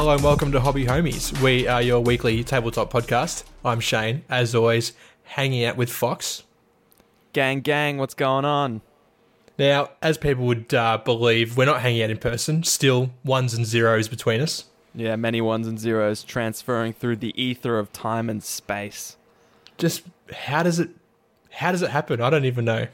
Hello 0.00 0.14
and 0.14 0.24
welcome 0.24 0.50
to 0.52 0.60
Hobby 0.60 0.86
Homies. 0.86 1.38
We 1.42 1.68
are 1.68 1.82
your 1.82 2.00
weekly 2.00 2.42
tabletop 2.42 2.90
podcast. 2.90 3.44
I'm 3.62 3.80
Shane, 3.80 4.24
as 4.30 4.54
always, 4.54 4.94
hanging 5.24 5.62
out 5.66 5.76
with 5.76 5.92
Fox. 5.92 6.42
Gang, 7.34 7.60
gang, 7.60 7.98
what's 7.98 8.14
going 8.14 8.46
on? 8.46 8.80
Now, 9.58 9.90
as 10.00 10.16
people 10.16 10.46
would 10.46 10.72
uh, 10.72 10.96
believe, 11.04 11.58
we're 11.58 11.66
not 11.66 11.82
hanging 11.82 12.02
out 12.02 12.08
in 12.08 12.16
person. 12.16 12.62
Still 12.62 13.10
ones 13.24 13.52
and 13.52 13.66
zeros 13.66 14.08
between 14.08 14.40
us. 14.40 14.64
Yeah, 14.94 15.16
many 15.16 15.42
ones 15.42 15.66
and 15.66 15.78
zeros 15.78 16.24
transferring 16.24 16.94
through 16.94 17.16
the 17.16 17.38
ether 17.38 17.78
of 17.78 17.92
time 17.92 18.30
and 18.30 18.42
space. 18.42 19.18
Just 19.76 20.04
how 20.32 20.62
does 20.62 20.78
it? 20.78 20.88
How 21.50 21.72
does 21.72 21.82
it 21.82 21.90
happen? 21.90 22.22
I 22.22 22.30
don't 22.30 22.46
even 22.46 22.64
know. 22.64 22.86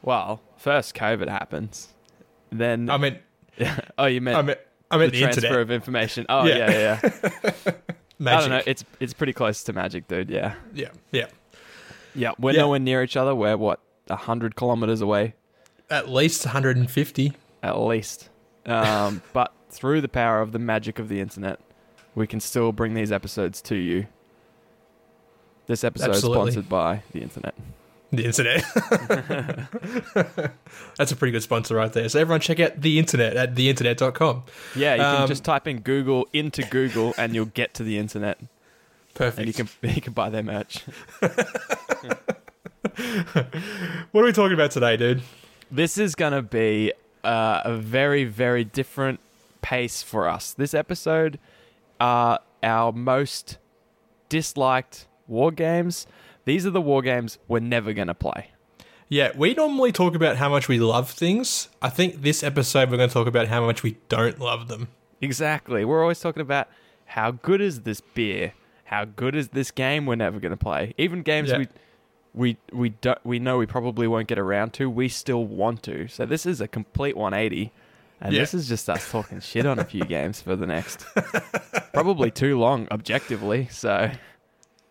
Well, 0.00 0.40
first 0.56 0.94
COVID 0.94 1.28
happens, 1.28 1.88
then 2.50 2.88
I 2.88 2.96
mean, 2.96 3.18
oh, 3.98 4.06
you 4.06 4.22
meant 4.22 4.38
I 4.38 4.40
mean, 4.40 4.56
I 4.92 4.98
mean, 4.98 5.06
the, 5.10 5.12
the, 5.12 5.18
transfer 5.20 5.46
internet. 5.46 5.60
of 5.62 5.70
information. 5.70 6.26
Oh 6.28 6.44
Yeah. 6.46 6.56
yeah, 6.70 7.00
yeah. 7.02 7.10
yeah. 7.64 7.72
I 8.36 8.40
don't 8.40 8.50
know. 8.50 8.62
It's 8.66 8.84
it's 9.00 9.12
pretty 9.12 9.32
close 9.32 9.64
to 9.64 9.72
magic, 9.72 10.06
dude. 10.06 10.30
Yeah, 10.30 10.54
Yeah, 10.72 10.88
yeah. 11.10 11.26
yeah. 12.14 12.32
We're 12.38 12.52
Yeah. 12.52 12.60
nowhere 12.60 12.78
near 12.78 13.02
each 13.02 13.16
other. 13.16 13.34
We're 13.34 13.56
what 13.56 13.80
hundred 14.10 14.54
kilometers 14.56 15.00
away 15.00 15.34
At 15.90 16.08
least 16.10 16.44
150. 16.44 17.32
at 17.62 17.78
least. 17.80 18.28
Um, 18.66 19.22
but 19.32 19.52
through 19.70 20.02
the 20.02 20.08
power 20.08 20.40
of 20.40 20.52
the 20.52 20.58
magic 20.58 20.98
of 20.98 21.08
the 21.08 21.18
internet, 21.20 21.58
we 22.14 22.26
can 22.26 22.38
still 22.38 22.72
bring 22.72 22.94
these 22.94 23.10
episodes 23.10 23.62
to 23.62 23.74
you. 23.76 24.06
This 25.66 25.82
episode 25.82 26.10
is 26.10 26.22
sponsored 26.22 26.68
by 26.68 27.02
the 27.12 27.22
internet. 27.22 27.54
The 28.12 28.26
internet. 28.26 28.62
That's 30.98 31.12
a 31.12 31.16
pretty 31.16 31.32
good 31.32 31.42
sponsor 31.42 31.74
right 31.76 31.90
there. 31.92 32.08
So 32.10 32.20
everyone 32.20 32.40
check 32.40 32.60
out 32.60 32.78
the 32.80 32.98
internet 32.98 33.36
at 33.38 33.54
theinternet.com. 33.54 34.42
Yeah, 34.76 34.94
you 34.96 35.02
Um, 35.02 35.16
can 35.16 35.26
just 35.28 35.44
type 35.44 35.66
in 35.66 35.80
Google 35.80 36.28
into 36.34 36.62
Google 36.62 37.14
and 37.16 37.34
you'll 37.34 37.46
get 37.46 37.72
to 37.74 37.82
the 37.82 37.96
internet, 37.98 38.38
Perfect. 39.14 39.38
and 39.38 39.46
you 39.48 39.54
can 39.54 39.68
you 39.96 40.02
can 40.02 40.12
buy 40.12 40.28
their 40.28 40.42
merch. 40.42 40.80
what 42.90 44.20
are 44.20 44.24
we 44.24 44.32
talking 44.32 44.52
about 44.54 44.70
today, 44.72 44.96
dude? 44.96 45.22
This 45.70 45.96
is 45.96 46.14
gonna 46.14 46.42
be 46.42 46.92
uh, 47.24 47.62
a 47.64 47.76
very 47.76 48.24
very 48.24 48.64
different 48.64 49.20
pace 49.62 50.02
for 50.02 50.28
us. 50.28 50.52
This 50.52 50.74
episode 50.74 51.38
are 52.00 52.40
our 52.62 52.92
most 52.92 53.58
disliked 54.28 55.06
war 55.26 55.50
games. 55.50 56.06
These 56.44 56.66
are 56.66 56.70
the 56.70 56.80
war 56.80 57.02
games 57.02 57.38
we're 57.48 57.60
never 57.60 57.92
gonna 57.92 58.14
play. 58.14 58.48
Yeah, 59.08 59.32
we 59.36 59.52
normally 59.54 59.92
talk 59.92 60.14
about 60.14 60.36
how 60.36 60.48
much 60.48 60.68
we 60.68 60.78
love 60.80 61.10
things. 61.10 61.68
I 61.82 61.90
think 61.90 62.22
this 62.22 62.42
episode 62.42 62.90
we're 62.90 62.96
going 62.96 63.10
to 63.10 63.12
talk 63.12 63.26
about 63.26 63.46
how 63.48 63.62
much 63.66 63.82
we 63.82 63.98
don't 64.08 64.40
love 64.40 64.68
them. 64.68 64.88
Exactly. 65.20 65.84
We're 65.84 66.00
always 66.00 66.18
talking 66.18 66.40
about 66.40 66.66
how 67.04 67.32
good 67.32 67.60
is 67.60 67.82
this 67.82 68.00
beer? 68.00 68.54
How 68.84 69.04
good 69.04 69.34
is 69.34 69.48
this 69.48 69.70
game 69.70 70.06
we're 70.06 70.14
never 70.14 70.40
going 70.40 70.50
to 70.52 70.56
play? 70.56 70.94
Even 70.96 71.20
games 71.20 71.50
Yeah. 71.50 71.58
we 71.58 71.66
we 72.34 72.56
we 72.72 72.88
don't 72.88 73.18
we 73.22 73.38
know 73.38 73.58
we 73.58 73.66
probably 73.66 74.08
won't 74.08 74.28
get 74.28 74.38
around 74.38 74.72
to, 74.74 74.88
we 74.88 75.10
still 75.10 75.44
want 75.44 75.82
to. 75.82 76.08
So 76.08 76.24
this 76.24 76.46
is 76.46 76.62
a 76.62 76.68
complete 76.68 77.14
180. 77.14 77.70
And 78.22 78.32
Yeah. 78.32 78.40
this 78.40 78.54
is 78.54 78.66
just 78.66 78.88
us 78.88 79.10
talking 79.10 79.40
shit 79.40 79.66
on 79.66 79.78
a 79.78 79.84
few 79.84 80.04
games 80.16 80.40
for 80.40 80.56
the 80.56 80.66
next 80.66 81.04
probably 81.92 82.30
too 82.30 82.58
long 82.58 82.88
objectively. 82.90 83.68
So 83.70 84.10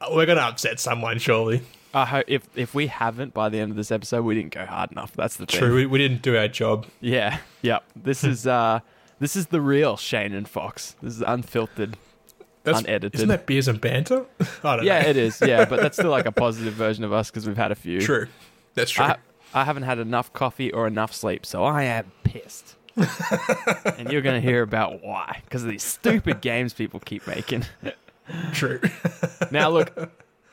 We're 0.09 0.25
going 0.25 0.37
to 0.37 0.43
upset 0.43 0.79
someone, 0.79 1.19
surely. 1.19 1.61
I 1.93 2.05
hope 2.05 2.25
if 2.27 2.47
if 2.55 2.73
we 2.73 2.87
haven't 2.87 3.33
by 3.33 3.49
the 3.49 3.59
end 3.59 3.71
of 3.71 3.77
this 3.77 3.91
episode, 3.91 4.23
we 4.23 4.35
didn't 4.35 4.53
go 4.53 4.65
hard 4.65 4.91
enough. 4.91 5.13
That's 5.13 5.35
the 5.35 5.45
thing. 5.45 5.59
True, 5.59 5.75
we, 5.75 5.85
we 5.85 5.97
didn't 5.97 6.21
do 6.21 6.37
our 6.37 6.47
job. 6.47 6.85
Yeah. 7.01 7.39
Yep. 7.63 7.83
This 7.95 8.23
is 8.23 8.47
uh 8.47 8.79
this 9.19 9.35
is 9.35 9.47
the 9.47 9.61
real 9.61 9.97
Shane 9.97 10.33
and 10.33 10.47
Fox. 10.47 10.95
This 11.01 11.15
is 11.15 11.21
unfiltered. 11.21 11.97
That's, 12.63 12.79
Unedited. 12.79 13.15
Isn't 13.15 13.29
that 13.29 13.47
beers 13.47 13.67
and 13.67 13.81
banter? 13.81 14.25
I 14.63 14.75
don't 14.75 14.77
know. 14.77 14.83
Yeah, 14.83 15.01
know. 15.01 15.09
it 15.09 15.17
is. 15.17 15.41
Yeah, 15.41 15.65
but 15.65 15.81
that's 15.81 15.97
still 15.97 16.11
like 16.11 16.27
a 16.27 16.31
positive 16.31 16.73
version 16.73 17.03
of 17.03 17.11
us 17.11 17.31
because 17.31 17.47
we've 17.47 17.57
had 17.57 17.71
a 17.71 17.75
few. 17.75 17.99
True. 18.01 18.27
That's 18.75 18.91
true. 18.91 19.05
I, 19.05 19.17
I 19.53 19.63
haven't 19.63 19.83
had 19.83 19.97
enough 19.97 20.31
coffee 20.31 20.71
or 20.71 20.85
enough 20.85 21.11
sleep, 21.13 21.45
so 21.45 21.63
I 21.63 21.83
am 21.83 22.11
pissed. 22.23 22.75
and 22.95 24.11
you're 24.11 24.21
going 24.21 24.39
to 24.39 24.47
hear 24.47 24.61
about 24.61 25.03
why 25.03 25.41
because 25.45 25.63
of 25.63 25.69
these 25.69 25.83
stupid 25.83 26.41
games 26.41 26.73
people 26.73 26.99
keep 26.99 27.25
making. 27.25 27.65
True. 28.53 28.79
now, 29.51 29.69
look, 29.69 30.11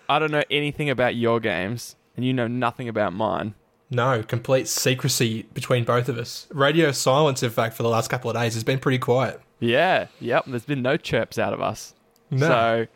I 0.09 0.19
don't 0.19 0.31
know 0.31 0.45
anything 0.51 0.91
about 0.91 1.15
your 1.15 1.41
games, 1.41 1.97
and 2.17 2.25
you 2.25 2.33
know 2.33 2.47
nothing 2.49 2.89
about 2.89 3.12
mine. 3.12 3.55
no, 3.91 4.23
complete 4.23 4.69
secrecy 4.69 5.45
between 5.55 5.84
both 5.84 6.09
of 6.09 6.19
us. 6.19 6.47
Radio 6.51 6.93
silence, 6.93 7.43
in 7.43 7.51
fact, 7.51 7.77
for 7.77 7.83
the 7.83 7.89
last 7.89 8.09
couple 8.11 8.31
of 8.31 8.37
days 8.37 8.55
has 8.55 8.65
been 8.65 8.79
pretty 8.79 8.99
quiet. 8.99 9.41
Yeah, 9.61 10.06
yep. 10.21 10.45
There's 10.47 10.65
been 10.65 10.83
no 10.83 10.97
chirps 10.97 11.39
out 11.39 11.53
of 11.53 11.61
us. 11.61 11.95
No. 12.31 12.47
So 12.47 12.87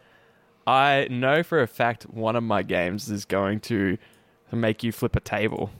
I 0.67 1.09
know 1.11 1.43
for 1.43 1.61
a 1.61 1.67
fact 1.67 2.05
one 2.05 2.37
of 2.37 2.43
my 2.45 2.63
games 2.63 3.11
is 3.11 3.25
going 3.25 3.61
to 3.61 3.99
make 4.53 4.83
you 4.83 4.93
flip 4.93 5.17
a 5.17 5.21
table. 5.21 5.71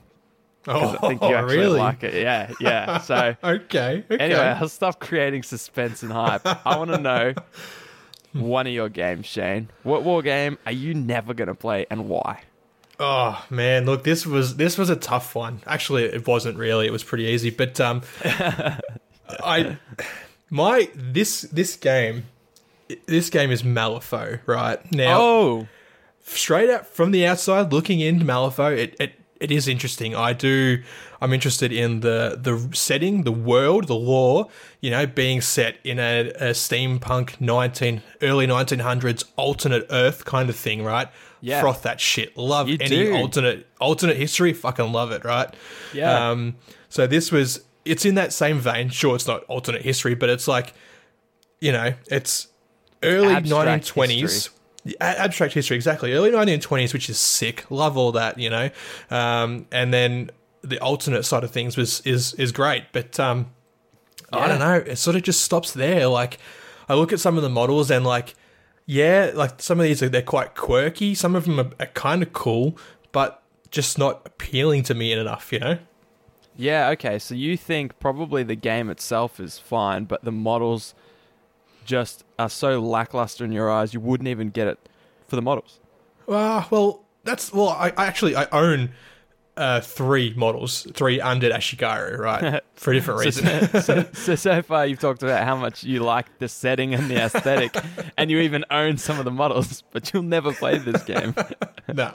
oh, 0.67 0.97
I 1.03 1.09
think 1.09 1.23
you 1.23 1.29
oh, 1.29 1.35
actually 1.35 1.59
really? 1.59 1.79
like 1.79 2.03
it. 2.03 2.15
Yeah, 2.15 2.53
yeah. 2.61 2.99
So 2.99 3.37
Okay. 3.45 4.05
Okay. 4.11 4.25
anyway, 4.25 4.41
I'll 4.61 4.69
stop 4.69 4.99
creating 5.01 5.43
suspense 5.43 6.03
and 6.03 6.13
hype. 6.13 6.43
I 6.67 6.77
want 6.77 6.91
to 6.91 6.99
know 6.99 7.35
one 8.33 8.67
of 8.67 8.73
your 8.73 8.89
games, 8.89 9.27
Shane. 9.27 9.69
What 9.83 10.03
war 10.03 10.23
game 10.23 10.59
are 10.67 10.73
you 10.73 10.95
never 10.95 11.35
going 11.35 11.49
to 11.49 11.55
play 11.55 11.87
and 11.91 12.09
why? 12.09 12.43
Oh 12.99 13.45
man, 13.51 13.85
look, 13.87 14.05
this 14.05 14.27
was 14.27 14.57
this 14.57 14.79
was 14.79 14.89
a 14.91 14.97
tough 14.97 15.35
one. 15.35 15.61
Actually, 15.67 16.05
it 16.05 16.27
wasn't 16.27 16.57
really. 16.59 16.87
It 16.87 16.93
was 16.93 17.03
pretty 17.03 17.25
easy. 17.25 17.51
But 17.51 17.81
um, 17.81 18.03
I 18.25 19.79
my 20.51 20.89
this 20.95 21.43
this 21.43 21.77
game 21.77 22.25
this 23.07 23.31
game 23.31 23.51
is 23.51 23.63
Malifaux, 23.63 24.41
right 24.47 24.93
now. 24.93 25.21
Oh, 25.21 25.69
straight 26.25 26.71
out 26.71 26.87
from 26.87 27.11
the 27.11 27.27
outside 27.27 27.73
looking 27.73 28.01
into 28.01 28.25
Malifaux, 28.25 28.77
it, 28.77 28.97
it 29.01 29.13
it 29.43 29.51
is 29.51 29.67
interesting. 29.69 30.15
I 30.15 30.33
do. 30.33 30.83
I'm 31.21 31.33
interested 31.33 31.73
in 31.73 32.01
the 32.01 32.39
the 32.41 32.75
setting, 32.75 33.25
the 33.25 33.33
world, 33.33 33.89
the 33.89 33.95
lore. 33.97 34.49
You 34.81 34.91
know, 34.91 35.07
being 35.07 35.41
set 35.41 35.77
in 35.85 35.99
a, 35.99 36.29
a 36.31 36.51
steampunk 36.53 37.41
19 37.41 38.03
early 38.23 38.47
1900s 38.47 39.25
alternate 39.37 39.87
Earth 39.91 40.25
kind 40.25 40.49
of 40.49 40.57
thing, 40.57 40.83
right? 40.85 41.09
Yeah. 41.41 41.61
Froth 41.61 41.83
that 41.83 42.01
shit. 42.01 42.37
Love 42.37 42.69
You 42.69 42.79
any 42.81 42.89
do. 43.05 43.15
alternate 43.17 43.67
alternate 43.81 44.17
history. 44.17 44.53
Fucking 44.53 44.93
love 44.93 45.11
it, 45.13 45.25
right? 45.25 45.53
Yeah. 45.93 46.31
Um. 46.31 46.57
So 46.89 47.07
this 47.07 47.33
was. 47.33 47.65
It's 47.85 48.05
in 48.05 48.15
that 48.15 48.33
same 48.33 48.61
vein. 48.61 48.91
Sure, 48.91 49.17
it's 49.17 49.27
not 49.27 49.43
alternate 49.45 49.83
history, 49.83 50.15
but 50.15 50.29
it's 50.31 50.47
like, 50.47 50.73
you 51.61 51.73
know, 51.73 51.95
it's 52.07 52.47
early 53.03 53.35
Abstract 53.35 53.87
1920s. 53.97 54.21
history. 54.21 54.55
Abstract 55.01 55.55
history 55.55 55.77
exactly. 55.77 56.13
Early 56.13 56.31
1920s 56.31 56.93
which 56.93 57.09
is 57.09 57.19
sick. 57.19 57.65
Love 57.71 57.97
all 57.97 58.13
that 58.13 58.39
you 58.39 58.51
know. 58.51 58.71
Um, 59.11 59.67
and 59.71 59.93
then 59.93 60.31
the 60.63 60.79
alternate 60.81 61.25
side 61.25 61.45
of 61.45 61.51
things 61.51 61.77
was 61.77 62.01
is 62.01 62.35
is 62.35 62.53
great. 62.53 62.85
But 62.93 63.19
um, 63.21 63.51
i 64.33 64.49
don't 64.49 64.59
know. 64.59 64.75
It 64.75 64.97
sort 64.97 65.17
of 65.17 65.23
just 65.23 65.43
stops 65.43 65.73
there. 65.73 66.07
Like 66.09 66.39
i 66.89 66.95
look 66.95 67.13
at 67.13 67.21
some 67.21 67.37
of 67.37 67.43
the 67.43 67.49
models 67.49 67.91
and 67.91 68.05
like 68.05 68.35
yeah 68.85 69.31
like 69.35 69.63
some 69.63 69.79
of 69.79 69.85
these 69.85 70.03
are 70.03 70.09
they're 70.09 70.23
quite 70.23 70.55
quirky. 70.55 71.15
Some 71.15 71.37
of 71.37 71.45
them 71.45 71.61
are, 71.61 71.71
are 71.79 71.87
kind 71.87 72.23
of 72.23 72.33
cool 72.33 72.77
but 73.13 73.43
just 73.71 73.99
not 73.99 74.23
appealing 74.27 74.83
to 74.85 74.95
me 74.95 75.13
enough 75.13 75.53
you 75.53 75.59
know? 75.59 75.79
Yeah. 76.57 76.91
Okay, 76.91 77.19
so 77.19 77.35
you 77.35 77.57
think 77.57 77.99
probably 77.99 78.43
the 78.43 78.55
game 78.55 78.91
itself 78.91 79.41
is 79.41 79.59
fine, 79.59 80.05
but 80.05 80.25
the 80.25 80.33
models 80.33 80.95
just 81.85 82.25
are 82.39 82.51
so 82.51 82.81
lackluster 82.81 83.45
in 83.45 83.53
your 83.53 83.71
eyes, 83.71 83.93
you 83.95 84.01
wouldn't 84.01 84.29
even 84.29 84.51
get 84.51 84.67
it 84.69 84.79
for 85.29 85.37
the 85.37 85.43
models. 85.43 85.79
Ah, 86.29 86.67
well, 86.71 87.03
that's 87.25 87.53
well. 87.53 87.69
I, 87.71 87.93
I 87.97 88.07
actually 88.07 88.37
I 88.37 88.47
own 88.53 88.91
uh, 89.57 89.81
three 89.81 90.33
models, 90.37 90.87
three 90.95 91.19
undead 91.19 91.53
Ashigaru, 91.53 92.19
right, 92.19 92.63
for 92.75 92.91
a 92.93 92.95
different 92.95 93.21
reason. 93.21 93.47
So, 93.69 93.81
so, 93.81 94.07
so, 94.13 94.35
so 94.35 94.63
far, 94.63 94.87
you've 94.87 94.99
talked 95.01 95.23
about 95.23 95.45
how 95.45 95.57
much 95.57 95.85
you 95.85 96.01
like 96.01 96.39
the 96.39 96.49
setting 96.49 96.95
and 96.95 97.11
the 97.11 97.17
aesthetic, 97.17 97.77
and 98.17 98.31
you 98.31 98.39
even 98.39 98.65
own 98.71 98.97
some 98.97 99.19
of 99.19 99.25
the 99.25 99.31
models, 99.31 99.83
but 99.91 100.13
you'll 100.13 100.23
never 100.23 100.53
play 100.53 100.79
this 100.79 101.03
game. 101.03 101.35
no, 101.93 102.15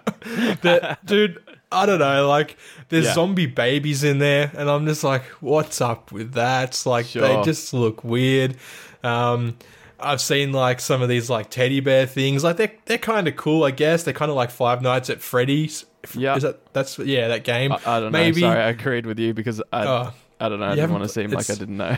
The- 0.61 0.97
dude, 1.05 1.37
I 1.71 1.85
don't 1.85 1.99
know. 1.99 2.27
Like, 2.27 2.57
there's 2.89 3.05
Yeah. 3.05 3.13
zombie 3.13 3.45
babies 3.45 4.03
in 4.03 4.19
there, 4.19 4.51
and 4.57 4.69
I'm 4.69 4.85
just 4.87 5.03
like, 5.03 5.23
what's 5.41 5.81
up 5.81 6.11
with 6.11 6.33
that? 6.33 6.69
It's 6.69 6.85
like 6.85 7.11
they 7.11 7.41
just 7.43 7.73
look 7.73 8.03
weird. 8.03 8.55
Um, 9.03 9.57
I've 9.99 10.21
seen 10.21 10.51
like 10.51 10.79
some 10.79 11.01
of 11.01 11.09
these 11.09 11.29
like 11.29 11.49
teddy 11.49 11.79
bear 11.79 12.05
things. 12.05 12.43
Like 12.43 12.57
they're 12.57 12.73
they're 12.85 12.97
kind 12.97 13.27
of 13.27 13.35
cool, 13.35 13.63
I 13.63 13.71
guess. 13.71 14.03
They're 14.03 14.13
kind 14.13 14.29
of 14.29 14.35
like 14.37 14.51
Five 14.51 14.81
Nights 14.81 15.09
at 15.09 15.21
Freddy's. 15.21 15.85
Yeah. 16.15 16.35
is 16.35 16.43
that 16.43 16.73
that's 16.73 16.97
yeah 16.99 17.27
that 17.29 17.43
game? 17.43 17.71
I, 17.71 17.79
I 17.85 17.99
don't 17.99 18.11
know. 18.11 18.31
Sorry, 18.31 18.61
I 18.61 18.69
agreed 18.69 19.05
with 19.05 19.19
you 19.19 19.33
because 19.33 19.61
I, 19.73 19.85
Oh. 19.85 20.13
I 20.39 20.49
don't 20.49 20.59
know. 20.59 20.67
I 20.67 20.75
didn't 20.75 20.91
want 20.91 21.03
to 21.03 21.09
seem 21.09 21.31
like 21.31 21.49
I 21.49 21.55
didn't 21.55 21.77
know. 21.77 21.97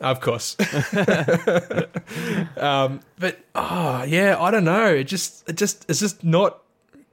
Of 0.00 0.20
course. 0.20 0.56
um, 2.56 3.00
but 3.18 3.38
oh 3.54 4.02
yeah, 4.04 4.36
I 4.38 4.50
don't 4.50 4.64
know. 4.64 4.86
It 4.94 5.04
just 5.04 5.48
it 5.48 5.56
just 5.56 5.86
it's 5.88 6.00
just 6.00 6.22
not 6.22 6.62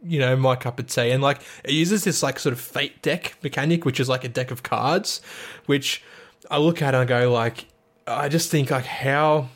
you 0.03 0.19
know 0.19 0.35
my 0.35 0.55
cup 0.55 0.79
of 0.79 0.87
tea. 0.87 1.11
And 1.11 1.23
like 1.23 1.41
it 1.63 1.71
uses 1.71 2.03
this 2.03 2.21
like 2.21 2.39
sort 2.39 2.53
of 2.53 2.59
fate 2.59 3.01
deck 3.01 3.37
mechanic, 3.41 3.85
which 3.85 3.99
is 3.99 4.09
like 4.09 4.23
a 4.23 4.29
deck 4.29 4.51
of 4.51 4.63
cards, 4.63 5.21
which 5.65 6.03
I 6.51 6.57
look 6.57 6.81
at 6.81 6.93
and 6.93 6.97
I 6.97 7.05
go 7.05 7.31
like 7.31 7.65
I 8.07 8.29
just 8.29 8.51
think 8.51 8.71
like 8.71 8.85
how 8.85 9.49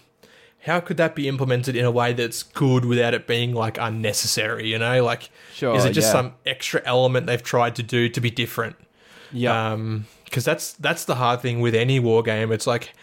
how 0.62 0.80
could 0.80 0.98
that 0.98 1.16
be 1.16 1.28
implemented 1.28 1.76
in 1.76 1.86
a 1.86 1.92
way 1.92 2.14
that's 2.14 2.44
good 2.44 2.84
without 2.86 3.14
it 3.14 3.28
being 3.28 3.54
like 3.54 3.78
unnecessary? 3.78 4.68
You 4.68 4.80
know, 4.80 5.04
like 5.04 5.30
Sure, 5.54 5.76
is 5.76 5.86
it 5.86 5.94
just 5.94 6.08
yeah. 6.08 6.12
some 6.12 6.34
extra 6.46 6.82
element 6.86 7.28
they've 7.28 7.44
tried 7.44 7.76
to 7.78 7.84
do 7.84 8.10
to 8.10 8.22
be 8.22 8.30
different? 8.30 8.76
Yeah. 9.32 9.72
Um, 9.72 10.06
because 10.26 10.46
that's 10.46 10.74
that's 10.74 11.06
the 11.06 11.16
hard 11.16 11.42
thing 11.42 11.60
with 11.60 11.74
any 11.74 12.00
war 12.00 12.22
game. 12.22 12.52
It's 12.52 12.68
like 12.68 12.94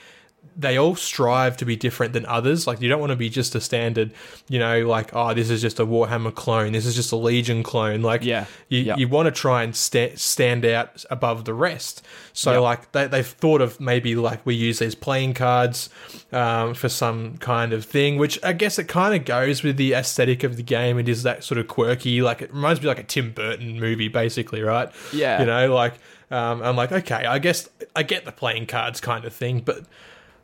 they 0.57 0.77
all 0.77 0.95
strive 0.95 1.57
to 1.59 1.65
be 1.65 1.77
different 1.77 2.13
than 2.13 2.27
others. 2.27 2.67
Like 2.67 2.81
you 2.81 2.89
don't 2.89 3.01
want 3.01 3.11
to 3.11 3.17
be 3.17 3.29
just 3.31 3.55
a 3.55 3.61
standard, 3.61 4.13
you 4.49 4.59
know, 4.59 4.87
like 4.87 5.11
oh, 5.15 5.33
this 5.35 5.51
is 5.51 5.61
just 5.63 5.81
a 5.81 5.87
Warhammer 5.87 6.35
clone. 6.35 6.73
This 6.73 6.85
is 6.87 6.95
just 6.95 7.13
a 7.13 7.17
Legion 7.17 7.63
clone. 7.63 8.03
Like 8.03 8.23
Yeah. 8.25 8.45
you 8.69 8.81
Yeah. 8.81 8.97
you 8.97 9.09
want 9.09 9.27
to 9.27 9.33
try 9.33 9.63
and 9.63 9.75
sta- 9.75 10.15
stand 10.17 10.65
out 10.65 11.05
above 11.11 11.45
the 11.47 11.55
rest. 11.55 12.03
So 12.33 12.53
Yeah. 12.53 12.59
like 12.59 12.93
they 12.93 13.07
they've 13.07 13.27
thought 13.27 13.61
of 13.61 13.81
maybe 13.81 14.15
like 14.17 14.45
we 14.45 14.55
use 14.55 14.79
these 14.79 14.95
playing 14.95 15.35
cards 15.35 15.89
um, 16.33 16.75
for 16.75 16.89
some 16.89 17.37
kind 17.39 17.73
of 17.73 17.85
thing, 17.85 18.17
which 18.19 18.39
I 18.45 18.53
guess 18.53 18.79
it 18.79 18.85
kind 18.89 19.15
of 19.15 19.25
goes 19.25 19.63
with 19.63 19.77
the 19.77 19.93
aesthetic 19.95 20.43
of 20.45 20.57
the 20.57 20.63
game. 20.63 20.99
It 20.99 21.09
is 21.09 21.23
that 21.23 21.45
sort 21.45 21.59
of 21.59 21.69
quirky, 21.69 22.21
like 22.23 22.43
it 22.43 22.53
reminds 22.53 22.81
me 22.83 22.89
like 22.89 22.99
a 22.99 23.03
Tim 23.05 23.33
Burton 23.33 23.79
movie, 23.81 24.09
basically, 24.09 24.63
right? 24.63 24.91
Yeah. 25.13 25.41
you 25.41 25.47
know, 25.47 25.75
like 25.75 25.95
um, 26.31 26.61
I'm 26.63 26.75
like, 26.77 26.91
okay, 26.91 27.25
I 27.25 27.39
guess 27.39 27.69
I 27.95 28.03
get 28.03 28.25
the 28.25 28.33
playing 28.33 28.67
cards 28.67 29.01
kind 29.01 29.25
of 29.25 29.33
thing, 29.33 29.61
but 29.61 29.85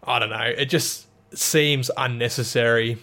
I 0.04 0.18
don't 0.18 0.30
know, 0.30 0.52
it 0.56 0.66
just 0.66 1.06
seems 1.34 1.90
unnecessary 1.96 2.98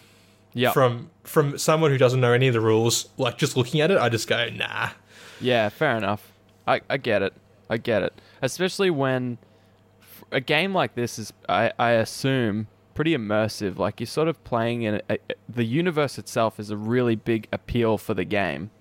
yeah. 0.54 0.72
from 0.72 1.10
from 1.24 1.58
someone 1.58 1.92
who 1.92 1.98
doesn't 1.98 2.20
know 2.20 2.34
any 2.34 2.48
of 2.48 2.54
the 2.54 2.62
rules. 2.62 3.10
Like 3.18 3.38
just 3.38 3.56
looking 3.56 3.82
at 3.82 3.92
it, 3.92 3.98
I 3.98 4.10
just 4.10 4.28
go, 4.28 4.50
nah. 4.50 4.90
Yeah, 5.40 5.70
fair 5.70 5.96
enough. 5.96 6.32
I, 6.68 6.82
I 6.90 6.98
get 6.98 7.22
it. 7.22 7.34
I 7.70 7.78
get 7.78 8.04
it. 8.04 8.14
Especially 8.42 8.90
when 8.90 9.38
a 10.32 10.42
game 10.42 10.74
like 10.74 10.96
this 10.96 11.18
is, 11.18 11.34
I, 11.48 11.72
I 11.80 11.92
assume, 11.92 12.68
pretty 12.96 13.16
immersive. 13.16 13.78
Like 13.78 14.00
you're 14.00 14.08
sort 14.08 14.28
of 14.28 14.44
playing 14.44 14.84
in 14.84 14.96
a, 14.96 15.02
a, 15.10 15.18
the 15.48 15.64
universe 15.64 16.18
itself 16.18 16.60
is 16.60 16.70
a 16.70 16.78
really 16.78 17.16
big 17.16 17.48
appeal 17.52 17.98
for 17.98 18.14
the 18.14 18.26
game. 18.26 18.72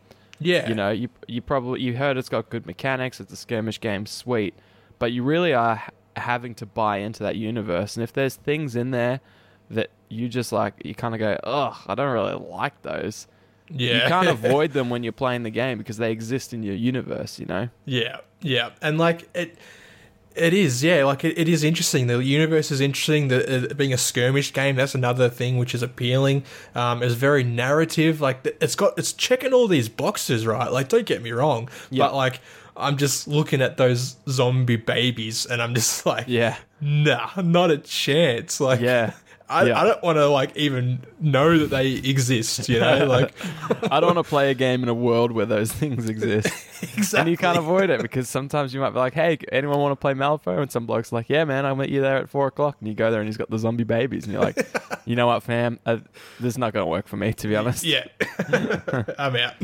Yeah, 0.40 0.68
You 0.68 0.74
know, 0.74 0.90
you 0.90 1.08
you 1.26 1.42
probably 1.42 1.80
you 1.80 1.96
heard 1.96 2.16
it's 2.16 2.28
got 2.28 2.48
good 2.48 2.64
mechanics. 2.64 3.20
It's 3.20 3.32
a 3.32 3.36
skirmish 3.36 3.80
game, 3.80 4.06
sweet, 4.06 4.54
but 4.98 5.10
you 5.10 5.24
really 5.24 5.52
are 5.52 5.82
having 6.18 6.54
to 6.56 6.66
buy 6.66 6.98
into 6.98 7.22
that 7.22 7.36
universe. 7.36 7.96
And 7.96 8.04
if 8.04 8.12
there's 8.12 8.36
things 8.36 8.76
in 8.76 8.90
there 8.90 9.20
that 9.70 9.90
you 10.08 10.28
just 10.28 10.52
like, 10.52 10.74
you 10.84 10.94
kind 10.94 11.14
of 11.14 11.18
go, 11.20 11.38
ugh, 11.44 11.76
I 11.86 11.94
don't 11.94 12.12
really 12.12 12.34
like 12.34 12.80
those. 12.82 13.26
yeah, 13.70 14.02
You 14.04 14.08
can't 14.08 14.28
avoid 14.44 14.72
them 14.72 14.88
when 14.90 15.02
you're 15.02 15.12
playing 15.12 15.42
the 15.42 15.50
game 15.50 15.78
because 15.78 15.98
they 15.98 16.10
exist 16.12 16.52
in 16.54 16.62
your 16.62 16.74
universe. 16.74 17.38
You 17.38 17.46
know. 17.46 17.68
Yeah, 17.84 18.18
yeah, 18.40 18.70
and 18.80 18.96
like 18.98 19.28
it, 19.34 19.58
it 20.34 20.54
is. 20.54 20.82
Yeah, 20.82 21.04
like 21.04 21.24
it, 21.24 21.36
it 21.38 21.48
is 21.48 21.62
interesting. 21.64 22.06
The 22.06 22.18
universe 22.24 22.70
is 22.70 22.80
interesting. 22.80 23.28
The 23.28 23.70
uh, 23.70 23.74
being 23.74 23.92
a 23.92 23.98
skirmish 23.98 24.52
game, 24.54 24.76
that's 24.76 24.94
another 24.94 25.28
thing 25.28 25.58
which 25.58 25.74
is 25.74 25.82
appealing. 25.82 26.44
Um, 26.74 27.02
it's 27.02 27.14
very 27.14 27.44
narrative. 27.44 28.20
Like 28.22 28.46
it's 28.62 28.74
got 28.76 28.98
it's 28.98 29.12
checking 29.12 29.52
all 29.52 29.68
these 29.68 29.88
boxes, 29.90 30.46
right? 30.46 30.70
Like 30.72 30.88
don't 30.88 31.06
get 31.06 31.22
me 31.22 31.32
wrong, 31.32 31.68
Yeah. 31.90 32.04
but 32.06 32.14
like 32.14 32.40
I'm 32.78 32.96
just 32.96 33.26
looking 33.28 33.60
at 33.60 33.76
those 33.76 34.16
zombie 34.28 34.76
babies, 34.76 35.46
and 35.46 35.60
I'm 35.60 35.74
just 35.74 36.06
like, 36.06 36.24
Yeah. 36.28 36.56
nah, 36.80 37.30
not 37.42 37.70
a 37.70 37.78
chance. 37.78 38.60
Like, 38.60 38.80
Yeah. 38.80 39.12
I, 39.50 39.64
Yeah. 39.68 39.80
I 39.80 39.84
don't 39.84 40.02
want 40.02 40.16
to 40.16 40.26
like 40.26 40.56
even 40.56 41.00
know 41.20 41.58
that 41.58 41.70
they 41.70 41.92
exist. 41.92 42.68
You 42.68 42.80
know, 42.80 43.04
like 43.06 43.32
I 43.90 44.00
don't 44.00 44.14
want 44.14 44.26
to 44.26 44.28
play 44.28 44.50
a 44.50 44.54
game 44.54 44.82
in 44.82 44.88
a 44.88 44.94
world 44.94 45.32
where 45.32 45.46
those 45.46 45.72
things 45.72 46.08
exist. 46.08 46.46
exactly. 46.82 47.20
And 47.20 47.28
you 47.30 47.36
can't 47.36 47.56
avoid 47.58 47.90
it 47.90 48.02
because 48.02 48.28
sometimes 48.28 48.74
you 48.74 48.80
might 48.80 48.90
be 48.90 48.98
like, 48.98 49.14
hey, 49.14 49.38
anyone 49.50 49.78
want 49.78 49.92
to 49.92 49.96
play 49.96 50.12
Malifaux? 50.14 50.60
And 50.60 50.70
some 50.70 50.86
bloke's 50.86 51.12
like, 51.12 51.28
yeah, 51.28 51.44
man, 51.44 51.64
I 51.66 51.72
met 51.74 51.88
you 51.88 52.00
there 52.00 52.18
at 52.18 52.28
four 52.28 52.46
o'clock. 52.46 52.76
And 52.80 52.88
you 52.88 52.94
go 52.94 53.10
there 53.10 53.20
and 53.20 53.28
he's 53.28 53.36
got 53.38 53.48
the 53.50 53.58
zombie 53.58 53.84
babies. 53.84 54.24
And 54.24 54.32
you're 54.32 54.42
like, 54.42 54.58
you 55.06 55.16
know 55.16 55.26
what, 55.28 55.42
fam? 55.42 55.78
Uh, 55.86 55.98
this 56.38 56.54
is 56.54 56.58
not 56.58 56.72
going 56.72 56.84
to 56.84 56.90
work 56.90 57.08
for 57.08 57.16
me, 57.16 57.32
to 57.32 57.48
be 57.48 57.56
honest. 57.56 57.84
Yeah, 57.84 58.04
I'm 59.18 59.36
out. 59.36 59.54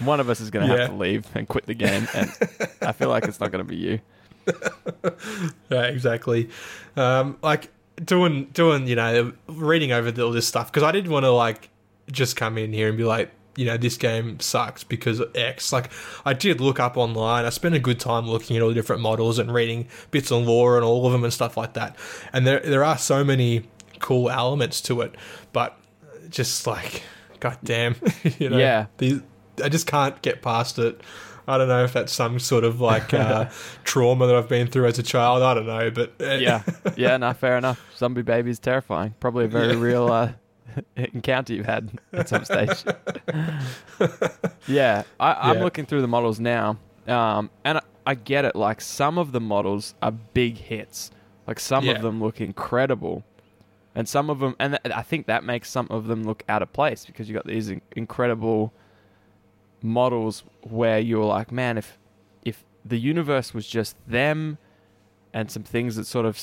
One 0.00 0.20
of 0.20 0.28
us 0.28 0.40
is 0.40 0.50
going 0.50 0.66
to 0.68 0.72
Yeah. 0.74 0.80
have 0.82 0.90
to 0.90 0.96
leave 0.96 1.26
and 1.34 1.48
quit 1.48 1.66
the 1.66 1.74
game. 1.74 2.06
And 2.14 2.30
I 2.82 2.92
feel 2.92 3.08
like 3.08 3.24
it's 3.24 3.40
not 3.40 3.50
going 3.52 3.64
to 3.64 3.68
be 3.68 3.76
you. 3.76 4.00
Yeah, 5.70 5.84
exactly. 5.84 6.50
Um, 6.96 7.38
like 7.42 7.70
doing 7.96 8.46
doing 8.52 8.86
you 8.86 8.96
know 8.96 9.32
reading 9.48 9.92
over 9.92 10.22
all 10.22 10.32
this 10.32 10.46
stuff 10.46 10.70
because 10.70 10.82
I 10.82 10.92
didn't 10.92 11.10
want 11.10 11.24
to 11.24 11.30
like 11.30 11.68
just 12.10 12.36
come 12.36 12.58
in 12.58 12.72
here 12.72 12.88
and 12.88 12.96
be 12.96 13.04
like 13.04 13.30
you 13.56 13.66
know 13.66 13.76
this 13.76 13.96
game 13.96 14.40
sucks 14.40 14.82
because 14.82 15.20
of 15.20 15.30
X. 15.36 15.72
Like 15.72 15.90
I 16.24 16.32
did 16.32 16.60
look 16.60 16.80
up 16.80 16.96
online. 16.96 17.44
I 17.44 17.50
spent 17.50 17.74
a 17.74 17.78
good 17.78 18.00
time 18.00 18.26
looking 18.28 18.56
at 18.56 18.62
all 18.62 18.68
the 18.70 18.74
different 18.74 19.02
models 19.02 19.38
and 19.38 19.52
reading 19.52 19.88
bits 20.10 20.32
on 20.32 20.46
lore 20.46 20.76
and 20.76 20.84
all 20.84 21.06
of 21.06 21.12
them 21.12 21.22
and 21.24 21.32
stuff 21.32 21.56
like 21.56 21.74
that. 21.74 21.96
And 22.32 22.46
there 22.46 22.60
there 22.60 22.82
are 22.84 22.96
so 22.98 23.22
many 23.24 23.64
cool 23.98 24.30
elements 24.30 24.80
to 24.82 25.00
it, 25.02 25.14
but 25.52 25.78
just 26.30 26.66
like 26.66 27.02
god 27.40 27.58
damn, 27.62 27.94
you 28.38 28.48
know, 28.48 28.58
Yeah. 28.58 28.86
these, 28.98 29.20
I 29.62 29.68
just 29.68 29.86
can't 29.86 30.20
get 30.22 30.40
past 30.40 30.78
it. 30.78 31.00
I 31.48 31.58
don't 31.58 31.68
know 31.68 31.82
if 31.84 31.92
that's 31.92 32.12
some 32.12 32.38
sort 32.38 32.64
of 32.64 32.80
like 32.80 33.12
uh, 33.12 33.48
trauma 33.84 34.26
that 34.26 34.36
I've 34.36 34.48
been 34.48 34.68
through 34.68 34.86
as 34.86 34.98
a 34.98 35.02
child. 35.02 35.42
I 35.42 35.54
don't 35.54 35.66
know, 35.66 35.90
but 35.90 36.12
uh, 36.20 36.34
Yeah. 36.34 36.62
Yeah, 36.96 37.16
no, 37.16 37.32
fair 37.32 37.56
enough. 37.58 37.80
Zombie 37.96 38.22
baby 38.22 38.50
is 38.50 38.58
terrifying. 38.58 39.14
Probably 39.20 39.46
a 39.46 39.48
very 39.48 39.74
Yeah. 39.74 39.80
real 39.80 40.08
uh, 40.12 40.32
encounter 40.96 41.52
you've 41.54 41.66
had 41.66 41.98
at 42.12 42.28
some 42.28 42.44
stage. 42.44 42.84
yeah, 44.66 45.02
I, 45.20 45.32
I'm 45.50 45.56
Yeah. 45.58 45.64
looking 45.64 45.86
through 45.86 46.00
the 46.02 46.08
models 46.08 46.40
now, 46.40 46.78
um, 47.06 47.50
and 47.64 47.78
I, 47.78 47.82
I 48.06 48.14
get 48.14 48.44
it. 48.44 48.56
Like 48.56 48.80
some 48.80 49.18
of 49.18 49.32
the 49.32 49.40
models 49.40 49.94
are 50.02 50.12
big 50.12 50.58
hits. 50.58 51.10
Like 51.46 51.58
some 51.60 51.84
Yeah. 51.84 51.92
of 51.92 52.02
them 52.02 52.22
look 52.22 52.40
incredible, 52.40 53.24
and 53.94 54.08
some 54.08 54.30
of 54.30 54.38
them, 54.38 54.54
and 54.58 54.78
th- 54.82 54.94
I 54.94 55.02
think 55.02 55.26
that 55.26 55.44
makes 55.44 55.68
some 55.70 55.88
of 55.90 56.06
them 56.06 56.22
look 56.24 56.44
out 56.48 56.62
of 56.62 56.72
place 56.72 57.04
because 57.04 57.28
you've 57.28 57.34
got 57.36 57.46
these 57.46 57.68
in- 57.68 57.82
incredible 57.96 58.72
models 59.82 60.44
where 60.62 60.98
you're 60.98 61.24
like, 61.24 61.50
man, 61.52 61.78
if 61.78 61.98
if 62.44 62.64
the 62.84 62.98
universe 62.98 63.54
was 63.54 63.66
just 63.66 63.96
them 64.06 64.58
and 65.32 65.50
some 65.50 65.62
things 65.62 65.96
that 65.96 66.06
sort 66.06 66.26
of 66.26 66.40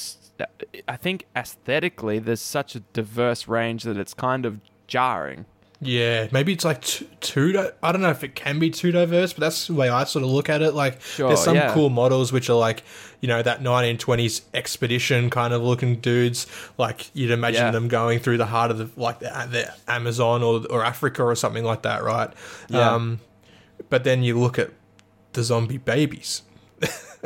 I 0.87 0.95
think 0.95 1.25
aesthetically 1.35 2.19
there's 2.19 2.41
such 2.41 2.75
a 2.75 2.79
diverse 2.93 3.47
range 3.47 3.83
that 3.83 3.97
it's 3.97 4.13
kind 4.13 4.45
of 4.45 4.59
jarring. 4.87 5.45
yeah, 5.81 6.27
maybe 6.31 6.51
it's 6.53 6.65
like 6.65 6.81
too, 6.81 7.05
too. 7.21 7.69
I 7.83 7.91
don't 7.91 8.01
know 8.01 8.09
if 8.09 8.23
it 8.23 8.35
can 8.35 8.57
be 8.59 8.69
too 8.69 8.91
diverse, 8.91 9.31
but 9.33 9.41
that's 9.41 9.67
the 9.67 9.73
way 9.73 9.87
I 9.89 10.03
sort 10.05 10.23
of 10.23 10.29
look 10.29 10.49
at 10.49 10.61
it. 10.61 10.73
Like, 10.73 11.01
Sure, 11.01 11.27
there's 11.29 11.43
some 11.43 11.55
yeah. 11.55 11.73
cool 11.73 11.89
models 11.89 12.33
which 12.33 12.49
are 12.49 12.57
like, 12.57 12.83
you 13.21 13.27
know, 13.29 13.41
that 13.41 13.61
1920s 13.61 14.41
expedition 14.53 15.29
kind 15.29 15.53
of 15.53 15.61
looking 15.61 15.95
dudes. 15.97 16.47
Like 16.77 17.09
you'd 17.15 17.31
imagine 17.31 17.65
Yeah. 17.67 17.71
them 17.71 17.87
going 17.87 18.19
through 18.19 18.37
the 18.37 18.45
heart 18.45 18.71
of 18.71 18.77
the 18.77 18.89
like 19.01 19.19
the, 19.19 19.27
the 19.51 19.73
Amazon 19.91 20.41
or 20.43 20.65
or 20.69 20.83
Africa 20.83 21.23
or 21.23 21.35
something 21.35 21.63
like 21.63 21.83
that, 21.83 22.03
right? 22.03 22.29
Yeah. 22.69 22.93
Um, 22.95 23.19
but 23.89 24.03
then 24.03 24.23
you 24.23 24.39
look 24.39 24.57
at 24.59 24.71
the 25.33 25.43
zombie 25.43 25.77
babies. 25.77 26.43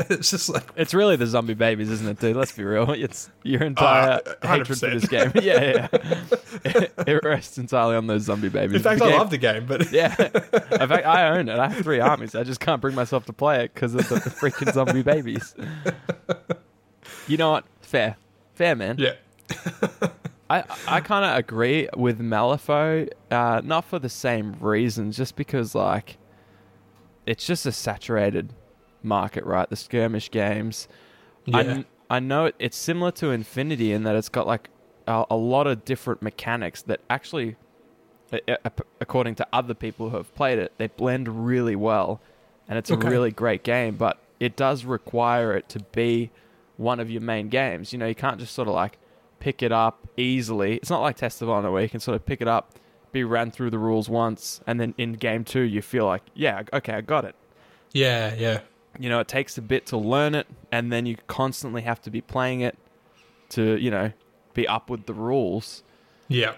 it's 0.10 0.32
just 0.32 0.50
like 0.50 0.64
It's 0.76 0.96
really 0.96 1.16
the 1.16 1.28
zombie 1.28 1.54
babies, 1.54 1.90
isn't 1.92 2.08
it, 2.08 2.20
dude? 2.20 2.36
Let's 2.36 2.52
be 2.54 2.64
real. 2.64 2.90
It's 2.92 3.30
your 3.44 3.62
entire 3.62 4.20
Uh, 4.42 4.48
hatred 4.48 4.80
for 4.80 4.90
this 4.90 5.06
game. 5.08 5.32
yeah, 5.42 5.88
yeah. 5.94 6.86
it 7.06 7.24
rests 7.24 7.60
entirely 7.60 7.96
on 7.96 8.08
those 8.08 8.24
zombie 8.24 8.50
babies. 8.50 8.78
In 8.78 8.82
fact, 8.82 9.00
The 9.00 9.06
I 9.06 9.10
game- 9.10 9.18
love 9.20 9.30
the 9.30 9.38
game, 9.38 9.66
but 9.68 9.92
Yeah. 9.92 10.16
In 10.20 10.88
fact, 10.88 11.06
I 11.06 11.30
own 11.38 11.50
it. 11.50 11.60
I 11.60 11.70
have 11.70 11.84
three 11.84 12.00
armies. 12.00 12.34
I 12.34 12.44
just 12.44 12.60
can't 12.60 12.82
bring 12.82 12.96
myself 12.96 13.26
to 13.28 13.34
play 13.34 13.64
it 13.64 13.74
because 13.76 13.94
of 13.94 14.10
the, 14.10 14.16
the 14.16 14.30
freaking 14.32 14.74
zombie 14.74 15.04
babies. 15.04 15.54
You 17.28 17.38
know 17.38 17.52
what? 17.52 17.66
Fair. 17.82 18.18
Fair, 18.56 18.76
man. 18.76 18.98
yeah, 19.00 19.14
I, 20.50 20.64
I 20.88 21.00
kind 21.02 21.26
of 21.26 21.38
agree 21.38 21.88
with 21.96 22.20
Malifaux, 22.20 23.10
uh, 23.32 23.62
not 23.64 23.86
for 23.86 23.98
the 24.00 24.10
same 24.10 24.56
reasons, 24.60 25.18
just 25.18 25.36
because, 25.36 25.74
like, 25.74 26.18
it's 27.26 27.46
just 27.46 27.66
a 27.66 27.72
saturated 27.72 28.54
market, 29.02 29.46
right? 29.46 29.70
The 29.70 29.76
skirmish 29.76 30.30
games. 30.32 30.88
I, 31.54 31.58
yeah, 31.62 31.64
kn- 31.64 31.86
I 32.10 32.20
know 32.20 32.52
it's 32.60 32.78
similar 32.78 33.12
to 33.12 33.32
Infinity 33.32 33.92
in 33.92 34.04
that 34.04 34.16
it's 34.16 34.30
got, 34.30 34.48
like, 34.48 34.70
a, 35.08 35.26
a 35.30 35.36
lot 35.36 35.68
of 35.68 35.84
different 35.86 36.22
mechanics 36.22 36.82
that 36.84 37.02
actually, 37.10 37.56
a- 38.32 38.58
a- 38.66 38.72
according 39.02 39.36
to 39.36 39.48
other 39.52 39.74
people 39.74 40.10
who 40.10 40.18
have 40.18 40.34
played 40.36 40.60
it, 40.60 40.72
they 40.78 40.88
blend 40.88 41.46
really 41.46 41.76
well. 41.76 42.22
And 42.70 42.78
it's 42.78 42.90
Okay. 42.90 43.08
a 43.08 43.12
really 43.12 43.32
great 43.32 43.64
game, 43.64 43.96
but 43.96 44.18
it 44.40 44.56
does 44.56 44.86
require 44.86 45.54
it 45.54 45.68
to 45.70 45.80
be 45.92 46.32
one 46.78 47.00
of 47.00 47.10
your 47.12 47.22
main 47.22 47.50
games. 47.50 47.92
You 47.92 48.00
know, 48.00 48.08
you 48.08 48.16
can't 48.16 48.40
just 48.40 48.54
sort 48.54 48.68
of 48.70 48.74
like 48.74 48.98
pick 49.40 49.62
it 49.62 49.72
up 49.74 50.08
easily. 50.16 50.76
It's 50.78 50.90
not 50.90 51.02
like 51.02 51.18
Test 51.18 51.42
of 51.42 51.50
Honor 51.50 51.72
where 51.72 51.84
you 51.84 51.90
can 51.90 52.00
sort 52.00 52.16
of 52.16 52.26
pick 52.26 52.42
it 52.42 52.48
up, 52.48 52.72
be 53.14 53.24
ran 53.24 53.52
through 53.52 53.70
the 53.70 53.80
rules 53.80 54.10
once, 54.10 54.60
and 54.68 54.80
then 54.80 54.94
in 54.98 55.14
game 55.14 55.46
two 55.46 55.62
you 55.62 55.82
feel 55.82 56.06
like, 56.06 56.24
yeah, 56.34 56.64
okay, 56.74 56.94
I 56.94 57.02
got 57.02 57.24
it. 57.24 57.36
yeah, 57.94 58.34
yeah. 58.36 58.60
You 59.00 59.10
know, 59.10 59.20
it 59.20 59.28
takes 59.28 59.58
a 59.58 59.62
bit 59.62 59.88
to 59.88 59.98
learn 59.98 60.36
it, 60.36 60.46
and 60.72 60.92
then 60.92 61.08
you 61.08 61.18
constantly 61.26 61.82
have 61.82 62.00
to 62.04 62.12
be 62.12 62.22
playing 62.22 62.62
it 62.62 62.78
to, 63.50 63.76
you 63.78 63.90
know, 63.90 64.12
be 64.54 64.68
up 64.68 64.90
with 64.90 65.08
the 65.08 65.16
rules. 65.16 65.82
Yeah. 66.28 66.54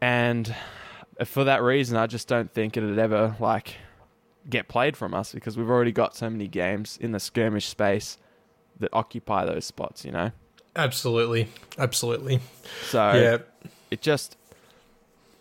And 0.00 0.54
for 1.26 1.44
that 1.44 1.62
reason, 1.62 1.98
I 1.98 2.06
just 2.06 2.26
don't 2.26 2.50
think 2.50 2.78
it'd 2.78 2.98
ever 2.98 3.36
like 3.38 3.76
get 4.48 4.66
played 4.68 4.96
from 4.96 5.12
us 5.12 5.32
because 5.32 5.58
we've 5.58 5.68
already 5.68 5.92
got 5.92 6.16
so 6.16 6.30
many 6.30 6.48
games 6.48 6.98
in 7.00 7.12
the 7.12 7.20
skirmish 7.20 7.66
space 7.66 8.16
that 8.80 8.88
occupy 8.94 9.44
those 9.44 9.66
spots. 9.66 10.06
You 10.06 10.12
know? 10.12 10.30
Absolutely, 10.74 11.48
absolutely. 11.76 12.40
So 12.88 13.12
yeah, 13.12 13.38
it 13.90 14.00
just 14.00 14.38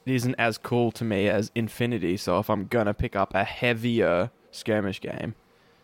isn't 0.05 0.36
as 0.38 0.58
cool 0.58 0.91
to 0.93 1.03
me 1.03 1.27
as 1.29 1.51
Infinity. 1.55 2.17
So 2.17 2.39
if 2.39 2.50
I'm 2.50 2.65
gonna 2.67 2.93
pick 2.93 3.15
up 3.15 3.34
a 3.36 3.43
heavier 3.43 4.31
skirmish 4.51 5.00
game, 5.01 5.36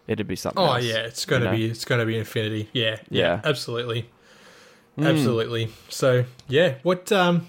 it'd 0.08 0.28
be 0.28 0.36
something. 0.36 0.64
Oh 0.64 0.74
else, 0.74 0.84
yeah, 0.84 0.98
it's 1.00 1.26
gonna 1.26 1.46
you 1.46 1.52
know? 1.52 1.58
be 1.58 1.66
it's 1.66 1.86
gonna 1.86 2.06
be 2.06 2.18
Infinity. 2.18 2.70
Yeah, 2.74 2.98
Yeah. 3.10 3.42
absolutely, 3.44 4.10
Mm. 4.98 5.08
absolutely. 5.10 5.70
So 5.90 6.26
yeah, 6.48 6.76
what 6.84 7.12
um, 7.12 7.48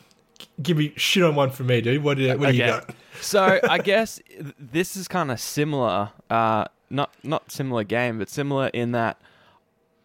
give 0.62 0.76
me 0.76 0.92
shit 0.96 1.22
on 1.22 1.34
one 1.34 1.50
for 1.50 1.64
me, 1.64 1.80
dude. 1.80 2.02
What 2.02 2.18
do, 2.18 2.28
what 2.38 2.50
do 2.50 2.54
you 2.56 2.62
Okay. 2.64 2.70
got? 2.70 2.94
so 3.20 3.60
I 3.68 3.78
guess 3.78 4.20
this 4.58 4.96
is 4.96 5.08
kind 5.08 5.30
of 5.30 5.40
similar. 5.40 6.10
Uh, 6.28 6.64
not 6.90 7.12
not 7.22 7.50
similar 7.50 7.84
game, 7.84 8.18
but 8.18 8.28
similar 8.28 8.68
in 8.68 8.92
that 8.92 9.20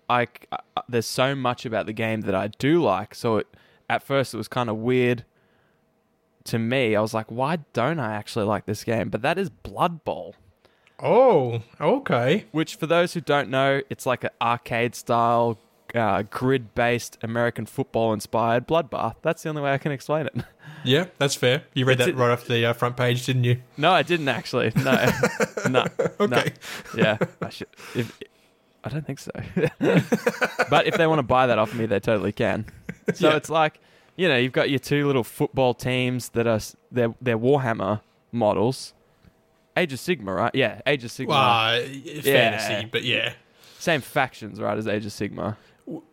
I, 0.10 0.26
c- 0.26 0.32
uh, 0.52 0.82
there's 0.90 1.06
so 1.06 1.34
much 1.34 1.66
about 1.66 1.86
the 1.86 1.94
game 1.94 2.22
that 2.22 2.36
I 2.36 2.48
do 2.48 2.82
like. 2.82 3.16
So 3.16 3.38
it, 3.38 3.48
at 3.90 4.04
first 4.04 4.34
it 4.34 4.38
was 4.38 4.48
kind 4.50 4.70
of 4.70 4.78
weird 4.78 5.24
to 6.46 6.60
me. 6.60 6.96
I 6.96 7.02
was 7.02 7.14
like, 7.14 7.32
why 7.32 7.58
don't 7.74 8.00
I 8.00 8.14
actually 8.16 8.46
like 8.46 8.66
this 8.66 8.84
game? 8.84 9.10
But 9.10 9.22
that 9.22 9.38
is 9.38 9.50
Blood 9.50 10.04
Bowl. 10.04 10.36
Oh, 11.00 11.62
okay. 11.82 12.46
which 12.52 12.76
for 12.76 12.88
those 12.88 13.14
who 13.14 13.20
don't 13.22 13.50
know, 13.50 13.82
it's 13.90 14.06
like 14.06 14.24
an 14.24 14.30
arcade 14.42 14.96
style, 14.96 15.58
uh, 15.94 16.24
grid 16.30 16.74
based 16.76 17.18
American 17.22 17.66
football 17.66 18.14
inspired 18.14 18.68
bloodbath. 18.68 19.16
That's 19.22 19.44
the 19.44 19.50
only 19.50 19.62
way 19.62 19.74
I 19.74 19.78
can 19.78 19.92
explain 19.92 20.28
it. 20.28 20.36
Yeah, 20.86 21.06
that's 21.18 21.36
fair. 21.36 21.64
You 21.74 21.86
read 21.86 21.94
It's 22.02 22.08
that 22.08 22.10
it- 22.10 22.18
right 22.18 22.32
off 22.32 22.46
the 22.46 22.66
uh, 22.66 22.74
front 22.74 22.98
page, 22.98 23.26
didn't 23.26 23.46
you? 23.46 23.62
no, 23.78 23.92
I 23.94 24.02
didn't 24.02 24.28
actually. 24.28 24.74
No, 24.76 25.10
no, 25.70 25.86
Okay. 26.20 26.28
no. 26.98 27.02
Yeah, 27.02 27.18
I 27.42 27.50
should. 27.50 27.70
If, 27.96 28.20
I 28.84 28.90
don't 28.90 29.06
think 29.08 29.20
so. 29.20 29.32
but 30.70 30.86
if 30.86 30.98
they 30.98 31.08
want 31.08 31.20
to 31.20 31.24
buy 31.24 31.48
that 31.48 31.58
off 31.58 31.74
me, 31.74 31.86
they 31.86 32.02
totally 32.02 32.34
can. 32.34 32.66
So 33.14 33.30
Yeah. 33.30 33.38
it's 33.38 33.50
like, 33.50 33.80
you 34.16 34.28
know, 34.28 34.38
you've 34.38 34.52
got 34.52 34.70
your 34.70 34.80
two 34.80 35.08
little 35.08 35.24
football 35.24 35.74
teams 35.74 36.30
that 36.30 36.48
are 36.48 36.60
they're, 36.92 37.14
they're 37.22 37.38
Warhammer 37.38 38.02
models. 38.32 38.94
Age 39.76 39.94
of 39.94 40.00
Sigmar, 40.00 40.36
right? 40.36 40.54
Yeah, 40.54 40.82
Age 40.86 41.04
of 41.04 41.12
Sigmar. 41.12 41.80
Uh, 41.80 42.22
fantasy, 42.22 42.88
but 42.92 43.04
yeah. 43.04 43.34
Same 43.80 44.02
factions, 44.02 44.60
right, 44.60 44.78
as 44.78 44.88
Age 44.88 45.06
of 45.06 45.12
Sigmar. 45.12 45.58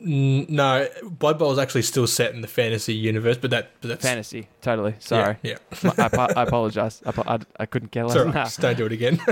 No, 0.01 0.89
Blood 1.05 1.39
Bowl 1.39 1.53
is 1.53 1.59
actually 1.59 1.83
still 1.83 2.07
set 2.07 2.35
in 2.35 2.41
the 2.41 2.49
fantasy 2.49 2.95
universe, 2.95 3.37
but 3.37 3.51
that 3.51 3.71
but 3.81 3.89
that's 3.89 4.03
Fantasy, 4.03 4.49
totally. 4.63 4.97
Sorry. 4.99 5.37
Yeah, 5.43 5.59
I, 5.85 6.03
apo- 6.07 6.35
I 6.35 6.43
apologize. 6.43 7.03
I, 7.07 7.13
I, 7.35 7.39
I 7.61 7.67
couldn't 7.67 7.93
care 7.93 8.05
less. 8.05 8.15
sorry, 8.15 8.33
just 8.33 8.61
don't 8.61 8.77
do 8.77 8.87
it 8.87 8.93
again. 8.93 9.21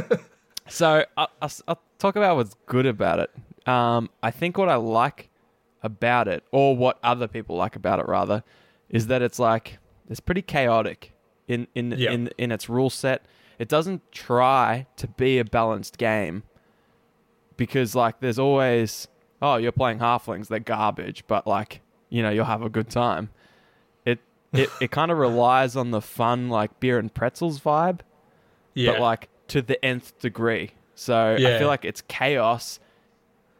So 0.68 1.04
I, 1.16 1.26
I, 1.40 1.50
will 1.66 1.78
talk 1.98 2.16
about 2.16 2.36
what's 2.36 2.54
good 2.66 2.86
about 2.86 3.20
it. 3.20 3.68
Um, 3.68 4.10
I 4.22 4.30
think 4.30 4.58
what 4.58 4.68
I 4.68 4.76
like 4.76 5.27
about 5.82 6.28
it, 6.28 6.44
or 6.52 6.76
what 6.76 6.98
other 7.02 7.28
people 7.28 7.56
like 7.56 7.76
about 7.76 7.98
it, 7.98 8.06
rather, 8.08 8.42
is 8.88 9.06
that 9.08 9.22
it's 9.22 9.38
like 9.38 9.78
it's 10.08 10.20
pretty 10.20 10.42
chaotic 10.42 11.12
in 11.46 11.66
in 11.74 11.92
Yeah. 11.96 12.10
in 12.12 12.30
in 12.38 12.52
its 12.52 12.68
rule 12.68 12.90
set. 12.90 13.24
It 13.58 13.68
doesn't 13.68 14.12
try 14.12 14.86
to 14.96 15.08
be 15.08 15.38
a 15.38 15.44
balanced 15.44 15.98
game 15.98 16.44
because 17.56 17.94
like 17.94 18.20
there's 18.20 18.38
always 18.38 19.08
oh 19.42 19.56
you're 19.56 19.72
playing 19.72 19.98
halflings 19.98 20.46
they're 20.48 20.60
garbage 20.60 21.24
but 21.26 21.46
like 21.46 21.80
you 22.08 22.22
know 22.22 22.30
you'll 22.30 22.44
have 22.44 22.62
a 22.62 22.68
good 22.68 22.88
time. 22.88 23.30
It 24.04 24.20
it 24.52 24.70
it 24.80 24.90
kind 24.90 25.10
of 25.10 25.18
relies 25.18 25.76
on 25.76 25.90
the 25.90 26.00
fun 26.00 26.48
like 26.48 26.78
beer 26.80 26.98
and 26.98 27.12
pretzels 27.12 27.60
vibe 27.60 28.00
yeah, 28.74 28.92
but 28.92 29.00
like 29.00 29.28
to 29.48 29.60
the 29.62 29.82
nth 29.84 30.18
degree. 30.20 30.70
So 30.94 31.34
I 31.34 31.58
feel 31.58 31.68
like 31.68 31.84
it's 31.84 32.02
chaos 32.02 32.80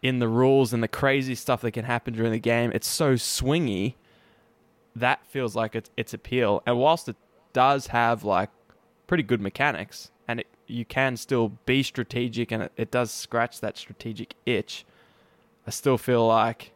in 0.03 0.19
the 0.19 0.29
rules 0.29 0.73
and 0.73 0.83
the 0.83 0.89
crazy 0.89 1.35
stuff 1.35 1.61
that 1.63 1.73
can 1.73 1.85
happen 1.85 2.15
during 2.15 2.33
the 2.33 2.39
game. 2.39 2.71
It's 2.73 2.87
so 2.87 3.15
swingy. 3.15 3.95
That 4.95 5.25
feels 5.27 5.55
like 5.55 5.75
it's 5.75 5.91
its 5.97 6.15
appeal. 6.15 6.63
And 6.67 6.79
whilst 6.79 7.09
it 7.09 7.17
does 7.53 7.89
have 7.89 8.25
like 8.25 8.51
pretty 9.07 9.23
good 9.23 9.41
mechanics 9.41 10.11
and 10.27 10.41
it, 10.41 10.47
you 10.67 10.85
can 10.85 11.17
still 11.17 11.53
be 11.67 11.83
strategic 11.83 12.53
and 12.53 12.65
it, 12.65 12.73
it 12.77 12.91
does 12.91 13.11
scratch 13.11 13.61
that 13.61 13.77
strategic 13.77 14.35
itch, 14.47 14.85
I 15.67 15.71
still 15.71 15.99
feel 15.99 16.27
like 16.27 16.73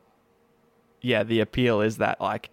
yeah, 1.00 1.24
the 1.24 1.40
appeal 1.40 1.80
is 1.80 1.98
that 1.98 2.20
like 2.20 2.50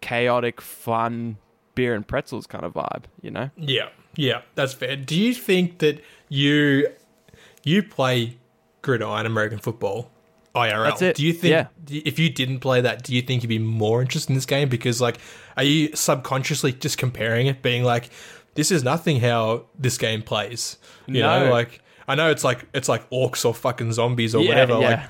chaotic 0.00 0.60
fun 0.60 1.38
beer 1.74 1.94
and 1.94 2.06
pretzels 2.06 2.46
kind 2.46 2.64
of 2.64 2.74
vibe, 2.74 3.04
you 3.22 3.30
know? 3.30 3.50
yeah, 3.56 3.88
yeah, 4.16 4.42
that's 4.56 4.72
fair. 4.74 4.96
Do 4.96 5.18
you 5.18 5.32
think 5.32 5.78
that 5.78 6.02
you 6.28 6.88
you 7.62 7.82
play 7.82 8.36
gridiron 8.82 9.26
American 9.26 9.58
football 9.58 10.10
IRL? 10.54 10.84
That's 10.88 11.02
it. 11.02 11.16
Do 11.16 11.24
you 11.24 11.32
think 11.32 11.52
Yeah. 11.52 11.66
if 12.04 12.18
you 12.18 12.30
didn't 12.30 12.60
play 12.60 12.80
that, 12.80 13.02
do 13.04 13.14
you 13.14 13.22
think 13.22 13.42
you'd 13.42 13.48
be 13.48 13.58
more 13.58 14.00
interested 14.02 14.30
in 14.30 14.34
this 14.34 14.46
game? 14.46 14.68
Because 14.68 15.00
like, 15.00 15.18
are 15.56 15.62
you 15.64 15.94
subconsciously 15.94 16.72
just 16.72 16.98
comparing 16.98 17.46
it, 17.46 17.62
being 17.62 17.84
like, 17.84 18.10
this 18.54 18.70
is 18.70 18.82
nothing 18.82 19.20
how 19.20 19.64
this 19.78 19.98
game 19.98 20.22
plays? 20.22 20.78
You 21.06 21.22
know, 21.22 21.50
like 21.50 21.80
I 22.08 22.14
know 22.14 22.30
it's 22.30 22.44
like 22.44 22.64
it's 22.74 22.88
like 22.88 23.08
orcs 23.10 23.44
or 23.44 23.54
fucking 23.54 23.92
zombies 23.92 24.34
or 24.34 24.42
Yeah, 24.42 24.48
whatever. 24.50 24.80
yeah. 24.80 25.08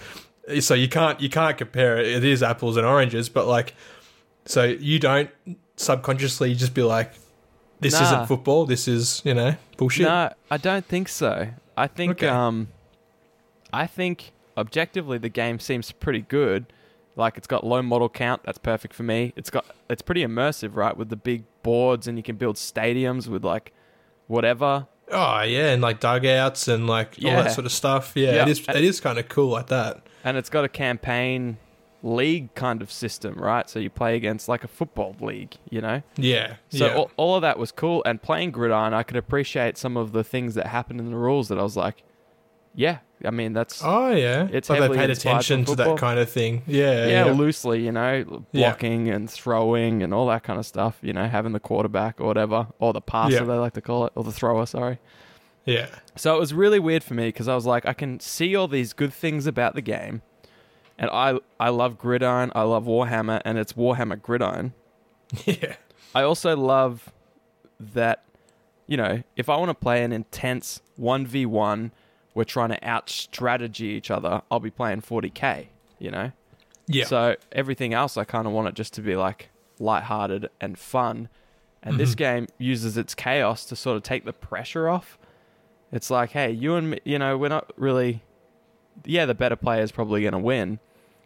Like, 0.49 0.63
so 0.63 0.75
you 0.75 0.89
can't 0.89 1.21
you 1.21 1.29
can't 1.29 1.57
compare 1.57 1.99
it. 1.99 2.07
It 2.07 2.25
is 2.25 2.43
apples 2.43 2.77
and 2.77 2.87
oranges, 2.87 3.29
but 3.29 3.47
like, 3.47 3.75
so 4.45 4.65
you 4.65 4.99
don't 4.99 5.31
subconsciously 5.77 6.55
just 6.55 6.75
be 6.75 6.83
like, 6.83 7.13
this 7.81 7.95
Nah. 7.95 8.03
isn't 8.07 8.27
football. 8.27 8.67
This 8.67 8.89
is 8.89 9.23
you 9.25 9.35
know 9.35 9.55
bullshit. 9.77 10.07
No, 10.07 10.33
I 10.51 10.57
don't 10.57 10.85
think 10.85 11.09
so. 11.09 11.49
I 11.77 11.87
think 11.87 12.13
Okay. 12.13 12.29
um 12.29 12.69
I 13.73 13.87
think 13.87 14.33
objectively 14.57 15.19
the 15.19 15.29
game 15.29 15.59
seems 15.61 15.93
pretty 15.93 16.23
good. 16.23 16.73
Like 17.17 17.37
it's 17.37 17.47
got 17.47 17.65
low 17.67 17.83
model 17.83 18.09
count, 18.09 18.43
that's 18.45 18.59
perfect 18.59 18.95
for 18.95 19.03
me. 19.03 19.33
It's 19.37 19.51
got 19.51 19.65
it's 19.91 20.03
pretty 20.03 20.25
immersive, 20.25 20.77
right, 20.77 20.97
with 20.97 21.09
the 21.09 21.17
big 21.17 21.45
boards 21.63 22.07
and 22.07 22.17
you 22.17 22.23
can 22.23 22.37
build 22.37 22.57
stadiums 22.57 23.27
with 23.27 23.45
like 23.45 23.73
whatever. 24.29 24.87
Oh 25.11 25.41
yeah, 25.43 25.71
and 25.73 25.83
like 25.83 26.01
dugouts 26.01 26.69
and 26.69 26.87
like 26.87 27.17
all 27.25 27.31
that 27.33 27.53
sort 27.53 27.67
of 27.67 27.73
stuff. 27.73 28.13
Yeah, 28.15 28.35
Yeah. 28.37 28.43
it 28.43 28.49
is. 28.49 28.61
It 28.69 28.85
is 28.85 29.01
kind 29.01 29.19
of 29.19 29.29
cool 29.29 29.49
like 29.49 29.67
that. 29.69 30.07
And 30.25 30.37
it's 30.37 30.51
got 30.51 30.65
a 30.65 30.69
campaign 30.69 31.57
league 32.03 32.55
kind 32.55 32.83
of 32.83 32.93
system, 32.93 33.35
right? 33.35 33.69
So 33.69 33.79
you 33.79 33.91
play 33.91 34.15
against 34.17 34.49
like 34.49 34.63
a 34.63 34.69
football 34.69 35.17
league, 35.21 35.57
you 35.71 35.81
know? 35.81 36.03
Yeah. 36.17 36.57
So 36.69 36.87
yeah. 36.87 36.95
all, 36.95 37.11
all 37.17 37.35
of 37.37 37.43
that 37.43 37.59
was 37.59 37.73
cool. 37.73 38.03
And 38.07 38.23
playing 38.23 38.53
Gridiron, 38.53 38.95
I 38.95 39.03
could 39.03 39.17
appreciate 39.17 39.77
some 39.77 39.97
of 39.97 40.13
the 40.13 40.23
things 40.23 40.55
that 40.55 40.69
happened 40.69 41.01
in 41.01 41.11
the 41.11 41.17
rules 41.17 41.49
that 41.49 41.59
I 41.59 41.63
was 41.63 41.77
like, 41.77 42.05
yeah, 42.75 42.99
I 43.25 43.31
mean, 43.31 43.53
that's 43.53 43.83
oh 43.85 44.11
yeah. 44.11 44.49
it's 44.53 44.71
like 44.71 44.81
they 44.81 44.89
paid 44.89 45.11
attention 45.11 45.65
to 45.67 45.75
that 45.77 45.97
kind 45.99 46.19
of 46.19 46.31
thing. 46.31 46.63
Yeah. 46.67 47.07
yeah, 47.07 47.25
Yeah. 47.27 47.33
loosely, 47.33 47.85
you 47.85 47.93
know, 47.93 48.45
Yeah. 48.53 48.71
blocking 48.71 49.09
and 49.09 49.29
throwing 49.31 50.03
and 50.03 50.15
all 50.15 50.27
that 50.29 50.43
kind 50.45 50.59
of 50.59 50.67
stuff, 50.67 50.99
you 51.03 51.13
know, 51.13 51.27
having 51.27 51.53
the 51.53 51.61
quarterback 51.61 52.21
or 52.21 52.27
whatever, 52.27 52.69
or 52.79 52.93
the 52.93 53.01
passer, 53.01 53.35
Yeah. 53.37 53.45
they 53.45 53.55
like 53.55 53.73
to 53.75 53.81
call 53.81 54.07
it, 54.07 54.13
or 54.15 54.25
the 54.25 54.33
thrower, 54.33 54.67
sorry. 54.67 54.99
yeah. 55.65 55.87
So 56.17 56.37
it 56.37 56.41
was 56.41 56.55
really 56.55 56.79
weird 56.79 57.03
for 57.05 57.15
me 57.15 57.29
because 57.29 57.49
I 57.49 57.55
was 57.55 57.67
like, 57.67 57.85
I 57.87 57.93
can 57.93 58.21
see 58.21 58.55
all 58.57 58.69
these 58.69 58.93
good 58.93 59.13
things 59.13 59.47
about 59.47 59.75
the 59.75 59.83
game. 59.83 60.23
And 61.01 61.11
I, 61.13 61.39
I 61.61 61.69
love 61.69 61.97
Gridiron, 61.99 62.51
I 62.55 62.63
love 62.63 62.85
Warhammer, 62.87 63.41
and 63.45 63.57
it's 63.59 63.73
Warhammer 63.75 64.21
Gridiron. 64.21 64.73
Yeah. 65.45 65.75
I 66.15 66.23
also 66.23 66.57
love 66.57 67.13
that, 67.79 68.25
you 68.87 68.97
know, 68.97 69.23
if 69.37 69.49
I 69.51 69.57
want 69.57 69.69
to 69.69 69.75
play 69.75 70.03
an 70.03 70.11
intense 70.11 70.81
1v1, 70.99 71.91
we're 72.39 72.45
trying 72.45 72.69
to 72.71 72.79
out 72.89 73.11
strategy 73.11 73.87
each 73.87 74.11
other, 74.11 74.41
I'll 74.51 74.61
be 74.61 74.71
playing 74.71 75.03
40k, 75.03 75.67
you 75.99 76.11
know? 76.11 76.31
Yeah. 76.87 77.05
So 77.05 77.35
everything 77.53 77.93
else, 77.93 78.17
I 78.17 78.25
kind 78.25 78.47
of 78.47 78.53
want 78.53 78.69
it 78.69 78.75
just 78.75 78.95
to 78.95 79.03
be 79.03 79.17
like 79.17 79.51
lighthearted 79.81 80.49
and 80.61 80.79
fun. 80.79 81.29
And 81.83 81.99
this 81.99 82.13
Mhm. 82.15 82.17
game 82.17 82.47
uses 82.57 82.97
its 82.97 83.15
chaos 83.15 83.65
to 83.67 83.77
sort 83.77 83.97
of 83.97 84.03
take 84.05 84.25
the 84.25 84.33
pressure 84.33 84.89
off. 84.89 85.19
It's 85.93 86.11
like, 86.11 86.31
hey, 86.31 86.51
you 86.53 86.77
and 86.77 86.91
me, 86.91 87.01
you 87.05 87.19
know, 87.19 87.37
we're 87.37 87.49
not 87.49 87.73
really, 87.77 88.23
yeah, 89.05 89.27
the 89.27 89.35
better 89.35 89.57
player 89.57 89.83
is 89.83 89.91
probably 89.93 90.23
going 90.23 90.33
to 90.33 90.39
win, 90.39 90.79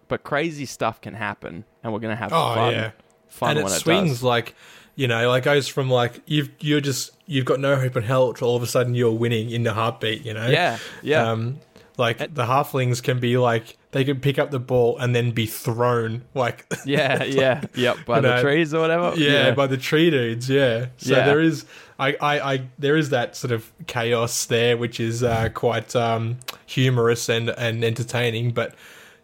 but 0.09 0.23
crazy 0.25 0.66
stuff 0.66 1.00
can 1.00 1.14
happen, 1.14 1.64
and 1.83 1.92
we're 1.92 1.99
going 2.00 2.14
to 2.16 2.23
have 2.23 2.33
oh 2.33 2.54
fun. 2.54 2.73
yeah. 2.73 2.90
Fun 3.28 3.50
and 3.50 3.59
it 3.61 3.64
when 3.64 3.73
it 3.73 3.76
swings 3.76 4.11
does. 4.11 4.23
like 4.23 4.54
you 4.94 5.08
know, 5.08 5.28
like 5.28 5.44
goes 5.44 5.68
from 5.68 5.90
like 5.90 6.20
you've 6.26 6.50
you're 6.61 6.80
just 6.80 7.11
you've 7.26 7.44
got 7.44 7.61
no 7.61 7.76
hope 7.76 7.96
in 7.96 8.02
hell 8.02 8.32
to 8.34 8.44
all 8.44 8.56
of 8.56 8.62
a 8.62 8.66
sudden 8.66 8.94
you're 8.94 9.12
winning 9.12 9.50
in 9.50 9.62
the 9.62 9.72
heartbeat. 9.72 10.25
You 10.25 10.34
know. 10.34 10.46
Yeah, 10.49 10.78
yeah. 11.02 11.30
Um, 11.30 11.58
like 11.99 12.20
And- 12.20 12.34
the 12.34 12.44
halflings 12.44 13.02
can 13.02 13.20
be 13.20 13.37
like 13.37 13.76
they 13.92 14.04
can 14.04 14.18
pick 14.20 14.38
up 14.38 14.50
the 14.50 14.58
ball 14.58 14.96
and 14.99 15.14
then 15.14 15.30
be 15.32 15.44
thrown 15.46 16.22
like 16.34 16.64
Yeah, 16.87 17.22
yeah, 17.25 17.62
yep. 17.75 17.99
By 18.06 18.20
the 18.20 18.37
know, 18.37 18.42
trees 18.42 18.72
or 18.72 18.80
whatever. 18.80 19.14
yeah, 19.16 19.50
by 19.52 19.66
the 19.66 19.76
tree 19.76 20.08
dudes 20.11 20.49
yeah 20.49 20.87
so 20.96 21.14
Yeah. 21.16 21.26
there 21.26 21.40
is 21.40 21.66
I, 21.99 22.14
I 22.20 22.52
i 22.54 22.62
there 22.78 22.96
is 22.96 23.11
that 23.11 23.37
sort 23.37 23.52
of 23.52 23.70
chaos 23.87 24.46
there 24.46 24.78
which 24.78 24.99
is 24.99 25.22
uh 25.22 25.50
quite 25.52 25.94
um 25.94 26.38
humorous 26.64 27.28
and 27.28 27.50
and 27.50 27.84
entertaining 27.84 28.52
but 28.52 28.75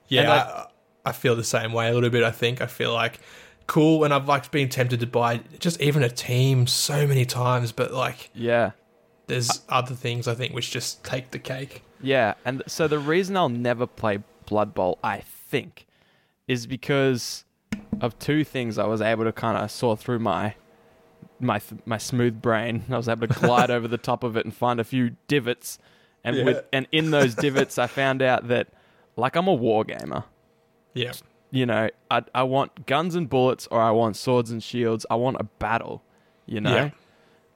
yeah 0.08 0.20
And 0.20 0.30
I, 0.30 0.66
I 1.06 1.12
feel 1.12 1.34
the 1.34 1.44
same 1.44 1.72
way 1.72 1.88
a 1.88 1.94
little 1.94 2.10
bit 2.10 2.22
i 2.22 2.30
think 2.30 2.60
i 2.60 2.66
feel 2.66 2.92
like 2.92 3.20
cool 3.68 4.02
and 4.02 4.12
i've 4.12 4.26
like 4.26 4.50
been 4.50 4.68
tempted 4.68 4.98
to 4.98 5.06
buy 5.06 5.40
just 5.60 5.80
even 5.80 6.02
a 6.02 6.08
team 6.08 6.66
so 6.66 7.06
many 7.06 7.25
times 7.25 7.70
but 7.70 7.92
like 7.92 8.30
yeah, 8.34 8.72
there's 9.28 9.60
other 9.68 9.94
things 9.94 10.26
i 10.26 10.34
think 10.34 10.52
which 10.52 10.70
just 10.72 11.04
take 11.04 11.30
the 11.30 11.38
cake 11.38 11.82
yeah. 12.00 12.34
And 12.44 12.62
so 12.68 12.87
the 12.87 13.00
reason 13.00 13.37
I'll 13.37 13.48
never 13.48 13.84
play 13.84 14.20
Blood 14.46 14.72
Bowl, 14.72 15.00
I 15.02 15.18
think, 15.18 15.84
is 16.46 16.64
because 16.64 17.44
of 18.00 18.16
two 18.20 18.44
things 18.44 18.78
I 18.78 18.87
was 18.87 19.00
able 19.00 19.25
to 19.25 19.32
kind 19.32 19.58
of 19.58 19.68
saw 19.68 19.96
through 19.96 20.20
my 20.20 20.54
my 21.40 21.60
my 21.87 21.98
smooth 21.98 22.40
brain. 22.40 22.84
I 22.90 22.96
was 22.96 23.08
able 23.08 23.26
to 23.26 23.34
glide 23.34 23.72
over 23.72 23.88
the 23.88 23.98
top 23.98 24.22
of 24.22 24.37
it 24.37 24.44
and 24.44 24.54
find 24.54 24.78
a 24.78 24.84
few 24.84 25.16
divots, 25.26 25.80
and 26.22 26.37
Yeah. 26.37 26.44
with 26.44 26.64
and 26.72 26.87
in 26.92 27.10
those 27.10 27.34
divots, 27.34 27.78
I 27.78 27.88
found 27.88 28.22
out 28.22 28.46
that 28.46 28.68
like 29.16 29.34
I'm 29.34 29.48
a 29.48 29.54
war 29.54 29.82
gamer. 29.84 30.22
Yeah. 30.94 31.14
You 31.50 31.67
know, 31.67 31.88
I 32.11 32.23
I 32.35 32.43
want 32.43 32.87
guns 32.87 33.14
and 33.14 33.28
bullets, 33.28 33.67
or 33.71 33.81
I 33.81 33.90
want 33.90 34.17
swords 34.17 34.50
and 34.50 34.62
shields. 34.62 35.07
I 35.11 35.14
want 35.14 35.37
a 35.40 35.45
battle. 35.45 36.02
You 36.47 36.61
know, 36.61 36.75
Yeah. 36.75 36.90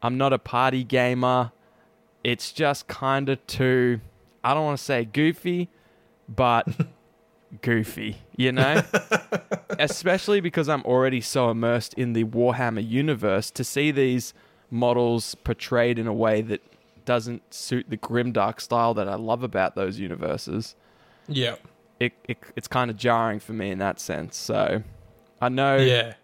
I'm 0.02 0.16
not 0.18 0.32
a 0.32 0.38
party 0.38 0.84
gamer. 0.84 1.52
It's 2.24 2.52
just 2.52 2.88
kind 2.88 3.28
of 3.28 3.44
too. 3.46 4.00
I 4.44 4.54
don't 4.54 4.64
want 4.64 4.78
to 4.78 4.84
say 4.84 5.04
goofy, 5.04 5.68
but 6.28 6.66
goofy. 7.62 8.18
You 8.36 8.52
know, 8.52 8.82
especially 9.78 10.40
because 10.40 10.68
I'm 10.68 10.82
already 10.82 11.20
so 11.20 11.50
immersed 11.50 11.94
in 11.94 12.12
the 12.12 12.24
Warhammer 12.24 12.86
universe. 12.86 13.50
To 13.52 13.64
see 13.64 13.90
these 13.90 14.34
models 14.70 15.34
portrayed 15.34 15.98
in 15.98 16.06
a 16.06 16.14
way 16.14 16.40
that 16.42 16.62
doesn't 17.04 17.52
suit 17.52 17.86
the 17.90 17.96
grimdark 17.96 18.60
style 18.60 18.94
that 18.94 19.08
I 19.08 19.16
love 19.16 19.42
about 19.42 19.74
those 19.74 19.98
universes 19.98 20.76
Yeah. 21.26 21.56
It, 22.02 22.12
it 22.28 22.38
it's 22.56 22.68
kind 22.68 22.90
of 22.90 22.96
jarring 22.96 23.40
for 23.40 23.52
me 23.52 23.70
in 23.70 23.78
that 23.78 24.00
sense. 24.00 24.36
So 24.36 24.82
I 25.40 25.48
know 25.48 25.76
Yeah. 25.76 26.14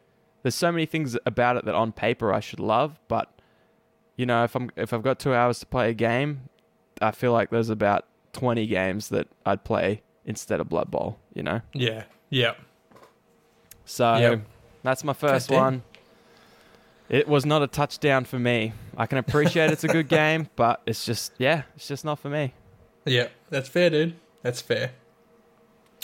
there's 0.42 0.54
so 0.54 0.70
many 0.72 0.86
things 0.86 1.16
about 1.26 1.56
it 1.56 1.64
that 1.64 1.74
on 1.74 1.92
paper 1.92 2.32
I 2.32 2.40
should 2.40 2.60
love, 2.60 2.98
but 3.08 3.28
you 4.16 4.26
know, 4.26 4.44
if 4.44 4.54
I'm 4.56 4.70
if 4.76 4.92
I've 4.92 5.02
got 5.02 5.18
two 5.18 5.34
hours 5.34 5.60
to 5.60 5.66
play 5.66 5.90
a 5.90 5.94
game, 5.94 6.48
I 7.00 7.10
feel 7.12 7.32
like 7.32 7.50
there's 7.50 7.70
about 7.70 8.04
twenty 8.32 8.66
games 8.66 9.08
that 9.10 9.28
I'd 9.46 9.64
play 9.64 10.02
instead 10.24 10.60
of 10.60 10.68
Blood 10.68 10.90
Bowl. 10.90 11.18
You 11.34 11.42
know, 11.44 11.60
Yeah. 11.72 12.04
Yeah. 12.30 12.54
so 13.84 14.16
Yep. 14.16 14.40
that's 14.82 15.04
my 15.04 15.12
first 15.12 15.48
Goddamn. 15.48 15.62
one. 15.64 15.82
It 17.08 17.26
was 17.26 17.46
not 17.46 17.62
a 17.62 17.66
touchdown 17.66 18.24
for 18.26 18.38
me. 18.38 18.74
I 18.96 19.06
can 19.06 19.16
appreciate 19.18 19.70
it's 19.70 19.84
a 19.84 19.88
good 19.88 20.08
game, 20.20 20.48
but 20.56 20.82
it's 20.84 21.04
just 21.06 21.32
yeah, 21.38 21.62
it's 21.76 21.88
just 21.88 22.04
not 22.04 22.18
for 22.18 22.28
me. 22.28 22.52
Yeah. 23.06 23.28
That's 23.50 23.68
fair, 23.68 23.88
dude. 23.90 24.14
That's 24.42 24.60
fair. 24.60 24.90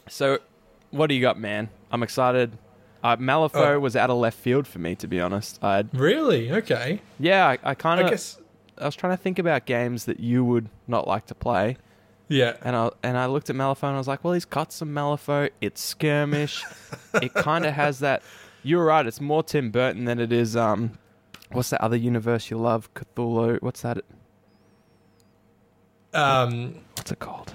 So, 0.09 0.39
what 0.91 1.07
do 1.09 1.15
you 1.15 1.21
got, 1.21 1.39
man? 1.39 1.69
I'm 1.91 2.03
excited. 2.03 2.57
Uh, 3.03 3.17
Malifaux 3.17 3.77
Oh. 3.77 3.81
was 3.81 3.97
out 3.97 4.11
of 4.11 4.17
left 4.17 4.39
field 4.39 4.67
for 4.67 4.79
me, 4.79 4.95
to 4.97 5.07
be 5.07 5.21
honest. 5.21 5.63
I 5.63 5.85
Really? 5.93 6.51
Okay. 6.53 7.01
yeah, 7.19 7.47
I, 7.47 7.59
I 7.63 7.75
kind 7.75 8.01
I 8.01 8.05
of 8.05 8.11
guess. 8.11 8.39
I 8.79 8.87
was 8.87 8.97
trying 8.97 9.13
to 9.17 9.23
think 9.23 9.39
about 9.39 9.67
games 9.67 10.07
that 10.07 10.21
you 10.21 10.45
would 10.45 10.69
not 10.89 11.07
like 11.07 11.27
to 11.27 11.35
play, 11.35 11.77
Yeah. 12.29 12.55
and 12.63 12.75
I 12.75 12.91
and 13.03 13.17
I 13.19 13.27
looked 13.27 13.49
at 13.51 13.57
Malifaux 13.57 13.85
and 13.89 13.95
I 13.95 13.99
was 13.99 14.09
like, 14.09 14.25
well, 14.25 14.33
he's 14.35 14.45
got 14.47 14.73
some 14.73 14.89
Malifaux. 14.89 15.51
It's 15.61 15.81
skirmish. 15.81 16.65
it 17.23 17.33
kind 17.35 17.67
of 17.67 17.75
has 17.75 18.01
that. 18.01 18.23
You're 18.63 18.85
right. 18.85 19.07
It's 19.07 19.21
more 19.21 19.43
Tim 19.43 19.71
Burton 19.71 20.07
than 20.07 20.19
it 20.19 20.33
is. 20.33 20.57
Um, 20.57 20.99
what's 21.53 21.71
that 21.71 21.83
other 21.83 21.97
universe 21.97 22.51
you 22.51 22.57
love? 22.57 22.93
Cthulhu. 22.95 23.61
What's 23.63 23.83
that? 23.83 23.99
Um. 26.13 26.77
What's 26.97 27.11
it 27.13 27.19
called? 27.19 27.53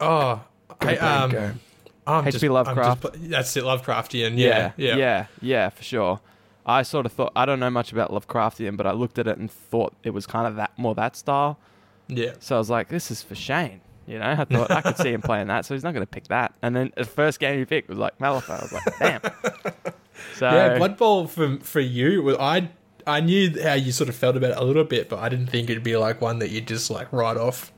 Oh. 0.00 0.44
Go, 0.78 0.88
I, 0.88 0.96
um. 0.96 1.60
I'm 2.06 2.26
H.P. 2.26 2.48
Lovecraft. 2.48 3.02
just 3.02 3.30
that's 3.30 3.56
it. 3.56 3.64
Lovecraftian. 3.64 4.36
Yeah. 4.38 4.72
Yeah. 4.76 4.96
yeah, 4.96 5.26
yeah, 5.40 5.68
for 5.70 5.82
sure. 5.82 6.20
I 6.64 6.82
sort 6.82 7.06
of 7.06 7.12
thought 7.12 7.32
I 7.36 7.46
don't 7.46 7.60
know 7.60 7.70
much 7.70 7.92
about 7.92 8.10
Lovecraftian, 8.10 8.76
but 8.76 8.86
I 8.86 8.92
looked 8.92 9.18
at 9.18 9.26
it 9.26 9.38
and 9.38 9.50
thought 9.50 9.94
it 10.02 10.10
was 10.10 10.26
kind 10.26 10.46
of 10.46 10.56
that 10.56 10.76
more 10.76 10.94
that 10.96 11.16
style. 11.16 11.58
Yeah. 12.08 12.32
So 12.40 12.56
I 12.56 12.58
was 12.58 12.70
like, 12.70 12.88
this 12.88 13.10
is 13.10 13.22
for 13.22 13.34
Shane. 13.34 13.80
You 14.06 14.18
know, 14.20 14.26
I 14.38 14.44
thought 14.44 14.70
I 14.70 14.80
could 14.82 14.96
see 14.96 15.12
him 15.12 15.22
playing 15.30 15.48
that, 15.48 15.64
so 15.64 15.74
he's 15.74 15.82
not 15.82 15.92
going 15.94 16.06
to 16.06 16.10
pick 16.10 16.28
that. 16.28 16.54
And 16.62 16.74
then 16.76 16.92
the 16.96 17.04
first 17.04 17.40
game 17.40 17.58
he 17.58 17.64
picked 17.64 17.88
was 17.88 17.98
like 17.98 18.18
Malifaux. 18.18 18.50
I 18.50 18.62
was 18.62 18.72
like, 18.72 18.98
damn. 18.98 19.20
So 20.34 20.48
Yeah, 20.50 20.78
Blood 20.78 20.96
Bowl 20.96 21.26
for 21.26 21.58
for 21.58 21.80
you. 21.80 22.36
I 22.38 22.70
I 23.06 23.20
knew 23.20 23.62
how 23.62 23.74
you 23.74 23.92
sort 23.92 24.08
of 24.08 24.16
felt 24.16 24.36
about 24.36 24.52
it 24.52 24.56
a 24.56 24.64
little 24.64 24.84
bit, 24.84 25.08
but 25.08 25.18
I 25.18 25.28
didn't 25.28 25.46
think 25.48 25.68
it'd 25.70 25.82
be 25.82 25.96
like 25.96 26.20
one 26.20 26.38
that 26.40 26.50
you'd 26.50 26.66
just 26.66 26.90
like 26.90 27.12
write 27.12 27.36
off. 27.36 27.72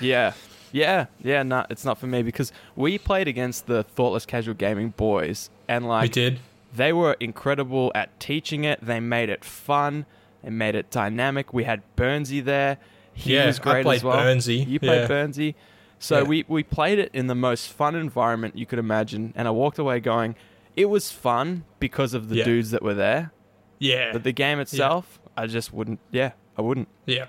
yeah, 0.00 0.32
yeah, 0.74 1.06
yeah. 1.22 1.42
No, 1.44 1.64
it's 1.70 1.84
not 1.84 1.98
for 1.98 2.06
me 2.08 2.22
because 2.22 2.52
we 2.76 2.98
played 2.98 3.28
against 3.28 3.66
the 3.66 3.82
Thoughtless 3.84 4.26
Casual 4.26 4.54
Gaming 4.54 4.90
boys, 4.90 5.48
and 5.68 5.86
like 5.86 6.02
we 6.02 6.08
did. 6.08 6.40
they 6.74 6.92
were 6.92 7.14
incredible 7.20 7.92
at 7.94 8.18
teaching 8.18 8.64
it. 8.64 8.80
They 8.82 8.98
made 9.00 9.28
it 9.30 9.44
fun. 9.44 10.04
They 10.42 10.50
made 10.50 10.74
it 10.74 10.90
dynamic. 10.90 11.52
We 11.54 11.64
had 11.64 11.82
Burnsy 11.96 12.44
there. 12.44 12.78
He 13.14 13.34
Yeah, 13.34 13.46
was 13.46 13.60
I 13.60 13.62
great 13.62 13.84
played 13.84 13.96
as 13.98 14.04
well. 14.04 14.16
Burnsy, 14.18 14.66
You 14.66 14.80
played 14.80 15.02
yeah. 15.02 15.06
Burnsy. 15.08 15.54
So 16.00 16.18
Yeah. 16.18 16.22
we, 16.24 16.44
we 16.48 16.62
played 16.64 16.98
it 16.98 17.10
in 17.14 17.28
the 17.28 17.34
most 17.36 17.68
fun 17.72 17.94
environment 17.94 18.58
you 18.58 18.66
could 18.66 18.80
imagine. 18.80 19.32
And 19.36 19.46
I 19.48 19.52
walked 19.52 19.78
away 19.78 20.00
going, 20.00 20.34
it 20.76 20.86
was 20.86 21.10
fun 21.12 21.64
because 21.78 22.12
of 22.12 22.28
the 22.28 22.36
Yeah. 22.38 22.44
dudes 22.44 22.72
that 22.72 22.82
were 22.82 22.92
there. 22.94 23.30
Yeah. 23.78 24.12
But 24.12 24.24
the 24.24 24.32
game 24.32 24.58
itself, 24.58 25.18
I 25.36 25.46
just 25.46 25.72
wouldn't. 25.72 26.00
Yeah, 26.10 26.32
I 26.58 26.62
wouldn't. 26.62 26.88
yeah. 27.06 27.26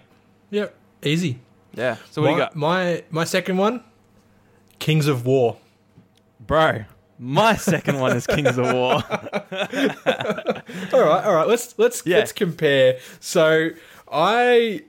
Yeah. 0.49 0.67
Easy. 1.03 1.39
Yeah. 1.75 1.97
So 2.11 2.21
what 2.21 2.27
my, 2.29 2.31
do 2.31 2.37
you 2.39 2.45
got? 2.45 2.55
My 2.55 3.03
my 3.11 3.23
second 3.25 3.57
one, 3.57 3.83
Kings 4.79 5.07
of 5.07 5.25
War. 5.25 5.57
Bro, 6.39 6.85
my 7.19 7.55
second 7.55 7.99
one 7.99 8.15
is 8.15 8.25
Kings 8.27 8.57
of 8.57 8.71
War. 8.73 9.03
all 10.03 11.01
right, 11.03 11.25
all 11.25 11.33
right. 11.35 11.47
Let's 11.47 11.77
let's 11.77 12.03
Yeah. 12.05 12.17
let's 12.17 12.31
compare. 12.31 12.99
So 13.19 13.69
I 14.11 14.83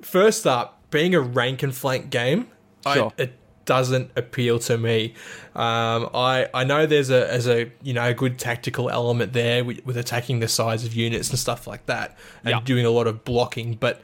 first 0.00 0.46
up, 0.46 0.80
being 0.90 1.14
a 1.14 1.20
rank 1.20 1.62
and 1.62 1.74
flank 1.74 2.10
game, 2.10 2.48
Sure. 2.92 3.12
I, 3.18 3.22
it 3.22 3.38
doesn't 3.64 4.10
appeal 4.16 4.58
to 4.58 4.76
me. 4.76 5.14
Um, 5.54 6.10
I 6.14 6.48
I 6.52 6.64
know 6.64 6.86
there's 6.86 7.10
a 7.10 7.30
as 7.32 7.46
a 7.48 7.70
you 7.82 7.92
know 7.92 8.08
a 8.08 8.14
good 8.14 8.38
tactical 8.38 8.90
element 8.90 9.32
there 9.32 9.64
with, 9.64 9.84
with 9.86 9.96
attacking 9.96 10.40
the 10.40 10.48
size 10.48 10.84
of 10.84 10.94
units 10.94 11.30
and 11.30 11.38
stuff 11.38 11.66
like 11.66 11.86
that, 11.86 12.16
and 12.44 12.50
Yeah. 12.50 12.60
doing 12.64 12.84
a 12.86 12.90
lot 12.90 13.06
of 13.06 13.24
blocking, 13.24 13.74
but. 13.74 14.00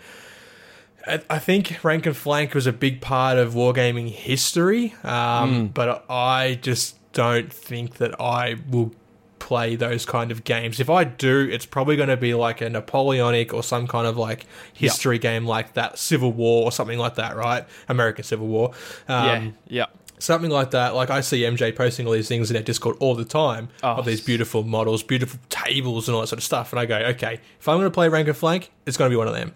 I 1.07 1.21
I 1.31 1.39
think 1.39 1.83
rank 1.85 2.07
and 2.07 2.17
flank 2.17 2.55
was 2.55 2.67
a 2.67 2.73
big 2.73 3.01
part 3.01 3.39
of 3.39 3.55
wargaming 3.55 4.09
history, 4.11 4.95
um, 5.05 5.69
but 5.69 6.05
I 6.11 6.59
just 6.63 6.97
don't 7.13 7.53
think 7.53 7.95
that 7.97 8.21
I 8.21 8.57
will 8.69 8.93
play 9.39 9.77
those 9.77 10.05
kind 10.05 10.31
of 10.31 10.45
games. 10.45 10.79
If 10.81 10.91
I 10.91 11.05
do, 11.05 11.49
it's 11.51 11.65
probably 11.65 11.97
going 11.97 12.09
to 12.11 12.17
be 12.19 12.35
like 12.35 12.61
a 12.61 12.69
Napoleonic 12.69 13.55
or 13.55 13.63
some 13.63 13.87
kind 13.87 14.07
of 14.07 14.17
like 14.19 14.45
history 14.75 15.19
game 15.19 15.47
like 15.47 15.73
that, 15.75 15.99
Civil 15.99 16.33
War 16.33 16.65
or 16.65 16.73
something 16.73 16.99
like 16.99 17.15
that, 17.15 17.35
right? 17.37 17.65
American 17.89 18.25
Civil 18.25 18.47
War. 18.49 18.73
Um, 19.09 19.27
yeah. 19.27 19.51
Yeah. 19.69 19.87
Something 20.19 20.51
like 20.51 20.73
that. 20.73 20.95
Like 20.97 21.09
I 21.11 21.21
see 21.23 21.43
MJ 21.43 21.75
posting 21.75 22.07
all 22.07 22.13
these 22.13 22.29
things 22.29 22.51
in 22.51 22.57
our 22.57 22.63
Discord 22.63 22.97
all 23.01 23.15
the 23.15 23.25
time 23.25 23.69
Oh. 23.85 23.93
of 23.95 24.05
these 24.05 24.21
beautiful 24.21 24.65
models, 24.65 25.03
beautiful 25.05 25.39
tables, 25.49 26.09
and 26.09 26.15
all 26.17 26.21
that 26.23 26.27
sort 26.27 26.39
of 26.41 26.45
stuff. 26.45 26.73
And 26.73 26.81
I 26.81 26.85
go, 26.87 26.97
okay, 26.97 27.41
if 27.61 27.69
I'm 27.69 27.77
going 27.77 27.87
to 27.87 27.95
play 27.95 28.09
rank 28.09 28.27
and 28.29 28.37
flank, 28.37 28.71
it's 28.85 28.97
going 28.99 29.09
to 29.11 29.13
be 29.13 29.17
one 29.17 29.29
of 29.29 29.35
them. 29.35 29.55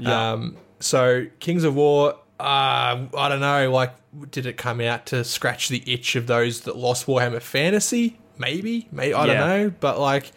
Yeah. 0.00 0.32
Um, 0.32 0.56
so 0.80 1.26
Kings 1.40 1.64
of 1.64 1.74
War, 1.74 2.14
uh, 2.40 3.06
I 3.16 3.28
don't 3.28 3.40
know. 3.40 3.70
Like, 3.70 3.94
did 4.30 4.46
it 4.46 4.56
come 4.56 4.80
out 4.80 5.06
to 5.06 5.24
scratch 5.24 5.68
the 5.68 5.82
itch 5.86 6.16
of 6.16 6.26
those 6.26 6.62
that 6.62 6.76
lost 6.76 7.06
Warhammer 7.06 7.40
Fantasy? 7.42 8.18
Maybe, 8.38 8.88
maybe 8.92 9.14
I 9.14 9.26
Yeah. 9.26 9.34
don't 9.34 9.48
know. 9.48 9.74
But 9.80 9.98
like, 9.98 10.32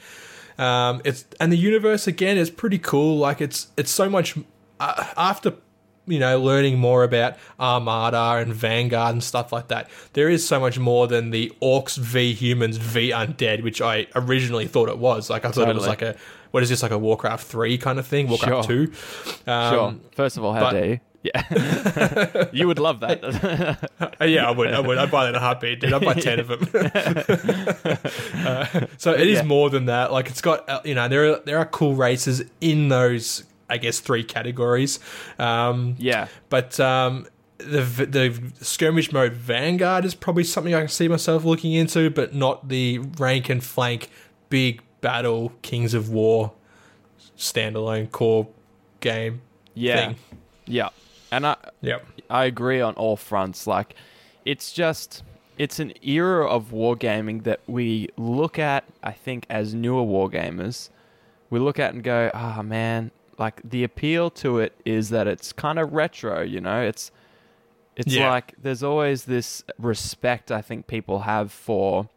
um, 0.58 1.02
it's 1.06 1.26
and 1.40 1.52
the 1.52 1.58
universe 1.58 2.08
again 2.08 2.38
is 2.38 2.50
pretty 2.50 2.80
cool. 2.80 3.18
Like, 3.18 3.42
it's 3.42 3.68
it's 3.78 3.92
so 3.92 4.10
much 4.10 4.38
uh, 4.80 5.06
after 5.18 5.54
you 6.08 6.20
know 6.20 6.40
learning 6.40 6.80
more 6.80 7.04
about 7.04 7.36
Armada 7.60 8.42
and 8.42 8.54
Vanguard 8.54 9.14
and 9.14 9.24
stuff 9.24 9.52
like 9.54 9.68
that. 9.68 9.90
There 10.14 10.30
is 10.30 10.48
so 10.48 10.60
much 10.60 10.80
more 10.80 11.08
than 11.08 11.30
the 11.32 11.52
Orcs 11.62 11.98
v 11.98 12.34
Humans 12.34 12.78
v 12.78 13.12
Undead, 13.12 13.64
which 13.64 13.82
I 13.82 14.08
originally 14.16 14.68
thought 14.68 14.90
it 14.90 14.98
was. 14.98 15.30
Like, 15.30 15.46
I 15.46 15.52
thought 15.52 15.70
it 15.70 15.76
was 15.76 15.88
like 15.88 16.02
a 16.02 16.16
what 16.52 16.64
is 16.64 16.70
this 16.70 16.82
like 16.84 16.92
a 16.92 16.98
Warcraft 16.98 17.46
three 17.48 17.78
kind 17.78 18.00
of 18.00 18.08
thing? 18.08 18.28
Warcraft 18.28 18.68
Sure. 18.70 18.88
two. 18.88 18.94
Um, 19.52 19.74
Sure. 19.74 19.96
First 20.14 20.38
of 20.38 20.44
all, 20.44 20.54
how 20.54 20.62
but- 20.62 20.72
dare 20.72 20.86
you? 20.86 21.00
Yeah. 21.22 22.46
you 22.54 22.66
would 22.68 22.80
love 22.80 23.02
that. 23.02 23.90
Yeah, 24.22 24.48
I 24.48 24.52
would. 24.52 24.74
I 24.74 24.80
would. 24.80 24.98
I'd 24.98 25.12
buy 25.12 25.26
that 25.26 25.30
in 25.32 25.36
a 25.36 25.40
heartbeat, 25.40 25.82
dude. 25.82 25.92
I'd 25.94 26.02
buy 26.04 26.14
ten 26.14 26.40
of 26.40 26.48
them. 26.48 26.62
uh, 28.46 28.86
so 28.98 29.14
it 29.14 29.28
is 29.28 29.40
Yeah. 29.40 29.44
more 29.44 29.70
than 29.70 29.86
that. 29.86 30.12
Like 30.12 30.30
it's 30.30 30.42
got, 30.42 30.68
uh, 30.70 30.82
you 30.86 30.96
know, 30.96 31.08
there 31.08 31.32
are 31.34 31.40
there 31.46 31.58
are 31.58 31.66
cool 31.66 31.96
races 31.96 32.44
in 32.62 32.88
those, 32.90 33.44
I 33.70 33.78
guess, 33.78 34.00
three 34.00 34.24
categories. 34.24 35.00
Um, 35.38 35.96
yeah. 36.00 36.28
but 36.50 36.80
um, 36.80 37.28
the 37.58 37.82
the 37.82 38.52
skirmish 38.64 39.12
mode 39.12 39.34
Vanguard 39.34 40.06
is 40.06 40.16
probably 40.16 40.44
something 40.44 40.74
I 40.74 40.80
can 40.80 40.88
see 40.90 41.08
myself 41.08 41.44
looking 41.44 41.74
into, 41.74 42.10
but 42.10 42.34
not 42.34 42.70
the 42.70 43.00
rank 43.18 43.50
and 43.50 43.64
flank 43.64 44.10
big 44.50 44.82
battle 45.02 45.52
Kings 45.62 45.94
of 45.94 46.10
War 46.10 46.52
standalone 47.38 48.12
core 48.12 48.48
game. 49.00 49.42
Yeah. 49.74 50.08
Thing. 50.08 50.16
Yeah. 50.66 50.90
And 51.32 51.46
I 51.46 51.56
Yep. 51.82 52.06
I 52.30 52.46
agree 52.46 52.82
on 52.82 52.94
all 52.96 53.16
fronts. 53.16 53.66
Like 53.68 53.96
it's 54.46 54.72
just 54.72 55.24
it's 55.58 55.80
an 55.80 55.94
era 56.02 56.48
of 56.48 56.72
wargaming 56.72 57.44
that 57.44 57.60
we 57.68 58.08
look 58.16 58.58
at, 58.58 58.86
I 59.04 59.12
think, 59.12 59.46
as 59.50 59.74
newer 59.74 60.04
wargamers. 60.04 60.90
We 61.50 61.60
look 61.60 61.80
at 61.80 61.94
and 61.94 62.04
go, 62.04 62.32
ah 62.34 62.62
man, 62.62 63.12
like 63.38 63.62
the 63.64 63.84
appeal 63.84 64.30
to 64.32 64.60
it 64.60 64.74
is 64.86 65.10
that 65.10 65.28
it's 65.28 65.52
kind 65.52 65.78
of 65.80 65.92
retro, 65.94 66.42
you 66.42 66.62
know? 66.62 66.82
It's 66.82 67.12
it's 67.96 68.14
Yeah. 68.14 68.30
like 68.30 68.54
there's 68.62 68.84
always 68.84 69.26
this 69.26 69.64
respect 69.78 70.52
I 70.52 70.62
think 70.62 70.88
people 70.88 71.20
have 71.22 71.52
for 71.52 72.08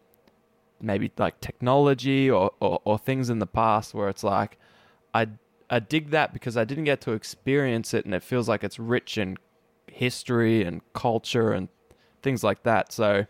maybe 0.82 1.10
like 1.18 1.40
technology 1.40 2.30
or, 2.30 2.50
or, 2.60 2.80
or 2.84 2.98
things 2.98 3.30
in 3.30 3.38
the 3.38 3.46
past 3.46 3.94
where 3.94 4.08
it's 4.08 4.24
like 4.24 4.58
I 5.14 5.28
I 5.70 5.78
dig 5.78 6.10
that 6.10 6.32
because 6.32 6.56
I 6.56 6.64
didn't 6.64 6.84
get 6.84 7.00
to 7.02 7.12
experience 7.12 7.94
it 7.94 8.04
and 8.04 8.14
it 8.14 8.22
feels 8.22 8.48
like 8.48 8.62
it's 8.62 8.78
rich 8.78 9.16
in 9.16 9.38
history 9.86 10.62
and 10.64 10.80
culture 10.92 11.52
and 11.52 11.68
things 12.22 12.44
like 12.44 12.62
that. 12.64 12.92
So 12.92 13.26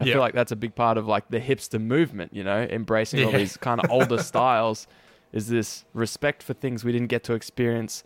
I 0.00 0.04
Yeah. 0.04 0.14
feel 0.14 0.20
like 0.20 0.34
that's 0.34 0.52
a 0.52 0.56
big 0.56 0.74
part 0.74 0.96
of 0.98 1.06
like 1.06 1.28
the 1.28 1.40
hipster 1.40 1.80
movement, 1.80 2.32
you 2.34 2.44
know, 2.44 2.62
embracing 2.62 3.24
all 3.24 3.32
these 3.32 3.56
kind 3.56 3.80
of 3.80 3.86
older 3.88 4.18
styles 4.30 4.86
is 5.32 5.48
this 5.48 5.84
respect 5.94 6.42
for 6.42 6.52
things 6.54 6.84
we 6.84 6.92
didn't 6.92 7.08
get 7.08 7.24
to 7.24 7.32
experience 7.34 8.04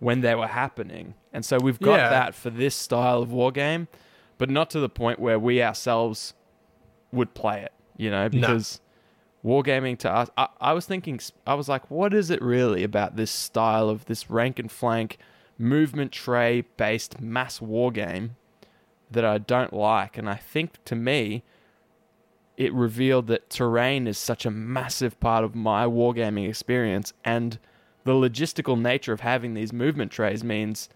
when 0.00 0.20
they 0.20 0.34
were 0.34 0.48
happening. 0.48 1.14
And 1.32 1.44
so 1.44 1.58
we've 1.58 1.80
got 1.80 1.96
Yeah. 1.98 2.08
that 2.10 2.34
for 2.34 2.50
this 2.50 2.74
style 2.74 3.22
of 3.22 3.32
war 3.32 3.52
game, 3.52 3.88
but 4.38 4.50
not 4.50 4.70
to 4.70 4.80
the 4.80 4.88
point 4.88 5.18
where 5.18 5.38
we 5.38 5.62
ourselves 5.62 6.34
would 7.12 7.32
play 7.34 7.62
it, 7.62 7.72
you 7.96 8.10
know, 8.10 8.28
because 8.28 8.80
wargaming 9.44 9.98
to 9.98 10.10
us, 10.10 10.30
I, 10.36 10.48
I 10.60 10.72
was 10.72 10.86
thinking, 10.86 11.20
I 11.46 11.54
was 11.54 11.68
like, 11.68 11.90
what 11.90 12.14
is 12.14 12.30
it 12.30 12.40
really 12.42 12.82
about 12.82 13.16
this 13.16 13.30
style 13.30 13.88
of 13.88 14.06
this 14.06 14.30
rank 14.30 14.58
and 14.58 14.70
flank 14.70 15.18
movement 15.58 16.12
tray 16.12 16.62
based 16.76 17.20
mass 17.20 17.60
war 17.60 17.92
game 17.92 18.36
that 19.10 19.24
I 19.24 19.38
don't 19.38 19.72
like? 19.72 20.16
And 20.18 20.28
I 20.28 20.36
think 20.36 20.82
to 20.84 20.96
me, 20.96 21.42
it 22.56 22.72
revealed 22.72 23.26
that 23.26 23.50
terrain 23.50 24.06
is 24.06 24.16
such 24.16 24.46
a 24.46 24.50
massive 24.50 25.18
part 25.20 25.44
of 25.44 25.54
my 25.54 25.84
wargaming 25.86 26.48
experience 26.48 27.12
and 27.24 27.58
the 28.04 28.12
logistical 28.12 28.80
nature 28.80 29.12
of 29.12 29.20
having 29.20 29.54
these 29.54 29.72
movement 29.72 30.12
trays 30.12 30.44
means 30.44 30.88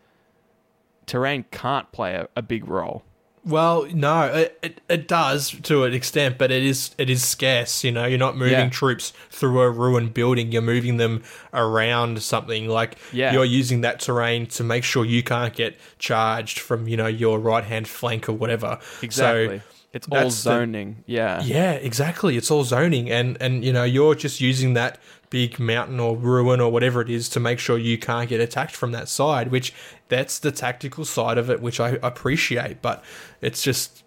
terrain 1.06 1.44
can't 1.50 1.90
play 1.90 2.14
a, 2.14 2.28
a 2.36 2.42
big 2.42 2.68
role. 2.68 3.02
Well, 3.48 3.86
no, 3.94 4.24
it, 4.26 4.58
it 4.62 4.80
it 4.90 5.08
does 5.08 5.50
to 5.62 5.84
an 5.84 5.94
extent, 5.94 6.36
but 6.36 6.50
it 6.50 6.62
is 6.62 6.90
it 6.98 7.08
is 7.08 7.24
scarce. 7.24 7.82
You 7.82 7.92
know, 7.92 8.04
you're 8.04 8.18
not 8.18 8.36
moving 8.36 8.52
Yeah. 8.52 8.68
troops 8.68 9.12
through 9.30 9.60
a 9.62 9.70
ruined 9.70 10.12
building. 10.12 10.52
You're 10.52 10.60
moving 10.60 10.98
them 10.98 11.22
around 11.54 12.22
something. 12.22 12.68
Like 12.68 12.98
Yeah. 13.10 13.32
you're 13.32 13.46
using 13.46 13.80
that 13.80 14.00
terrain 14.00 14.46
to 14.48 14.62
make 14.64 14.84
sure 14.84 15.04
you 15.04 15.22
can't 15.22 15.54
get 15.54 15.78
charged 15.98 16.58
from 16.58 16.86
you 16.88 16.96
know 16.98 17.06
your 17.06 17.38
right 17.38 17.64
hand 17.64 17.88
flank 17.88 18.28
or 18.28 18.32
whatever. 18.34 18.78
Exactly. 19.02 19.58
So, 19.58 19.64
it's 19.92 20.06
all 20.10 20.18
that's 20.18 20.36
the- 20.36 20.50
zoning. 20.50 21.02
yeah. 21.06 21.42
yeah, 21.42 21.72
exactly. 21.72 22.36
It's 22.36 22.50
all 22.50 22.64
zoning, 22.64 23.10
and 23.10 23.36
and 23.40 23.64
you 23.64 23.72
know 23.72 23.84
you're 23.84 24.14
just 24.14 24.40
using 24.40 24.74
that 24.74 24.98
big 25.30 25.58
mountain 25.58 26.00
or 26.00 26.16
ruin 26.16 26.60
or 26.60 26.70
whatever 26.72 27.00
it 27.02 27.10
is 27.10 27.28
to 27.30 27.40
make 27.40 27.58
sure 27.58 27.76
you 27.78 27.98
can't 27.98 28.28
get 28.28 28.40
attacked 28.40 28.74
from 28.74 28.92
that 28.92 29.08
side. 29.08 29.50
Which 29.50 29.72
that's 30.08 30.38
the 30.38 30.52
tactical 30.52 31.04
side 31.04 31.38
of 31.38 31.50
it, 31.50 31.60
which 31.60 31.80
I 31.80 31.98
appreciate. 32.02 32.80
But 32.82 33.02
it's 33.40 33.62
just 33.62 34.04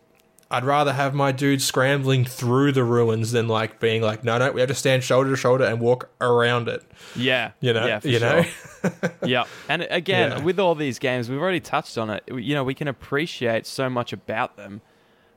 I'd 0.49 0.65
rather 0.65 0.91
have 0.93 1.13
my 1.13 1.31
dude 1.31 1.61
scrambling 1.61 2.25
through 2.25 2.73
the 2.73 2.83
ruins 2.83 3.31
than 3.31 3.47
like 3.47 3.79
being 3.79 4.01
like, 4.01 4.23
no, 4.23 4.37
no, 4.37 4.51
we 4.51 4.59
have 4.59 4.67
to 4.69 4.75
stand 4.75 5.01
shoulder 5.03 5.29
to 5.29 5.35
shoulder 5.37 5.63
and 5.63 5.79
walk 5.79 6.09
around 6.19 6.67
it. 6.67 6.83
Yeah. 7.15 7.51
You 7.61 7.71
know, 7.73 7.85
yeah, 7.87 7.99
you 8.03 8.19
sure. 8.19 8.45
know. 8.83 8.91
yeah. 9.25 9.43
And 9.69 9.83
again, 9.89 10.31
Yeah. 10.31 10.39
with 10.43 10.59
all 10.59 10.75
these 10.75 10.99
games, 10.99 11.29
we've 11.29 11.39
already 11.39 11.61
touched 11.61 11.97
on 11.97 12.09
it. 12.09 12.23
You 12.27 12.53
know, 12.53 12.65
we 12.65 12.73
can 12.73 12.89
appreciate 12.89 13.65
so 13.65 13.89
much 13.89 14.11
about 14.11 14.57
them, 14.57 14.81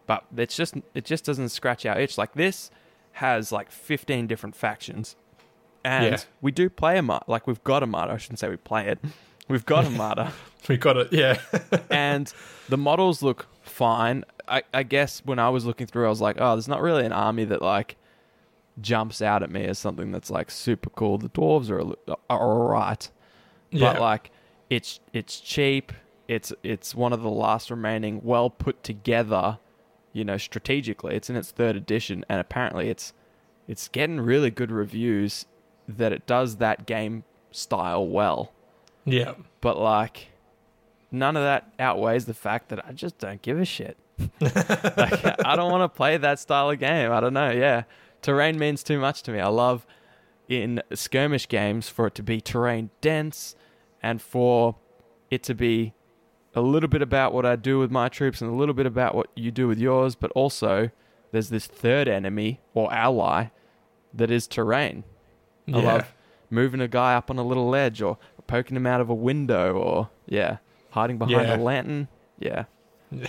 but 0.07 0.25
it's 0.37 0.57
just 0.57 0.75
it 0.95 1.05
just 1.05 1.25
doesn't 1.25 1.49
scratch 1.51 1.85
our 1.87 1.99
itch. 1.99 2.19
Like 2.19 2.35
this 2.35 2.71
has 3.13 3.53
like 3.53 3.71
15 3.71 4.27
different 4.27 4.57
factions. 4.57 5.17
And 5.85 6.05
Yeah. 6.13 6.19
we 6.41 6.51
do 6.51 6.69
play 6.71 6.97
Armada. 6.97 7.25
Like 7.29 7.47
we've 7.47 7.63
got 7.65 7.83
Armada. 7.83 8.13
I 8.13 8.17
shouldn't 8.17 8.39
say 8.39 8.49
we 8.49 8.57
play 8.57 8.89
it. 8.89 8.99
We've 9.49 9.67
got 9.67 9.85
a 9.87 9.91
martyr. 10.03 10.33
we 10.69 10.77
got 10.79 10.97
it. 10.97 11.13
Yeah, 11.13 11.39
and 11.91 12.33
the 12.69 12.79
models 12.79 13.23
look 13.23 13.47
fine. 13.63 14.25
I, 14.49 14.63
I 14.73 14.83
guess 14.83 15.21
when 15.25 15.39
I 15.39 15.49
was 15.51 15.65
looking 15.67 15.87
through, 15.87 16.07
I 16.07 16.09
was 16.09 16.21
like, 16.23 16.37
oh, 16.39 16.55
there's 16.55 16.69
not 16.69 16.81
really 16.83 17.05
an 17.05 17.13
army 17.13 17.45
that 17.45 17.61
like 17.63 17.97
jumps 18.81 19.23
out 19.23 19.43
at 19.43 19.51
me 19.51 19.65
as 19.65 19.79
something 19.79 20.11
that's 20.13 20.31
like 20.31 20.51
super 20.51 20.91
cool. 20.91 21.19
The 21.19 21.29
dwarves 21.29 21.71
are 21.71 22.15
are 22.31 22.41
all 22.41 22.69
right, 22.69 23.11
yeah, 23.71 23.93
but 23.93 24.01
like 24.01 24.31
it's 24.71 25.01
it's 25.13 25.39
cheap. 25.41 25.93
It's 26.27 26.53
it's 26.63 26.95
one 26.95 27.13
of 27.13 27.23
the 27.23 27.31
last 27.31 27.71
remaining 27.71 28.21
well 28.25 28.49
put 28.49 28.83
together, 28.83 29.59
you 30.15 30.25
know, 30.25 30.39
strategically. 30.39 31.15
It's 31.15 31.29
in 31.29 31.37
its 31.37 31.51
third 31.51 31.77
edition, 31.77 32.25
and 32.31 32.41
apparently 32.41 32.89
it's 32.89 33.13
it's 33.69 33.89
getting 33.89 34.21
really 34.21 34.51
good 34.51 34.71
reviews 34.71 35.45
that 35.87 36.13
it 36.13 36.27
does 36.27 36.57
that 36.57 36.87
game 36.87 37.25
style 37.51 38.07
well 38.07 38.55
yeah, 39.05 39.35
but 39.61 39.79
like 39.79 40.29
none 41.11 41.37
of 41.37 41.43
that 41.43 41.73
outweighs 41.79 42.25
the 42.25 42.35
fact 42.35 42.71
that 42.71 42.85
I 42.87 42.93
just 42.93 43.19
don't 43.19 43.41
give 43.43 43.59
a 43.59 43.65
shit. 43.65 43.97
like, 44.41 45.47
I 45.47 45.57
don't 45.57 45.71
want 45.71 45.83
to 45.83 45.95
play 45.95 46.17
that 46.17 46.39
style 46.39 46.71
of 46.71 46.79
game. 46.79 47.13
I 47.13 47.21
don't 47.21 47.35
know. 47.35 47.51
Yeah, 47.51 47.83
terrain 48.23 48.59
means 48.59 48.83
too 48.83 48.99
much 48.99 49.23
to 49.25 49.33
me. 49.33 49.41
I 49.41 49.49
love 49.49 49.87
in 50.49 50.83
skirmish 50.93 51.49
games 51.49 51.89
for 51.89 52.07
it 52.07 52.15
to 52.15 52.23
be 52.23 52.41
terrain 52.41 52.91
dense 53.01 53.55
and 54.03 54.21
for 54.21 54.77
it 55.31 55.43
to 55.45 55.55
be 55.55 55.95
a 56.55 56.61
little 56.61 56.89
bit 56.89 57.03
about 57.03 57.33
what 57.33 57.45
I 57.45 57.57
do 57.57 57.79
with 57.79 57.91
my 57.91 58.09
troops 58.09 58.41
and 58.41 58.51
a 58.51 58.55
little 58.55 58.75
bit 58.75 58.87
about 58.87 59.15
what 59.15 59.29
you 59.35 59.51
do 59.51 59.67
with 59.69 59.79
yours, 59.79 60.15
but 60.15 60.31
also 60.33 60.91
there's 61.33 61.49
this 61.51 61.67
third 61.67 62.07
enemy 62.09 62.61
or 62.75 62.93
ally 62.93 63.47
that 64.13 64.31
is 64.31 64.47
terrain. 64.47 65.05
I 65.67 65.79
love 65.81 66.15
moving 66.51 66.81
a 66.81 66.89
guy 66.89 67.15
up 67.15 67.31
on 67.31 67.39
a 67.39 67.43
little 67.45 67.69
ledge 67.69 68.01
or 68.03 68.19
poking 68.47 68.77
him 68.77 68.87
out 68.87 69.01
of 69.01 69.09
a 69.09 69.15
window 69.15 69.75
or 69.75 70.11
yeah, 70.27 70.59
hiding 70.91 71.19
behind 71.19 71.49
Yeah. 71.49 71.57
a 71.57 71.59
lantern. 71.59 72.09
Yeah. 72.39 72.65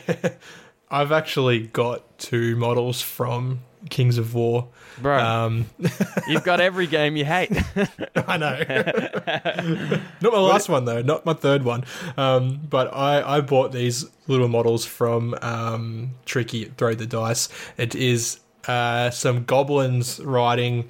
I've 0.92 1.12
actually 1.12 1.62
got 1.68 2.18
two 2.20 2.56
models 2.56 3.02
from 3.02 3.62
Kings 3.90 4.18
of 4.18 4.34
War. 4.34 4.68
Bro, 5.02 5.20
Um, 5.20 5.66
you've 6.28 6.44
got 6.44 6.60
every 6.62 6.88
game 6.88 7.16
you 7.16 7.26
hate. 7.26 7.52
I 8.16 8.38
know. 8.38 8.64
not 10.22 10.34
my 10.34 10.40
last 10.40 10.70
one 10.70 10.86
though, 10.86 11.02
not 11.02 11.26
my 11.26 11.34
third 11.34 11.64
one. 11.64 11.84
Um, 12.18 12.62
but 12.70 12.94
I, 12.94 13.38
I 13.38 13.42
bought 13.42 13.72
these 13.72 14.06
little 14.28 14.48
models 14.48 14.86
from 14.86 15.36
um, 15.42 16.12
Tricky 16.26 16.66
Throw 16.78 16.96
the 16.96 17.06
Dice. 17.06 17.50
It 17.78 17.96
is 17.96 18.40
uh, 18.68 19.10
some 19.12 19.44
goblins 19.46 20.20
riding. 20.20 20.88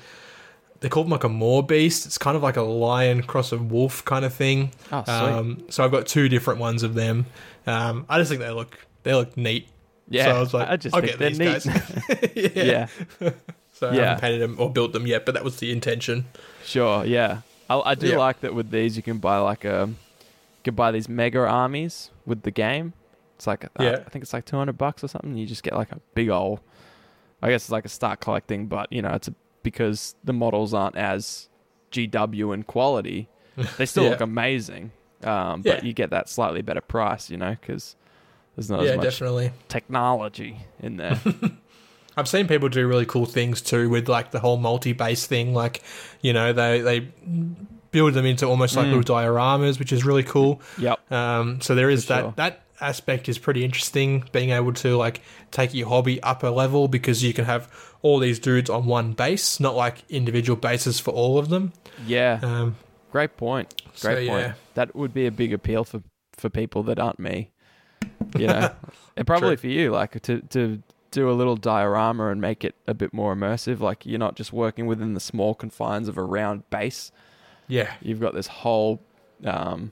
They 0.81 0.89
call 0.89 1.03
them 1.03 1.11
like 1.11 1.23
a 1.23 1.29
moor 1.29 1.63
beast. 1.63 2.05
It's 2.05 2.17
kind 2.17 2.37
of 2.37 2.43
like 2.43 2.57
a 2.57 2.61
lion 2.61 3.23
cross 3.23 3.51
a 3.51 3.57
wolf 3.57 4.05
kind 4.05 4.23
of 4.23 4.33
thing. 4.33 4.71
Oh, 4.91 5.03
sweet. 5.03 5.13
Um, 5.13 5.63
so 5.69 5.83
I've 5.83 5.91
got 5.91 6.05
two 6.05 6.29
different 6.29 6.59
ones 6.59 6.83
of 6.83 6.93
them. 6.93 7.25
Um, 7.65 8.05
I 8.07 8.19
just 8.19 8.29
think 8.29 8.41
they 8.41 8.51
look 8.51 8.77
they 9.03 9.13
look 9.13 9.35
neat. 9.35 9.67
Yeah. 10.09 10.25
so 10.25 10.31
I 10.31 10.39
was 10.39 10.53
like, 10.53 10.67
I 10.69 10.75
just 10.77 10.95
I'll 10.95 11.01
think 11.01 11.17
get 11.19 11.37
these 11.37 11.39
neat. 11.39 11.63
guys. 11.63 12.55
yeah. 12.55 12.87
yeah. 13.21 13.29
So 13.73 13.89
I 13.89 13.93
Yeah. 13.93 14.01
haven't 14.05 14.21
painted 14.21 14.41
them 14.41 14.55
or 14.57 14.71
built 14.71 14.93
them 14.93 15.05
yet, 15.05 15.25
but 15.25 15.35
that 15.35 15.43
was 15.43 15.57
the 15.57 15.69
intention. 15.69 16.27
Sure, 16.63 17.03
yeah. 17.03 17.41
I, 17.69 17.77
I 17.91 17.95
do 17.95 18.07
Yeah. 18.07 18.17
like 18.19 18.39
that 18.39 18.55
with 18.55 18.71
these 18.71 18.95
you 18.95 19.03
can 19.03 19.17
buy 19.17 19.37
like 19.39 19.65
a 19.65 19.89
you 19.89 20.63
can 20.63 20.75
buy 20.75 20.91
these 20.91 21.09
mega 21.09 21.39
armies 21.39 22.09
with 22.25 22.43
the 22.43 22.51
game. 22.51 22.93
It's 23.35 23.45
like 23.47 23.65
uh, 23.65 23.69
Yeah. 23.81 23.97
I 24.05 24.09
think 24.09 24.23
it's 24.23 24.31
like 24.31 24.45
200 24.45 24.77
bucks 24.77 25.03
or 25.03 25.09
something. 25.09 25.35
You 25.35 25.45
just 25.45 25.61
get 25.61 25.73
like 25.73 25.91
a 25.91 25.99
big 26.13 26.29
old 26.29 26.61
I 27.43 27.49
guess 27.49 27.63
it's 27.63 27.71
like 27.71 27.83
a 27.83 27.89
start 27.89 28.21
collecting, 28.21 28.67
but 28.67 28.91
you 28.93 29.01
know, 29.01 29.09
it's 29.11 29.27
a, 29.27 29.33
because 29.61 30.15
the 30.23 30.31
models 30.33 30.73
aren't 30.73 30.95
as 30.95 31.49
GW 31.91 32.53
in 32.53 32.63
quality. 32.63 33.27
They 33.77 33.85
still 33.85 34.05
Yeah. 34.05 34.11
look 34.11 34.21
amazing. 34.21 34.91
Um, 35.23 35.63
but 35.63 35.83
you 35.83 35.91
get 35.91 36.11
that 36.11 36.29
slightly 36.29 36.61
better 36.61 36.81
price, 36.81 37.29
you 37.29 37.35
know, 37.35 37.57
cuz 37.61 37.97
there's 38.55 38.69
not 38.69 38.83
yeah, 38.83 38.91
as 38.91 38.97
much 38.97 39.03
definitely. 39.05 39.51
technology 39.67 40.57
in 40.79 40.97
there. 40.97 41.19
I've 42.17 42.27
seen 42.29 42.47
people 42.47 42.69
do 42.69 42.87
really 42.87 43.05
cool 43.05 43.25
things 43.25 43.61
too 43.61 43.89
with 43.89 44.07
like 44.07 44.31
the 44.31 44.39
whole 44.39 44.57
multi-base 44.57 45.25
thing. 45.27 45.53
Like, 45.53 45.83
you 46.21 46.31
know, 46.33 46.53
they 46.53 46.79
they 46.81 46.99
build 47.91 48.13
them 48.13 48.25
into 48.25 48.45
almost 48.45 48.75
like 48.75 48.87
Mm. 48.87 48.95
little 48.97 49.15
dioramas, 49.15 49.79
which 49.79 49.91
is 49.91 50.05
really 50.05 50.23
cool. 50.23 50.61
yep. 50.77 50.99
Um, 51.11 51.59
so 51.61 51.75
there 51.75 51.89
is 51.89 52.05
For 52.05 52.13
that 52.13 52.21
sure. 52.21 52.33
that 52.37 52.61
aspect 52.79 53.27
is 53.27 53.37
pretty 53.37 53.65
interesting. 53.65 54.23
Being 54.31 54.51
able 54.51 54.71
to 54.73 54.95
like 54.95 55.21
take 55.51 55.73
your 55.73 55.89
hobby 55.89 56.23
up 56.23 56.43
a 56.43 56.47
level 56.47 56.87
because 56.87 57.21
you 57.23 57.33
can 57.33 57.43
have 57.45 57.69
all 58.01 58.19
these 58.19 58.39
dudes 58.39 58.69
on 58.69 58.85
one 58.85 59.11
base, 59.13 59.59
not 59.59 59.75
like 59.75 60.03
individual 60.09 60.55
bases 60.55 60.99
for 61.01 61.11
all 61.11 61.37
of 61.37 61.49
them. 61.49 61.73
Yeah. 62.07 62.39
Um, 62.41 62.77
Great 63.11 63.35
point. 63.37 63.81
So, 63.93 64.09
Great 64.13 64.27
point. 64.29 64.41
yeah. 64.41 64.53
That 64.75 64.95
would 64.95 65.13
be 65.13 65.25
a 65.25 65.31
big 65.31 65.51
appeal 65.53 65.83
for 65.83 66.01
for 66.37 66.49
people 66.49 66.83
that 66.83 66.99
aren't 66.99 67.19
me. 67.19 67.51
You 68.37 68.47
know, 68.47 68.71
and 69.17 69.25
probably 69.27 69.55
True. 69.55 69.57
for 69.57 69.67
you, 69.67 69.91
like 69.91 70.21
to 70.23 70.41
to 70.41 70.81
do 71.11 71.29
a 71.29 71.33
little 71.33 71.55
diorama 71.55 72.27
and 72.27 72.41
make 72.41 72.63
it 72.65 72.75
a 72.87 72.93
bit 72.93 73.13
more 73.13 73.33
immersive. 73.35 73.79
Like 73.79 74.05
you're 74.05 74.19
not 74.19 74.35
just 74.35 74.51
working 74.51 74.85
within 74.85 75.13
the 75.13 75.19
small 75.19 75.55
confines 75.55 76.07
of 76.07 76.17
a 76.17 76.23
round 76.23 76.69
base. 76.69 77.11
yeah, 77.67 77.93
You've 78.01 78.19
got 78.19 78.33
this 78.33 78.47
whole, 78.47 79.01
um, 79.45 79.91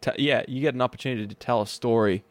t- 0.00 0.12
yeah, 0.18 0.42
you 0.48 0.62
get 0.62 0.74
an 0.74 0.80
opportunity 0.80 1.26
to 1.26 1.34
tell 1.34 1.60
a 1.60 1.66
story 1.66 2.24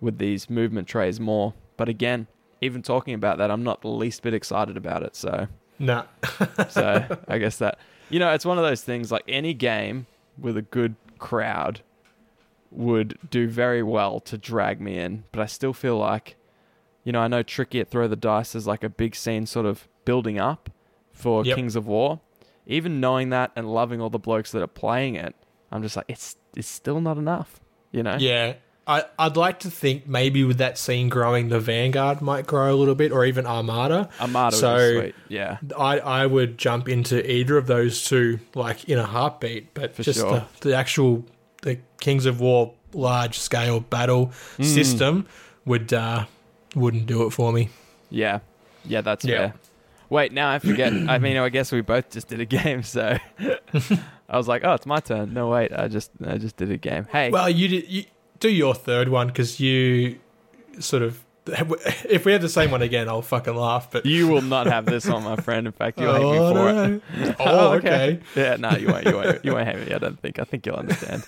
with 0.00 0.18
these 0.18 0.50
movement 0.50 0.88
trays 0.88 1.20
more. 1.20 1.54
But 1.76 1.88
again, 1.88 2.26
even 2.60 2.82
talking 2.82 3.14
about 3.14 3.38
that, 3.38 3.50
I'm 3.52 3.62
not 3.62 3.82
the 3.82 3.88
least 3.88 4.22
bit 4.22 4.34
excited 4.34 4.76
about 4.76 5.02
it. 5.04 5.14
So. 5.14 5.46
nah, 5.78 6.04
So 6.70 7.18
I 7.28 7.38
guess 7.38 7.56
that 7.58 7.78
you 8.08 8.18
know 8.18 8.32
it's 8.32 8.44
one 8.44 8.58
of 8.58 8.64
those 8.64 8.82
things 8.82 9.12
like 9.12 9.22
any 9.28 9.54
game 9.54 10.06
with 10.36 10.56
a 10.56 10.62
good 10.62 10.96
crowd 11.18 11.82
would 12.70 13.18
do 13.30 13.48
very 13.48 13.82
well 13.82 14.20
to 14.20 14.38
drag 14.38 14.80
me 14.80 14.98
in, 14.98 15.24
but 15.32 15.40
I 15.40 15.46
still 15.46 15.72
feel 15.72 15.96
like 15.98 16.36
You 17.02 17.12
know, 17.12 17.20
I 17.20 17.28
know 17.28 17.42
Tricky 17.42 17.80
at 17.80 17.88
Throw 17.90 18.06
the 18.08 18.14
Dice 18.16 18.54
is 18.54 18.66
like 18.66 18.84
a 18.84 18.90
big 18.90 19.16
scene 19.16 19.46
sort 19.46 19.64
of 19.66 19.88
building 20.04 20.38
up 20.38 20.68
for 21.12 21.44
Yep. 21.44 21.56
Kings 21.56 21.74
of 21.74 21.86
War. 21.86 22.20
Even 22.66 23.00
knowing 23.00 23.30
that 23.30 23.50
and 23.56 23.72
loving 23.72 24.00
all 24.02 24.10
the 24.10 24.18
blokes 24.18 24.52
that 24.52 24.62
are 24.62 24.66
playing 24.68 25.14
it, 25.16 25.34
I'm 25.72 25.82
just 25.82 25.96
like, 25.96 26.04
it's 26.08 26.36
it's 26.54 26.68
still 26.68 27.00
not 27.00 27.16
enough. 27.16 27.58
You 27.90 28.02
know? 28.02 28.16
Yeah. 28.20 28.54
I, 28.86 29.04
I'd 29.18 29.36
like 29.36 29.60
to 29.60 29.70
think 29.70 30.06
maybe 30.08 30.42
with 30.44 30.58
that 30.58 30.76
scene 30.76 31.08
growing, 31.08 31.48
the 31.48 31.58
Vanguard 31.60 32.20
might 32.20 32.46
grow 32.46 32.74
a 32.74 32.76
little 32.76 32.94
bit, 32.96 33.12
or 33.12 33.24
even 33.24 33.46
Armada. 33.46 34.08
Armada 34.20 34.56
So- 34.56 34.74
would 34.74 34.94
be 34.94 35.00
sweet. 35.00 35.14
Yeah. 35.28 35.58
I, 35.78 35.98
I 36.00 36.26
would 36.26 36.58
jump 36.58 36.88
into 36.88 37.28
either 37.30 37.56
of 37.56 37.66
those 37.66 38.04
two, 38.04 38.40
like 38.54 38.88
in 38.88 38.98
a 38.98 39.06
heartbeat. 39.06 39.74
But 39.74 39.94
For 39.94 40.02
just 40.02 40.20
sure. 40.20 40.46
the, 40.60 40.68
the 40.68 40.76
actual 40.76 41.24
the 41.62 41.78
Kings 42.00 42.26
of 42.26 42.40
War 42.40 42.72
large 42.92 43.38
scale 43.38 43.80
battle 43.80 44.32
Mm. 44.58 44.64
system 44.64 45.26
would 45.64 45.92
uh, 45.92 46.24
wouldn't 46.74 47.06
do 47.06 47.26
it 47.26 47.30
for 47.30 47.52
me. 47.52 47.68
Yeah. 48.10 48.40
Yeah, 48.84 49.00
that's 49.02 49.24
Yeah. 49.24 49.36
fair. 49.38 49.54
Wait, 50.08 50.32
now 50.32 50.50
I 50.50 50.58
forget. 50.58 50.92
I 50.92 51.18
mean, 51.18 51.36
I 51.36 51.48
guess 51.50 51.70
we 51.70 51.82
both 51.82 52.10
just 52.10 52.26
did 52.28 52.40
a 52.40 52.44
game, 52.44 52.82
so 52.82 53.16
I 54.28 54.36
was 54.36 54.48
like, 54.48 54.64
"Oh, 54.64 54.72
it's 54.74 54.86
my 54.86 54.98
turn." 54.98 55.32
No, 55.34 55.48
wait, 55.50 55.72
I 55.72 55.86
just 55.86 56.10
I 56.26 56.36
just 56.38 56.56
did 56.56 56.70
a 56.72 56.76
game. 56.76 57.06
Hey, 57.12 57.30
Well, 57.30 57.48
you 57.48 57.68
did 57.68 57.88
you 57.88 58.04
do 58.40 58.48
your 58.50 58.74
third 58.74 59.08
one 59.08 59.28
because 59.28 59.60
you 59.60 60.18
sort 60.80 61.02
of. 61.04 61.22
If 62.08 62.24
we 62.24 62.32
have 62.32 62.42
the 62.42 62.48
same 62.48 62.70
one 62.72 62.82
again, 62.82 63.08
I'll 63.08 63.22
fucking 63.22 63.54
laugh. 63.54 63.90
But 63.90 64.04
you 64.06 64.26
will 64.28 64.42
not 64.42 64.66
have 64.66 64.84
this 64.84 65.06
one, 65.06 65.22
my 65.24 65.36
friend. 65.46 65.66
In 65.66 65.72
fact, 65.72 65.98
you'll 66.00 66.12
hate 66.14 66.22
me 66.22 66.38
Oh, 66.38 66.52
for 66.54 66.94
it. 66.94 67.36
Oh, 67.40 67.72
okay. 67.74 68.20
Yeah, 68.36 68.56
no, 68.56 68.70
you 68.72 68.88
won't. 68.88 69.06
You 69.06 69.14
won't. 69.16 69.44
You 69.44 69.52
won't 69.54 69.66
hate 69.68 69.86
me. 69.88 69.94
I 69.94 69.98
don't 69.98 70.18
think. 70.20 70.38
I 70.40 70.44
think 70.44 70.66
you'll 70.66 70.76
understand. 70.76 71.24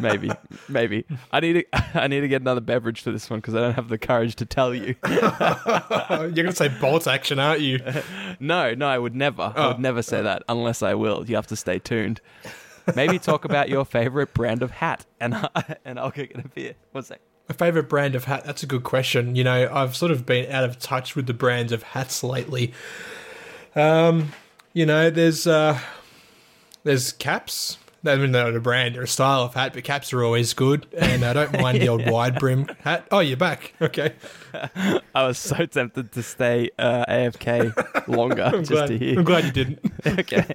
Maybe, 0.00 0.30
maybe. 0.68 1.04
I 1.32 1.40
need 1.40 1.52
to. 1.54 1.64
I 2.02 2.06
need 2.08 2.20
to 2.20 2.28
get 2.28 2.40
another 2.40 2.60
beverage 2.60 3.02
for 3.02 3.10
this 3.10 3.28
one 3.28 3.40
because 3.40 3.54
I 3.54 3.60
don't 3.60 3.74
have 3.74 3.88
the 3.88 3.98
courage 3.98 4.36
to 4.36 4.46
tell 4.46 4.74
you. 4.74 4.94
You're 5.08 6.30
gonna 6.32 6.52
say 6.52 6.68
bolt 6.80 7.06
action, 7.06 7.38
aren't 7.38 7.60
you? 7.60 7.80
No, 8.40 8.74
no, 8.74 8.88
I 8.88 8.98
would 8.98 9.14
never. 9.14 9.42
I 9.42 9.52
Oh. 9.56 9.68
would 9.68 9.78
never 9.78 10.02
say 10.02 10.22
that 10.22 10.42
unless 10.48 10.82
I 10.82 10.94
will. 10.94 11.24
You 11.28 11.36
have 11.36 11.46
to 11.48 11.56
stay 11.56 11.78
tuned. 11.78 12.20
Maybe 12.96 13.18
talk 13.20 13.44
about 13.44 13.68
your 13.68 13.84
favorite 13.84 14.34
brand 14.34 14.62
of 14.62 14.70
hat, 14.72 15.06
and 15.20 15.34
I, 15.36 15.76
and 15.84 15.98
I'll 16.00 16.10
go 16.10 16.24
get 16.26 16.44
a 16.44 16.48
beer. 16.48 16.74
One 16.92 17.04
sec. 17.04 17.20
My 17.48 17.54
favorite 17.54 17.88
brand 17.88 18.14
of 18.14 18.24
hat? 18.24 18.44
That's 18.44 18.62
a 18.62 18.66
good 18.66 18.82
question. 18.82 19.36
You 19.36 19.44
know, 19.44 19.68
I've 19.72 19.94
sort 19.96 20.10
of 20.10 20.24
been 20.26 20.50
out 20.50 20.64
of 20.64 20.78
touch 20.78 21.14
with 21.14 21.26
the 21.26 21.34
brands 21.34 21.70
of 21.72 21.82
hats 21.82 22.24
lately. 22.24 22.72
Um, 23.76 24.32
you 24.72 24.86
know, 24.86 25.10
there's 25.10 25.46
uh, 25.46 25.78
there's 26.84 27.12
caps. 27.12 27.78
I 28.04 28.16
mean, 28.16 28.32
they're 28.32 28.44
not 28.44 28.56
a 28.56 28.60
brand 28.60 28.96
or 28.96 29.02
a 29.02 29.08
style 29.08 29.42
of 29.42 29.54
hat, 29.54 29.74
but 29.74 29.84
caps 29.84 30.12
are 30.12 30.24
always 30.24 30.54
good, 30.54 30.86
and 30.96 31.24
I 31.24 31.32
don't 31.32 31.52
mind 31.60 31.80
the 31.80 31.88
old 31.90 32.08
wide 32.10 32.38
brim 32.38 32.66
hat. 32.80 33.06
Oh, 33.12 33.20
you're 33.20 33.36
back. 33.36 33.74
Okay, 33.80 34.14
I 35.14 35.26
was 35.26 35.38
so 35.38 35.66
tempted 35.66 36.10
to 36.12 36.22
stay 36.22 36.70
uh, 36.78 37.04
AFK 37.06 38.08
longer 38.08 38.50
just 38.58 38.70
glad. 38.70 38.86
to 38.88 38.98
hear. 38.98 39.18
I'm 39.18 39.24
glad 39.24 39.44
you 39.44 39.52
didn't. 39.52 39.92
okay. 40.06 40.46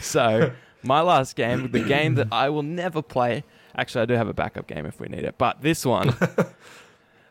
so, 0.00 0.52
my 0.84 1.00
last 1.00 1.34
game, 1.34 1.70
the 1.72 1.82
game 1.82 2.14
that 2.14 2.28
I 2.30 2.50
will 2.50 2.62
never 2.62 3.02
play. 3.02 3.42
Actually, 3.74 4.02
I 4.02 4.06
do 4.06 4.14
have 4.14 4.28
a 4.28 4.34
backup 4.34 4.68
game 4.68 4.86
if 4.86 5.00
we 5.00 5.08
need 5.08 5.24
it, 5.24 5.36
but 5.38 5.62
this 5.62 5.84
one, 5.84 6.14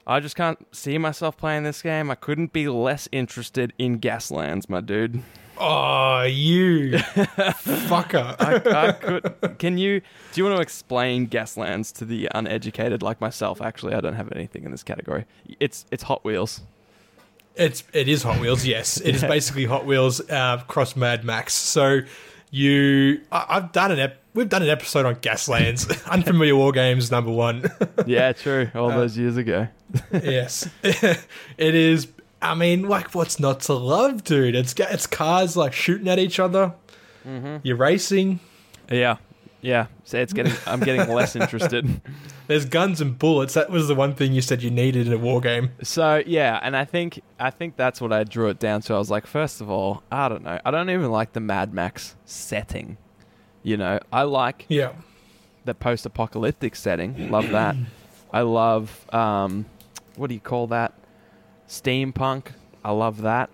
I 0.06 0.20
just 0.20 0.36
can't 0.36 0.68
see 0.76 0.98
myself 0.98 1.38
playing 1.38 1.64
this 1.64 1.82
game. 1.82 2.12
I 2.12 2.16
couldn't 2.16 2.52
be 2.52 2.68
less 2.68 3.08
interested 3.12 3.72
in 3.78 4.00
Gaslands, 4.00 4.68
my 4.68 4.82
dude. 4.82 5.22
Oh, 5.64 6.24
you 6.24 6.92
fucker. 6.94 8.36
I, 8.40 8.88
I 8.88 8.92
could. 8.94 9.60
Can 9.60 9.78
you? 9.78 10.00
Do 10.00 10.06
you 10.42 10.44
want 10.46 10.56
to 10.56 10.62
explain 10.62 11.28
Gaslands 11.28 11.94
to 11.98 12.06
the 12.06 12.30
uneducated 12.34 13.04
like 13.04 13.22
myself? 13.22 13.62
Actually, 13.62 13.94
I 13.94 14.02
don't 14.02 14.16
have 14.16 14.32
anything 14.32 14.64
in 14.64 14.72
this 14.72 14.82
category. 14.84 15.26
It's 15.60 15.86
it's 15.92 16.04
Hot 16.04 16.24
Wheels. 16.26 16.62
It's 17.56 17.84
it 17.94 18.08
is 18.08 18.24
Hot 18.24 18.40
Wheels. 18.40 18.66
Yes, 18.66 19.00
it 19.02 19.14
is 19.16 19.22
Yeah. 19.24 19.28
basically 19.28 19.66
Hot 19.66 19.86
Wheels 19.86 20.20
uh, 20.32 20.64
cross 20.68 20.96
Mad 20.96 21.24
Max. 21.24 21.54
So 21.54 22.00
you, 22.50 23.22
I, 23.32 23.46
I've 23.50 23.72
done 23.72 23.92
an 23.92 24.00
ep- 24.00 24.22
we've 24.34 24.50
done 24.50 24.64
an 24.64 24.70
episode 24.70 25.06
on 25.06 25.16
Gaslands, 25.18 26.06
unfamiliar 26.12 26.56
war 26.56 26.72
games 26.72 27.12
number 27.12 27.30
one. 27.32 27.70
Yeah, 28.08 28.32
true. 28.34 28.72
All 28.74 28.90
Uh, 28.92 28.98
those 28.98 29.16
years 29.18 29.38
ago. 29.38 29.68
yes, 30.12 30.68
it 30.84 31.76
is. 31.76 32.08
I 32.42 32.56
mean, 32.56 32.88
like, 32.88 33.14
what's 33.14 33.40
not 33.40 33.62
to 33.62 33.74
love, 33.74 34.24
dude? 34.24 34.56
It's 34.56 34.74
it's 34.78 35.08
cars 35.08 35.56
like 35.56 35.74
shooting 35.74 36.08
at 36.08 36.20
each 36.20 36.40
other. 36.40 36.74
Mm-hmm. 37.26 37.58
You're 37.64 37.78
racing. 37.78 38.40
Yeah, 38.90 39.18
yeah. 39.62 39.88
So 40.06 40.18
it's 40.18 40.34
getting. 40.34 40.54
I'm 40.66 40.80
getting 40.80 41.08
less 41.14 41.36
interested. 41.36 42.02
There's 42.48 42.66
guns 42.66 43.00
and 43.00 43.18
bullets. 43.18 43.54
That 43.54 43.70
was 43.70 43.88
the 43.88 43.96
one 43.96 44.14
thing 44.16 44.34
you 44.34 44.42
said 44.42 44.62
you 44.62 44.72
needed 44.72 45.08
in 45.08 45.14
a 45.14 45.18
war 45.18 45.40
game. 45.40 45.72
So 45.84 46.22
yeah, 46.26 46.60
and 46.62 46.76
I 46.76 46.84
think 46.84 47.22
I 47.40 47.50
think 47.52 47.78
that's 47.78 48.02
what 48.02 48.12
I 48.12 48.24
drew 48.24 48.50
it 48.50 48.60
down 48.60 48.82
to. 48.82 48.96
I 48.96 48.98
was 48.98 49.10
like, 49.12 49.26
first 49.26 49.62
of 49.62 49.70
all, 49.70 50.04
I 50.12 50.28
don't 50.28 50.44
know. 50.44 50.60
I 50.66 50.72
don't 50.72 50.90
even 50.90 51.12
like 51.12 51.34
the 51.34 51.40
Mad 51.40 51.74
Max 51.74 52.16
setting. 52.26 52.98
You 53.64 53.78
know, 53.78 54.00
I 54.12 54.24
like 54.24 54.66
Yeah, 54.68 54.94
the 55.66 55.76
post-apocalyptic 55.76 56.76
setting. 56.76 57.30
Love 57.30 57.50
that. 57.52 57.76
I 58.34 58.42
love 58.42 59.06
um, 59.14 59.66
what 60.16 60.28
do 60.28 60.34
you 60.34 60.40
call 60.42 60.68
that? 60.68 60.94
Steampunk. 61.72 62.48
I 62.84 62.92
love 62.92 63.22
that. 63.22 63.50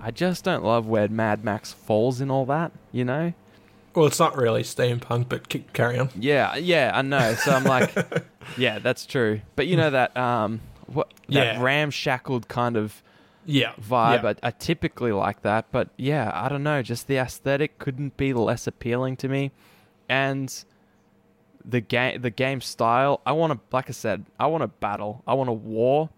I 0.00 0.10
just 0.10 0.42
don't 0.42 0.64
love 0.64 0.86
where 0.86 1.06
Mad 1.06 1.44
Max 1.44 1.72
falls 1.74 2.20
in 2.22 2.30
all 2.30 2.46
that. 2.46 2.72
You 2.92 3.04
know? 3.04 3.34
well, 3.94 4.06
it's 4.06 4.18
not 4.20 4.36
really 4.36 4.62
steampunk, 4.62 5.28
but 5.28 5.48
keep 5.48 5.72
carry 5.72 5.98
on. 5.98 6.08
Yeah, 6.18 6.54
yeah, 6.56 6.92
I 6.94 7.02
know. 7.02 7.34
So 7.34 7.52
I'm 7.52 7.64
like, 7.64 7.92
yeah, 8.56 8.78
that's 8.78 9.04
true. 9.06 9.40
But 9.56 9.66
you 9.66 9.76
know 9.76 9.90
that 9.90 10.16
um, 10.16 10.60
what 10.86 11.12
that 11.28 11.56
Yeah. 11.56 11.62
ramshackled 11.62 12.46
kind 12.48 12.76
of 12.76 13.02
Yeah, 13.44 13.72
vibe. 13.80 14.22
Yeah. 14.22 14.32
I, 14.42 14.48
I 14.48 14.50
typically 14.52 15.10
like 15.12 15.42
that, 15.42 15.66
but 15.72 15.88
yeah, 15.96 16.30
I 16.32 16.48
don't 16.48 16.62
know. 16.62 16.80
Just 16.80 17.06
the 17.08 17.16
aesthetic 17.16 17.78
couldn't 17.78 18.16
be 18.16 18.32
less 18.32 18.66
appealing 18.66 19.16
to 19.18 19.28
me, 19.28 19.50
and 20.08 20.64
the 21.64 21.80
game, 21.80 22.22
the 22.22 22.30
game 22.30 22.60
style. 22.60 23.20
I 23.26 23.32
want 23.32 23.52
to, 23.52 23.58
like 23.74 23.88
I 23.90 23.92
said, 23.92 24.24
I 24.38 24.46
want 24.46 24.62
to 24.62 24.68
battle. 24.68 25.22
I 25.26 25.34
want 25.34 25.50
a 25.50 25.52
war, 25.54 26.08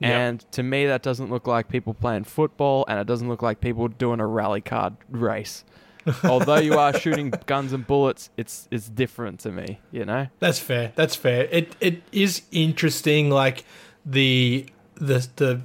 And 0.00 0.40
to 0.52 0.62
me, 0.62 0.86
that 0.86 1.02
doesn't 1.02 1.30
look 1.30 1.46
like 1.46 1.68
people 1.68 1.94
playing 1.94 2.24
football, 2.24 2.84
and 2.88 2.98
it 2.98 3.06
doesn't 3.06 3.28
look 3.28 3.42
like 3.42 3.60
people 3.60 3.88
doing 3.88 4.20
a 4.20 4.26
rally 4.26 4.60
card 4.60 4.94
race. 5.08 5.64
Although 6.24 6.58
you 6.58 6.74
are 6.78 6.92
shooting 6.98 7.32
guns 7.46 7.72
and 7.72 7.86
bullets, 7.86 8.30
it's 8.36 8.68
it's 8.70 8.88
different 8.88 9.40
to 9.40 9.50
me. 9.50 9.80
You 9.90 10.04
know. 10.04 10.28
That's 10.38 10.58
fair. 10.58 10.92
That's 10.94 11.16
fair. 11.16 11.44
It 11.50 11.74
it 11.80 12.02
is 12.12 12.42
interesting, 12.52 13.30
like 13.30 13.64
the 14.04 14.66
the 14.94 15.26
the 15.36 15.60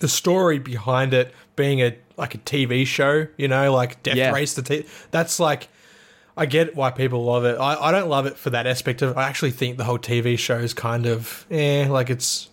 the 0.00 0.08
story 0.08 0.58
behind 0.58 1.12
it 1.14 1.32
being 1.54 1.80
a 1.82 1.96
like 2.16 2.34
a 2.34 2.38
TV 2.38 2.86
show. 2.86 3.28
You 3.36 3.46
know, 3.48 3.72
like 3.72 4.02
Death 4.02 4.16
Yeah. 4.16 4.32
Race. 4.32 4.54
The 4.54 4.62
t- 4.62 4.86
that's 5.10 5.38
like. 5.38 5.68
I 6.36 6.46
get 6.46 6.76
why 6.76 6.92
people 6.92 7.24
love 7.24 7.44
it. 7.44 7.58
I, 7.58 7.74
I 7.74 7.90
don't 7.90 8.08
love 8.08 8.26
it 8.26 8.36
for 8.36 8.50
that 8.50 8.64
aspect 8.64 9.02
of. 9.02 9.18
I 9.18 9.24
actually 9.28 9.50
think 9.50 9.76
the 9.76 9.82
whole 9.82 9.98
TV 9.98 10.38
show 10.38 10.58
is 10.58 10.72
kind 10.72 11.04
of 11.04 11.44
eh, 11.50 11.88
like 11.90 12.10
it's, 12.10 12.48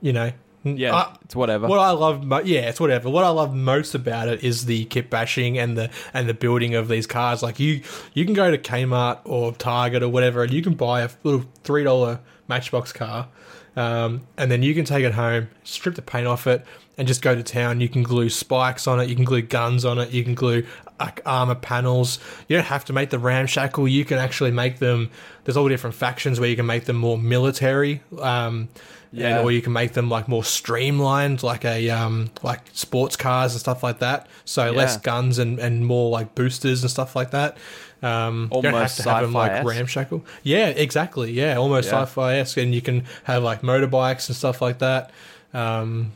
you 0.00 0.12
know, 0.12 0.32
Yeah, 0.64 0.94
I- 0.94 1.12
it's 1.24 1.34
whatever. 1.34 1.66
what 1.68 1.78
I 1.78 1.90
love, 1.92 2.24
mo- 2.24 2.42
yeah, 2.44 2.68
it's 2.68 2.80
whatever. 2.80 3.08
What 3.08 3.24
I 3.24 3.28
love 3.30 3.54
most 3.54 3.94
about 3.94 4.28
it 4.28 4.44
is 4.44 4.66
the 4.66 4.84
kit 4.86 5.08
bashing 5.10 5.58
and 5.58 5.76
the 5.78 5.90
and 6.12 6.28
the 6.28 6.34
building 6.34 6.74
of 6.74 6.88
these 6.88 7.06
cars. 7.06 7.42
Like 7.42 7.58
you, 7.58 7.80
you 8.14 8.24
can 8.24 8.34
go 8.34 8.50
to 8.50 8.58
Kmart 8.58 9.18
or 9.24 9.52
Target 9.52 10.02
or 10.02 10.08
whatever, 10.08 10.42
and 10.42 10.52
you 10.52 10.62
can 10.62 10.74
buy 10.74 11.00
a 11.02 11.08
little 11.22 11.44
three 11.64 11.84
dollar 11.84 12.20
Matchbox 12.48 12.92
car, 12.92 13.28
um, 13.76 14.22
and 14.36 14.50
then 14.50 14.62
you 14.62 14.74
can 14.74 14.84
take 14.84 15.04
it 15.04 15.12
home, 15.14 15.48
strip 15.64 15.94
the 15.94 16.02
paint 16.02 16.26
off 16.26 16.46
it, 16.46 16.64
and 16.98 17.08
just 17.08 17.22
go 17.22 17.34
to 17.34 17.42
town. 17.42 17.80
You 17.80 17.88
can 17.88 18.02
glue 18.02 18.28
spikes 18.28 18.86
on 18.86 19.00
it, 19.00 19.08
you 19.08 19.14
can 19.14 19.24
glue 19.24 19.42
guns 19.42 19.84
on 19.84 19.98
it, 19.98 20.10
you 20.10 20.24
can 20.24 20.34
glue 20.34 20.66
like 20.98 21.22
armor 21.24 21.54
panels. 21.54 22.18
You 22.48 22.56
don't 22.58 22.66
have 22.66 22.84
to 22.86 22.92
make 22.92 23.08
the 23.08 23.18
ramshackle. 23.18 23.88
You 23.88 24.04
can 24.04 24.18
actually 24.18 24.50
make 24.50 24.80
them. 24.80 25.10
There's 25.44 25.56
all 25.56 25.66
different 25.68 25.96
factions 25.96 26.38
where 26.38 26.48
you 26.50 26.56
can 26.56 26.66
make 26.66 26.84
them 26.84 26.96
more 26.96 27.16
military. 27.16 28.02
Um, 28.20 28.68
Yeah. 29.12 29.38
and, 29.38 29.44
or 29.44 29.50
you 29.50 29.60
can 29.60 29.72
make 29.72 29.92
them 29.94 30.08
like 30.08 30.28
more 30.28 30.44
streamlined, 30.44 31.42
like 31.42 31.64
a 31.64 31.90
um, 31.90 32.30
like 32.42 32.60
sports 32.72 33.16
cars 33.16 33.52
and 33.52 33.60
stuff 33.60 33.82
like 33.82 33.98
that. 33.98 34.28
So 34.44 34.70
less 34.70 34.96
guns 34.98 35.38
and, 35.38 35.58
and 35.58 35.84
more 35.84 36.10
like 36.10 36.34
boosters 36.34 36.82
and 36.82 36.90
stuff 36.90 37.16
like 37.16 37.32
that. 37.32 37.56
Um, 38.02 38.50
you 38.54 38.62
don't 38.62 38.64
have 38.64 38.74
Almost 38.74 38.96
to 39.02 39.10
have 39.10 39.22
them 39.22 39.32
like 39.32 39.64
ramshackle. 39.64 40.24
Yeah, 40.42 40.68
exactly. 40.68 41.32
Yeah, 41.32 41.56
almost 41.56 41.90
Yeah. 41.90 42.02
sci-fi 42.02 42.36
esque, 42.38 42.56
and 42.56 42.74
you 42.74 42.80
can 42.80 43.04
have 43.24 43.42
like 43.42 43.62
motorbikes 43.62 44.28
and 44.28 44.36
stuff 44.36 44.62
like 44.62 44.78
that. 44.78 45.10
Um, 45.52 46.12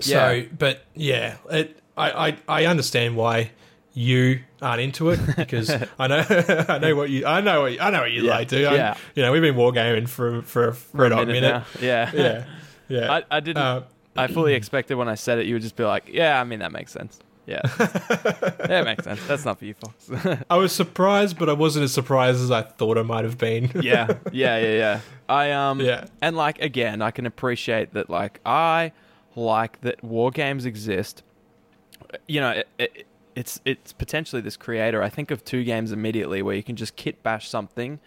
so, 0.00 0.30
Yeah. 0.32 0.44
but 0.58 0.84
yeah, 0.94 1.36
it, 1.50 1.78
I, 1.96 2.28
I 2.28 2.36
I 2.48 2.66
understand 2.66 3.16
why 3.16 3.50
you 3.94 4.40
aren't 4.62 4.80
into 4.80 5.10
it 5.10 5.20
because 5.36 5.70
I 5.98 6.06
know 6.06 6.24
I 6.68 6.78
know 6.78 6.94
what 6.94 7.10
you 7.10 7.26
I 7.26 7.40
know 7.40 7.62
what 7.62 7.72
you, 7.72 7.80
I 7.80 7.90
know 7.90 8.00
what 8.00 8.12
you 8.12 8.22
Yeah. 8.24 8.30
like, 8.30 8.48
dude. 8.48 8.60
Yeah. 8.62 8.96
you 9.14 9.22
know 9.22 9.32
we've 9.32 9.42
been 9.42 9.56
wargaming 9.56 10.08
for 10.08 10.42
for 10.42 10.68
a 10.68 10.76
red 10.92 11.12
hot 11.12 11.26
minute. 11.26 11.42
now. 11.42 11.64
Yeah, 11.80 12.10
Yeah, 12.14 12.44
yeah. 12.88 13.12
I, 13.12 13.24
I 13.30 13.40
didn't. 13.40 13.62
Uh, 13.62 13.82
I 14.16 14.26
fully 14.26 14.54
expected 14.54 14.96
when 14.96 15.08
I 15.08 15.14
said 15.14 15.38
it, 15.38 15.46
you 15.46 15.54
would 15.54 15.62
just 15.62 15.76
be 15.76 15.84
like, 15.84 16.08
"Yeah, 16.12 16.40
I 16.40 16.44
mean 16.44 16.58
that 16.60 16.72
makes 16.72 16.92
sense." 16.92 17.18
Yeah. 17.46 17.62
that 17.62 18.82
makes 18.84 19.04
sense. 19.04 19.24
That's 19.26 19.44
not 19.46 19.58
for 19.58 19.64
you, 19.64 19.74
Fox. 19.74 20.10
I 20.50 20.56
was 20.56 20.70
surprised, 20.72 21.38
but 21.38 21.48
I 21.48 21.54
wasn't 21.54 21.84
as 21.84 21.94
surprised 21.94 22.40
as 22.42 22.50
I 22.50 22.60
thought 22.62 22.98
I 22.98 23.02
might 23.02 23.24
have 23.24 23.38
been. 23.38 23.70
yeah, 23.74 24.08
yeah, 24.32 24.58
yeah, 24.58 24.72
yeah. 24.76 25.00
I 25.28 25.52
um, 25.52 25.80
Yeah. 25.80 26.06
and 26.20 26.36
like 26.36 26.60
again, 26.60 27.00
I 27.00 27.10
can 27.10 27.24
appreciate 27.26 27.94
that. 27.94 28.10
Like 28.10 28.40
I 28.44 28.92
like 29.34 29.80
that 29.80 30.02
war 30.04 30.30
games 30.30 30.66
exist. 30.66 31.22
You 32.26 32.40
know, 32.40 32.50
it, 32.50 32.68
it, 32.78 33.06
it's 33.38 33.60
it's 33.64 33.92
potentially 33.92 34.42
this 34.42 34.56
creator. 34.56 35.02
I 35.02 35.08
think 35.08 35.30
of 35.30 35.44
two 35.44 35.62
games 35.64 35.92
immediately 35.92 36.40
where 36.42 36.54
you 36.56 36.62
can 36.62 36.76
just 36.76 36.96
kit 36.96 37.22
bash 37.22 37.48
something, 37.48 38.00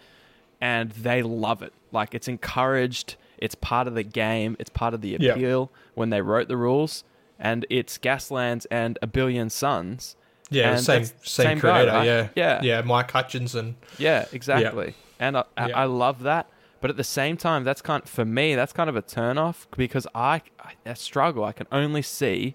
and 0.60 0.90
they 0.92 1.22
love 1.22 1.62
it. 1.62 1.72
Like 1.90 2.14
it's 2.14 2.28
encouraged. 2.28 3.16
It's 3.38 3.54
part 3.54 3.88
of 3.88 3.94
the 3.94 4.02
game. 4.04 4.56
It's 4.60 4.70
part 4.70 4.94
of 4.94 5.00
the 5.00 5.16
Yeah. 5.18 5.32
appeal 5.32 5.72
when 5.94 6.10
they 6.10 6.20
wrote 6.20 6.48
the 6.48 6.56
rules. 6.56 7.04
And 7.38 7.66
it's 7.70 7.98
Gaslands 7.98 8.66
and 8.70 8.98
A 9.02 9.06
Billion 9.08 9.50
Suns. 9.50 10.14
Yeah, 10.48 10.76
same 10.76 11.04
same, 11.04 11.16
same 11.24 11.58
guy, 11.58 11.60
creator. 11.60 11.90
right? 11.92 12.04
yeah, 12.04 12.28
Yeah. 12.36 12.60
yeah. 12.62 12.80
Mike 12.82 13.10
Hutchinson. 13.10 13.74
Yeah, 13.98 14.26
exactly. 14.32 14.94
And 15.18 15.36
I, 15.38 15.44
I, 15.56 15.68
Yeah. 15.68 15.78
I 15.78 15.84
love 15.86 16.22
that. 16.22 16.46
But 16.80 16.90
at 16.90 16.96
the 16.96 17.04
same 17.04 17.36
time, 17.36 17.64
that's 17.64 17.80
kind 17.82 18.06
for 18.08 18.24
me. 18.24 18.54
That's 18.54 18.72
kind 18.72 18.88
of 18.90 18.94
a 18.96 19.02
turn 19.02 19.38
off 19.38 19.66
because 19.76 20.06
I, 20.14 20.42
I 20.86 20.94
struggle. 20.94 21.42
I 21.44 21.52
can 21.52 21.66
only 21.72 22.02
see 22.02 22.54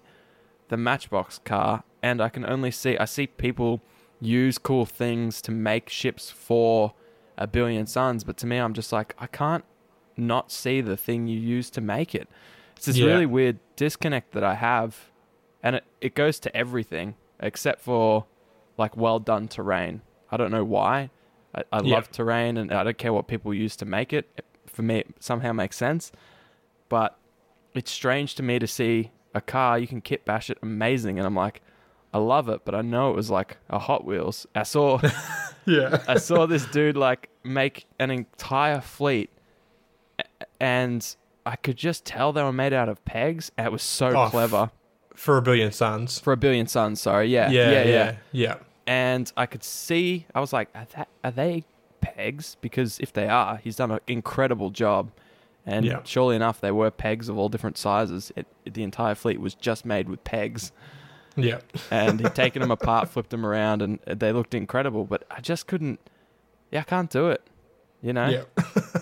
the 0.68 0.76
Matchbox 0.76 1.38
car, 1.44 1.82
and 2.02 2.20
I 2.20 2.28
can 2.28 2.44
only 2.46 2.70
see 2.70 2.96
I 2.98 3.04
see 3.04 3.26
people 3.26 3.80
use 4.20 4.58
cool 4.58 4.86
things 4.86 5.40
to 5.42 5.50
make 5.50 5.88
ships 5.88 6.30
for 6.30 6.94
a 7.36 7.46
billion 7.46 7.86
suns. 7.86 8.24
But 8.24 8.36
to 8.38 8.46
me, 8.46 8.58
I'm 8.58 8.74
just 8.74 8.92
like 8.92 9.14
I 9.18 9.26
can't 9.26 9.64
not 10.16 10.50
see 10.50 10.80
the 10.80 10.96
thing 10.96 11.26
you 11.26 11.38
use 11.38 11.70
to 11.70 11.80
make 11.80 12.14
it. 12.14 12.28
It's 12.76 12.86
this 12.86 12.96
Yeah. 12.96 13.06
really 13.06 13.26
weird 13.26 13.58
disconnect 13.76 14.32
that 14.32 14.44
I 14.44 14.54
have, 14.54 15.10
and 15.62 15.76
it, 15.76 15.84
it 16.00 16.14
goes 16.14 16.38
to 16.40 16.56
everything 16.56 17.14
except 17.40 17.80
for 17.80 18.26
like 18.76 18.96
well 18.96 19.18
done 19.20 19.48
terrain. 19.48 20.02
I 20.30 20.36
don't 20.36 20.50
know 20.50 20.64
why. 20.64 21.10
I, 21.54 21.62
I 21.72 21.80
Yeah. 21.80 21.94
love 21.94 22.10
terrain, 22.10 22.56
and 22.56 22.72
I 22.72 22.84
don't 22.84 22.98
care 22.98 23.12
what 23.12 23.26
people 23.28 23.54
use 23.54 23.76
to 23.76 23.84
make 23.84 24.12
it. 24.12 24.42
For 24.66 24.82
me, 24.82 24.98
it 24.98 25.14
somehow 25.20 25.52
makes 25.52 25.76
sense. 25.76 26.12
But 26.88 27.18
it's 27.74 27.90
strange 27.90 28.34
to 28.36 28.42
me 28.42 28.58
to 28.58 28.66
see 28.66 29.10
a 29.34 29.40
car 29.40 29.78
you 29.78 29.86
can 29.86 30.00
kit 30.00 30.24
bash 30.24 30.50
it 30.50 30.58
amazing, 30.62 31.18
and 31.18 31.26
I'm 31.26 31.34
like, 31.34 31.60
I 32.12 32.18
love 32.18 32.48
it, 32.48 32.64
but 32.64 32.74
I 32.74 32.80
know 32.82 33.10
it 33.10 33.16
was 33.16 33.30
like 33.30 33.58
a 33.68 33.78
Hot 33.78 34.04
Wheels. 34.04 34.46
I 34.54 34.62
saw 34.62 35.00
Yeah, 35.66 36.02
I 36.08 36.16
saw 36.16 36.46
this 36.46 36.64
dude 36.66 36.96
like 36.96 37.28
make 37.44 37.86
an 37.98 38.10
entire 38.10 38.80
fleet, 38.80 39.30
and 40.60 41.14
I 41.46 41.56
could 41.56 41.76
just 41.76 42.04
tell 42.04 42.32
they 42.32 42.42
were 42.42 42.52
made 42.52 42.72
out 42.72 42.88
of 42.88 43.04
pegs. 43.04 43.50
It 43.58 43.70
was 43.72 43.82
so 43.82 44.08
Oh, 44.16 44.28
clever 44.28 44.70
for 45.14 45.36
a 45.36 45.42
billion 45.42 45.72
suns. 45.72 46.18
for 46.18 46.32
a 46.32 46.36
billion 46.36 46.66
suns. 46.66 47.00
Sorry, 47.00 47.28
yeah, 47.28 47.50
Yeah, 47.50 47.70
yeah, 47.70 47.82
yeah. 47.82 47.84
yeah, 47.84 48.16
yeah. 48.32 48.54
And 48.86 49.30
I 49.36 49.46
could 49.46 49.62
see. 49.64 50.26
I 50.34 50.40
was 50.40 50.52
like, 50.52 50.70
are, 50.74 50.86
that, 50.96 51.08
are 51.22 51.30
they 51.30 51.64
pegs? 52.00 52.56
Because 52.60 52.98
if 53.00 53.12
they 53.12 53.28
are, 53.28 53.56
he's 53.58 53.76
done 53.76 53.90
an 53.90 54.00
incredible 54.06 54.70
job. 54.70 55.10
And 55.66 55.84
Yeah. 55.84 56.00
surely 56.04 56.36
enough, 56.36 56.60
they 56.62 56.70
were 56.70 56.90
pegs 56.90 57.28
of 57.28 57.36
all 57.36 57.50
different 57.50 57.76
sizes. 57.76 58.32
It, 58.36 58.46
the 58.64 58.82
entire 58.82 59.14
fleet 59.14 59.40
was 59.40 59.54
just 59.54 59.84
made 59.84 60.08
with 60.08 60.24
pegs. 60.24 60.72
Yeah. 61.38 61.60
and 61.90 62.20
he'd 62.20 62.34
taken 62.34 62.60
them 62.60 62.70
apart, 62.78 63.08
flipped 63.08 63.30
them 63.30 63.46
around, 63.46 63.82
and 63.82 63.98
they 64.06 64.32
looked 64.32 64.54
incredible. 64.54 65.04
But 65.04 65.24
I 65.30 65.40
just 65.40 65.66
couldn't. 65.66 66.00
Yeah, 66.70 66.80
I 66.80 66.84
can't 66.84 67.10
do 67.10 67.28
it. 67.28 67.42
You 68.00 68.12
know, 68.12 68.28
Yeah. 68.28 68.42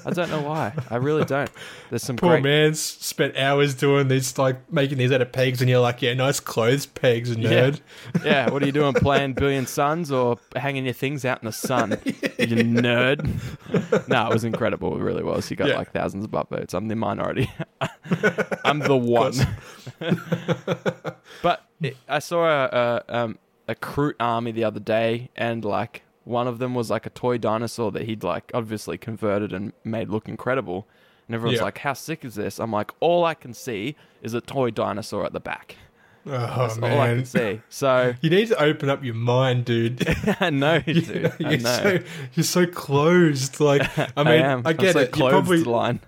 I 0.06 0.11
don't 0.11 0.30
know 0.30 0.40
why. 0.40 0.72
I 0.88 0.96
really 0.96 1.24
don't. 1.35 1.50
There's 1.90 2.02
some 2.02 2.16
Poor 2.16 2.40
great. 2.40 2.44
man 2.44 2.74
spent 2.74 3.37
hours 3.37 3.74
doing 3.74 4.09
these, 4.09 4.38
like 4.38 4.72
making 4.72 4.96
these 4.98 5.12
out 5.12 5.20
of 5.20 5.32
pegs, 5.32 5.61
and 5.61 5.68
you're 5.68 5.80
like, 5.80 6.00
yeah, 6.00 6.14
nice 6.14 6.40
clothes 6.40 6.87
pegs, 6.87 7.37
nerd. 7.37 7.80
Yeah, 8.24 8.48
what 8.50 8.62
are 8.62 8.66
you 8.66 8.72
doing? 8.72 8.94
Playing 8.94 9.32
Billion 9.35 9.66
Suns 9.66 10.11
or 10.11 10.38
hanging 10.54 10.85
your 10.85 10.94
things 10.94 11.24
out 11.26 11.42
in 11.42 11.46
the 11.46 11.52
sun? 11.52 11.90
You 12.38 12.46
nerd. 12.64 14.09
no, 14.09 14.26
it 14.28 14.32
was 14.32 14.44
incredible. 14.44 14.96
It 14.96 15.02
really 15.02 15.22
was. 15.24 15.50
You 15.50 15.56
got 15.56 15.68
Yeah. 15.68 15.76
like 15.76 15.92
thousands 15.92 16.24
of 16.24 16.30
upvotes. 16.30 16.72
I'm 16.72 16.88
the 16.88 16.96
minority. 16.96 17.50
I'm 18.64 18.78
the 18.78 18.96
one. 18.96 19.35
but 21.42 21.64
it, 21.82 21.96
I 22.09 22.18
saw 22.20 22.46
a 22.46 23.02
a, 23.09 23.14
um, 23.14 23.38
a 23.68 23.76
army 24.20 24.52
the 24.52 24.64
other 24.64 24.80
day, 24.80 25.30
and 25.37 25.64
like 25.64 26.02
one 26.26 26.46
of 26.46 26.58
them 26.58 26.74
was 26.74 26.90
like 26.90 27.06
a 27.06 27.10
toy 27.10 27.38
dinosaur 27.38 27.90
that 27.92 28.02
he'd 28.02 28.22
like 28.22 28.50
obviously 28.52 28.98
converted 28.98 29.52
and 29.52 29.72
made 29.84 30.10
look 30.10 30.28
incredible. 30.28 30.86
And 31.28 31.34
everyone's 31.34 31.58
Yeah. 31.60 31.64
like, 31.64 31.78
"How 31.78 31.92
sick 31.94 32.24
is 32.24 32.34
this?" 32.34 32.58
I'm 32.58 32.70
like, 32.72 32.90
"All 33.00 33.24
I 33.24 33.34
can 33.34 33.54
see 33.54 33.96
is 34.22 34.34
a 34.34 34.40
toy 34.40 34.70
dinosaur 34.70 35.24
at 35.24 35.32
the 35.32 35.40
back. 35.40 35.76
Oh 36.26 36.30
That's 36.30 36.78
all 36.78 36.84
I 36.84 36.88
man, 36.88 37.16
can 37.18 37.24
see." 37.24 37.60
So 37.68 38.14
you 38.20 38.30
need 38.30 38.48
to 38.48 38.60
open 38.62 38.90
up 38.90 39.02
your 39.04 39.14
mind, 39.14 39.64
dude. 39.64 40.04
I 40.40 40.50
know, 40.50 40.78
dude. 40.86 41.06
you're 41.38 41.48
I 41.48 41.56
know. 41.56 41.60
so 41.82 41.98
you're 42.34 42.44
so 42.44 42.66
closed. 42.66 43.60
Like, 43.60 43.82
I 44.16 44.22
mean, 44.24 44.42
I. 44.44 44.52
I'm 44.52 44.62
get 44.76 44.92
so 44.94 45.00
it. 45.00 45.06
You 45.06 45.12
clothed 45.12 45.32
probably, 45.32 45.64
line. 45.64 46.00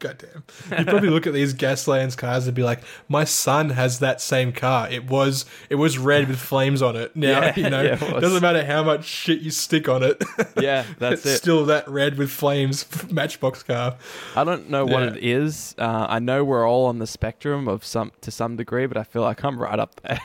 Goddamn, 0.00 0.42
you 0.76 0.84
probably 0.84 1.10
look 1.10 1.26
at 1.28 1.32
these 1.32 1.54
Gaslands 1.54 2.16
cars 2.16 2.46
and 2.46 2.56
be 2.56 2.62
like, 2.64 2.80
my 3.08 3.22
son 3.24 3.70
has 3.70 4.00
that 4.00 4.20
same 4.20 4.50
car. 4.52 4.90
It 4.90 5.06
was 5.08 5.44
it 5.68 5.76
was 5.76 5.96
red 5.98 6.26
with 6.28 6.38
flames 6.40 6.82
on 6.82 6.96
it. 6.96 7.14
Now 7.14 7.40
Yeah, 7.40 7.52
you 7.56 7.70
know, 7.70 7.82
yeah, 7.84 8.02
it 8.16 8.20
doesn't 8.20 8.42
matter 8.42 8.64
how 8.64 8.82
much 8.82 9.04
shit 9.04 9.40
you 9.40 9.50
stick 9.52 9.88
on 9.88 10.02
it. 10.02 10.20
Yeah, 10.60 10.84
that's 10.98 11.20
it's 11.24 11.26
it. 11.26 11.36
still 11.38 11.64
that 11.66 11.88
red 11.88 12.18
with 12.18 12.30
flames 12.30 12.84
Matchbox 13.10 13.62
car. 13.62 13.96
I 14.34 14.42
don't 14.44 14.68
know 14.68 14.84
what 14.84 15.02
Yeah. 15.02 15.10
it 15.10 15.16
is. 15.24 15.74
Uh, 15.78 16.06
I 16.08 16.18
know 16.18 16.42
we're 16.44 16.68
all 16.68 16.86
on 16.86 16.98
the 16.98 17.06
spectrum 17.06 17.68
of 17.68 17.84
some 17.84 18.10
to 18.22 18.30
some 18.30 18.56
degree, 18.56 18.86
but 18.86 18.96
I 18.96 19.04
feel 19.04 19.22
like 19.22 19.44
I'm 19.44 19.58
right 19.58 19.78
up 19.78 20.00
there. 20.02 20.20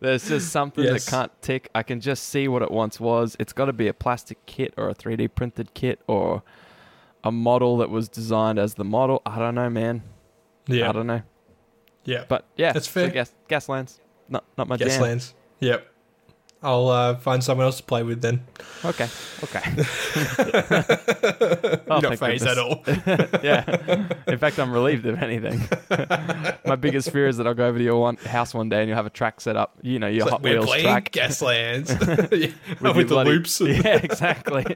There's 0.00 0.28
just 0.28 0.50
something 0.50 0.84
Yes. 0.84 1.04
that 1.04 1.10
can't 1.10 1.42
tick. 1.42 1.68
I 1.74 1.82
can 1.82 2.00
just 2.00 2.24
see 2.24 2.48
what 2.48 2.62
it 2.62 2.70
once 2.70 3.00
was. 3.00 3.36
It's 3.38 3.52
got 3.52 3.66
to 3.66 3.72
be 3.72 3.88
a 3.88 3.92
plastic 3.94 4.44
kit 4.46 4.74
or 4.76 4.88
a 4.88 4.94
3D 4.94 5.28
printed 5.34 5.74
kit 5.74 6.00
or 6.06 6.42
a 7.28 7.32
model 7.32 7.76
that 7.78 7.90
was 7.90 8.08
designed 8.08 8.58
as 8.58 8.74
the 8.74 8.84
model. 8.84 9.20
I 9.24 9.38
don't 9.38 9.54
know, 9.54 9.68
man. 9.70 10.02
Yeah, 10.66 10.88
I 10.88 10.92
don't 10.92 11.06
know. 11.06 11.22
yeah. 12.04 12.24
But 12.28 12.44
yeah, 12.56 12.72
That's 12.72 12.86
so 12.88 12.92
fair. 13.00 13.10
gas, 13.10 13.34
Gaslands, 13.48 14.00
not 14.28 14.44
not 14.56 14.66
my 14.68 14.76
jam. 14.76 14.88
Gaslands. 14.88 15.34
Yep. 15.60 15.86
I'll 16.60 16.88
uh, 16.88 17.14
find 17.16 17.42
someone 17.44 17.66
else 17.66 17.76
to 17.76 17.84
play 17.84 18.02
with 18.02 18.20
then. 18.20 18.42
Okay, 18.84 19.08
okay. 19.44 19.62
Oh, 21.90 22.00
not 22.00 22.18
thank 22.18 22.20
phased 22.20 22.46
at 22.46 22.58
all. 22.58 22.82
yeah. 23.42 23.64
In 24.26 24.36
fact, 24.38 24.58
I'm 24.58 24.70
relieved 24.72 25.06
if 25.06 25.20
anything. 25.22 25.62
My 26.66 26.76
biggest 26.76 27.10
fear 27.10 27.26
is 27.28 27.38
that 27.38 27.46
I'll 27.46 27.54
go 27.54 27.66
over 27.66 27.78
to 27.78 27.84
your 27.84 28.00
one 28.00 28.16
house 28.16 28.52
one 28.54 28.68
day 28.68 28.80
and 28.80 28.88
you'll 28.88 28.96
have 28.96 29.06
a 29.06 29.10
track 29.10 29.40
set 29.40 29.56
up. 29.56 29.78
You 29.82 29.98
know, 29.98 30.06
your 30.06 30.22
It's 30.24 30.30
Hot 30.30 30.42
like, 30.42 30.42
we're 30.42 30.58
Wheels 30.60 30.66
playing 30.66 30.84
track 30.84 31.12
Gaslands 31.12 31.88
Yeah, 32.30 32.52
with, 32.80 32.82
your 32.82 32.92
the 32.94 33.04
bloody- 33.04 33.30
loops. 33.30 33.60
Yeah, 33.60 33.96
exactly. 34.02 34.66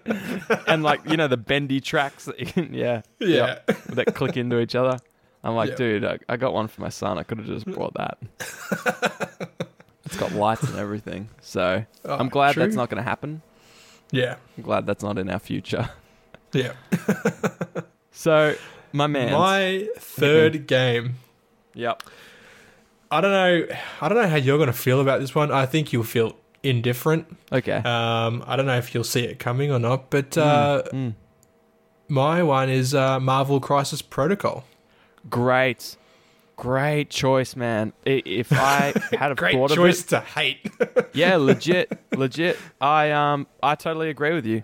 and 0.66 0.83
like 0.83 1.01
you 1.09 1.16
know 1.18 1.29
the 1.29 1.37
bendy 1.37 1.81
tracks 1.81 2.25
that 2.25 2.40
you 2.40 2.47
can, 2.47 2.73
yeah, 2.73 3.03
Yeah. 3.18 3.59
yep, 3.66 3.66
that 3.88 4.14
click 4.14 4.37
into 4.37 4.59
each 4.61 4.75
other. 4.75 4.99
I'm 5.45 5.55
like, 5.55 5.71
Yeah. 5.71 5.77
dude, 5.77 6.05
I, 6.05 6.18
I 6.29 6.37
got 6.37 6.55
one 6.55 6.68
for 6.68 6.81
my 6.81 6.88
son. 6.88 7.18
I 7.18 7.25
could 7.25 7.38
have 7.38 7.47
just 7.47 7.66
brought 7.66 7.95
that. 7.95 8.18
It's 10.12 10.20
got 10.20 10.33
lights 10.33 10.62
and 10.64 10.79
everything. 10.79 11.29
So 11.40 11.85
Oh, 12.05 12.16
I'm 12.16 12.29
glad 12.29 12.53
true. 12.55 12.62
that's 12.62 12.77
not 12.77 12.88
going 12.90 13.03
to 13.03 13.09
happen. 13.09 13.42
Yeah. 14.11 14.37
I'm 14.59 14.62
glad 14.62 14.87
that's 14.87 15.03
not 15.03 15.18
in 15.18 15.31
our 15.31 15.38
future. 15.38 15.88
Yeah. 16.53 16.72
So 18.14 18.55
my 18.92 19.07
man, 19.07 19.33
My 19.33 19.88
third 19.96 20.66
game. 20.66 21.14
yep, 21.75 22.03
I 23.11 23.20
don't 23.22 23.31
know. 23.33 23.75
I 24.03 24.09
don't 24.09 24.18
know 24.20 24.29
how 24.29 24.37
you're 24.37 24.59
going 24.59 24.66
to 24.66 24.72
feel 24.75 25.01
about 25.01 25.20
this 25.20 25.35
one. 25.35 25.51
I 25.51 25.64
think 25.64 25.92
you'll 25.94 26.05
feel 26.05 26.37
indifferent. 26.62 27.35
okay. 27.51 27.77
Um, 27.77 28.44
I 28.46 28.55
don't 28.57 28.66
know 28.66 28.77
if 28.77 28.94
you'll 28.94 29.03
see 29.05 29.25
it 29.25 29.38
coming 29.38 29.72
or 29.72 29.79
not, 29.79 30.11
but 30.11 30.37
uh, 30.37 30.83
Mm. 30.92 31.14
my 32.09 32.42
one 32.42 32.69
is 32.69 32.94
uh, 32.94 33.19
Marvel 33.19 33.60
Crisis 33.60 34.02
Protocol. 34.02 34.65
Great, 35.31 35.96
great 36.57 37.11
choice, 37.11 37.57
man. 37.57 37.92
If 38.05 38.53
I 38.53 38.92
had 39.19 39.33
a 39.33 39.35
Great 39.35 39.55
thought 39.55 39.71
choice 39.71 40.00
of 40.03 40.07
to 40.09 40.21
hate. 40.21 40.71
yeah, 41.15 41.37
legit, 41.37 41.98
legit. 42.17 42.59
I 42.81 43.11
um, 43.11 43.46
I 43.63 43.75
totally 43.75 44.11
agree 44.11 44.33
with 44.35 44.46
you. 44.46 44.63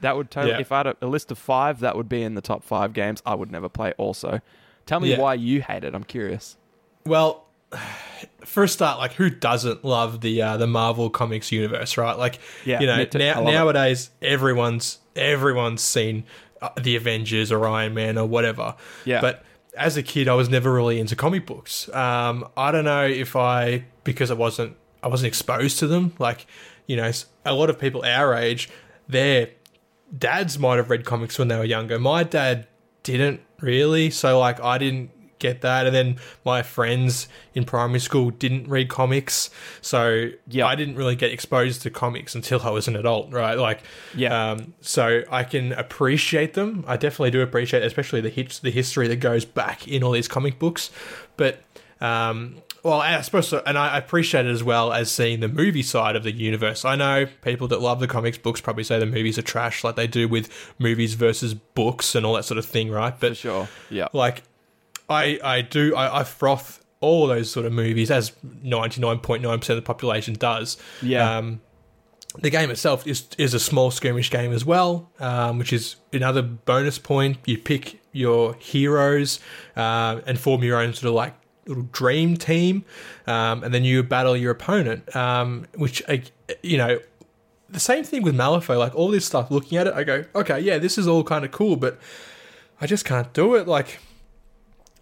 That 0.00 0.16
would 0.16 0.30
totally. 0.30 0.54
Yeah. 0.54 0.60
If 0.60 0.72
I 0.72 0.78
had 0.78 0.86
a, 0.88 0.96
a 1.02 1.06
list 1.06 1.30
of 1.30 1.38
five, 1.38 1.80
that 1.80 1.96
would 1.96 2.08
be 2.08 2.22
in 2.22 2.34
the 2.34 2.40
top 2.40 2.64
five 2.64 2.92
games 2.92 3.22
I 3.26 3.34
would 3.34 3.50
never 3.50 3.68
play. 3.68 3.92
Also, 3.98 4.40
tell 4.86 5.00
me 5.00 5.10
Yeah. 5.10 5.18
why 5.18 5.34
you 5.34 5.60
hate 5.62 5.84
it. 5.84 5.94
I'm 5.94 6.04
curious. 6.04 6.56
Well, 7.04 7.46
for 8.44 8.64
a 8.64 8.68
start, 8.68 8.98
like 8.98 9.12
who 9.14 9.28
doesn't 9.30 9.84
love 9.84 10.20
the 10.22 10.40
uh, 10.42 10.56
the 10.56 10.66
Marvel 10.66 11.10
Comics 11.10 11.52
universe, 11.52 11.96
right? 11.96 12.16
Like, 12.16 12.38
Yeah, 12.64 12.80
you 12.80 12.86
know, 12.86 12.96
me 12.96 13.06
too. 13.06 13.18
I 13.18 13.22
now, 13.22 13.34
love 13.40 13.48
it. 13.48 13.52
nowadays 13.52 14.10
everyone's 14.22 14.98
everyone's 15.16 15.82
seen 15.82 16.24
uh, 16.62 16.70
the 16.80 16.96
Avengers 16.96 17.52
or 17.52 17.66
Iron 17.68 17.94
Man 17.94 18.16
or 18.16 18.26
whatever. 18.26 18.74
Yeah. 19.04 19.20
But 19.20 19.44
as 19.76 19.96
a 19.96 20.02
kid, 20.02 20.28
I 20.28 20.34
was 20.34 20.48
never 20.48 20.72
really 20.72 20.98
into 20.98 21.16
comic 21.16 21.46
books. 21.46 21.88
Um, 21.94 22.48
I 22.56 22.70
don't 22.70 22.84
know 22.84 23.06
if 23.06 23.36
I 23.36 23.84
because 24.04 24.30
I 24.30 24.34
wasn't 24.34 24.76
I 25.02 25.08
wasn't 25.08 25.28
exposed 25.28 25.78
to 25.80 25.86
them. 25.86 26.14
Like, 26.18 26.46
you 26.86 26.96
know, 26.96 27.10
a 27.44 27.54
lot 27.54 27.70
of 27.70 27.78
people 27.78 28.04
our 28.04 28.34
age, 28.34 28.68
their 29.08 29.50
dads 30.16 30.58
might 30.58 30.76
have 30.76 30.90
read 30.90 31.04
comics 31.04 31.38
when 31.38 31.48
they 31.48 31.56
were 31.56 31.64
younger. 31.64 31.98
My 31.98 32.22
dad 32.22 32.66
didn't 33.02 33.40
really, 33.60 34.10
so 34.10 34.38
like 34.38 34.60
I 34.60 34.78
didn't 34.78 35.10
get 35.40 35.62
that. 35.62 35.86
And 35.86 35.94
then 35.94 36.16
my 36.44 36.62
friends 36.62 37.26
in 37.54 37.64
primary 37.64 37.98
school 37.98 38.30
didn't 38.30 38.68
read 38.68 38.88
comics, 38.88 39.50
so 39.80 40.30
Yeah. 40.46 40.66
I 40.66 40.76
didn't 40.76 40.94
really 40.94 41.16
get 41.16 41.32
exposed 41.32 41.82
to 41.82 41.90
comics 41.90 42.34
until 42.36 42.60
I 42.62 42.70
was 42.70 42.86
an 42.86 42.94
adult, 42.94 43.32
right? 43.32 43.58
Like, 43.58 43.80
Yeah. 44.14 44.52
Um, 44.52 44.74
so 44.80 45.22
I 45.30 45.42
can 45.42 45.72
appreciate 45.72 46.54
them. 46.54 46.84
I 46.86 46.96
definitely 46.96 47.32
do 47.32 47.40
appreciate, 47.42 47.82
especially 47.82 48.20
the 48.20 48.30
hits, 48.30 48.60
the 48.60 48.70
history 48.70 49.08
that 49.08 49.16
goes 49.16 49.44
back 49.44 49.88
in 49.88 50.04
all 50.04 50.12
these 50.12 50.28
comic 50.28 50.58
books. 50.60 50.90
But 51.36 51.62
um, 52.00 52.56
well, 52.82 52.98
I 53.02 53.20
suppose, 53.20 53.48
so, 53.48 53.62
and 53.66 53.76
I 53.76 53.98
appreciate 53.98 54.46
it 54.46 54.50
as 54.50 54.64
well 54.64 54.90
as 54.90 55.10
seeing 55.12 55.40
the 55.40 55.48
movie 55.48 55.82
side 55.82 56.16
of 56.16 56.22
the 56.22 56.32
universe. 56.32 56.82
I 56.82 56.96
know 56.96 57.26
people 57.42 57.68
that 57.68 57.82
love 57.82 58.00
the 58.00 58.06
comics 58.06 58.38
books 58.38 58.58
probably 58.62 58.84
say 58.84 58.98
the 58.98 59.04
movies 59.04 59.36
are 59.38 59.42
trash, 59.42 59.84
like 59.84 59.96
they 59.96 60.06
do 60.06 60.26
with 60.26 60.48
movies 60.78 61.12
versus 61.12 61.52
books 61.52 62.14
and 62.14 62.24
all 62.24 62.32
that 62.34 62.44
sort 62.46 62.56
of 62.56 62.64
thing, 62.64 62.90
right? 62.90 63.12
For 63.12 63.28
But 63.28 63.36
sure. 63.36 63.68
Yeah. 63.90 64.08
like, 64.14 64.44
I 65.10 65.38
I 65.42 65.60
do 65.62 65.94
I, 65.94 66.20
I 66.20 66.24
froth 66.24 66.82
all 67.00 67.26
those 67.26 67.50
sort 67.50 67.66
of 67.66 67.72
movies 67.72 68.10
as 68.10 68.32
ninety 68.62 69.00
nine 69.00 69.18
point 69.18 69.42
nine 69.42 69.58
percent 69.58 69.78
of 69.78 69.84
the 69.84 69.86
population 69.86 70.34
does. 70.34 70.76
Yeah. 71.02 71.38
Um, 71.38 71.60
the 72.38 72.50
game 72.50 72.70
itself 72.70 73.06
is 73.06 73.26
is 73.38 73.54
a 73.54 73.60
small 73.60 73.90
skirmish 73.90 74.30
game 74.30 74.52
as 74.52 74.64
well, 74.64 75.10
um, 75.18 75.58
which 75.58 75.72
is 75.72 75.96
another 76.12 76.42
bonus 76.42 76.98
point. 76.98 77.38
You 77.44 77.58
pick 77.58 78.00
your 78.12 78.54
heroes 78.54 79.40
uh, 79.76 80.20
and 80.26 80.38
form 80.38 80.62
your 80.62 80.80
own 80.80 80.94
sort 80.94 81.08
of 81.08 81.14
like 81.14 81.34
little 81.66 81.88
dream 81.90 82.36
team, 82.36 82.84
um, 83.26 83.64
and 83.64 83.74
then 83.74 83.82
you 83.84 84.02
battle 84.04 84.36
your 84.36 84.52
opponent. 84.52 85.14
Um, 85.16 85.66
which 85.74 86.02
uh, 86.08 86.18
you 86.62 86.76
know, 86.78 87.00
the 87.68 87.80
same 87.80 88.04
thing 88.04 88.22
with 88.22 88.36
Malifaux. 88.36 88.78
Like 88.78 88.94
all 88.94 89.10
this 89.10 89.26
stuff, 89.26 89.50
looking 89.50 89.76
at 89.78 89.88
it, 89.88 89.94
I 89.94 90.04
go, 90.04 90.24
okay, 90.34 90.60
yeah, 90.60 90.78
this 90.78 90.98
is 90.98 91.08
all 91.08 91.24
kind 91.24 91.44
of 91.44 91.50
cool, 91.50 91.74
but 91.74 91.98
I 92.80 92.86
just 92.86 93.04
can't 93.04 93.32
do 93.32 93.56
it. 93.56 93.66
Like. 93.66 93.98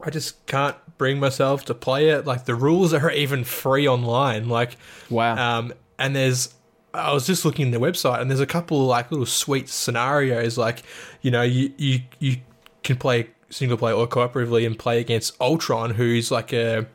I 0.01 0.11
just 0.11 0.44
can't 0.46 0.76
bring 0.96 1.18
myself 1.18 1.64
to 1.66 1.74
play 1.74 2.09
it. 2.11 2.26
Like 2.26 2.44
the 2.44 2.55
rules 2.55 2.92
are 2.94 3.11
even 3.11 3.44
free 3.44 3.86
online. 3.88 4.49
Like 4.49 4.76
wow. 5.11 5.59
um, 5.59 5.72
and 5.99 6.14
there's, 6.14 6.55
I 6.94 7.12
was 7.12 7.26
just 7.26 7.44
looking 7.44 7.66
at 7.66 7.72
the 7.72 7.84
website, 7.84 8.20
and 8.20 8.30
there's 8.30 8.40
a 8.40 8.46
couple 8.46 8.82
of 8.82 8.86
like 8.88 9.11
little 9.11 9.26
sweet 9.26 9.68
scenarios. 9.68 10.57
Like, 10.57 10.82
you 11.22 11.30
know, 11.30 11.42
you 11.42 11.72
you 11.76 12.01
you 12.18 12.36
can 12.82 12.96
play 12.96 13.28
single 13.51 13.76
player 13.78 13.94
or 13.94 14.07
cooperatively 14.07 14.66
and 14.66 14.78
play 14.78 15.01
against 15.01 15.38
Ultron, 15.40 15.90
who's 15.90 16.30
like 16.30 16.53
a 16.53 16.86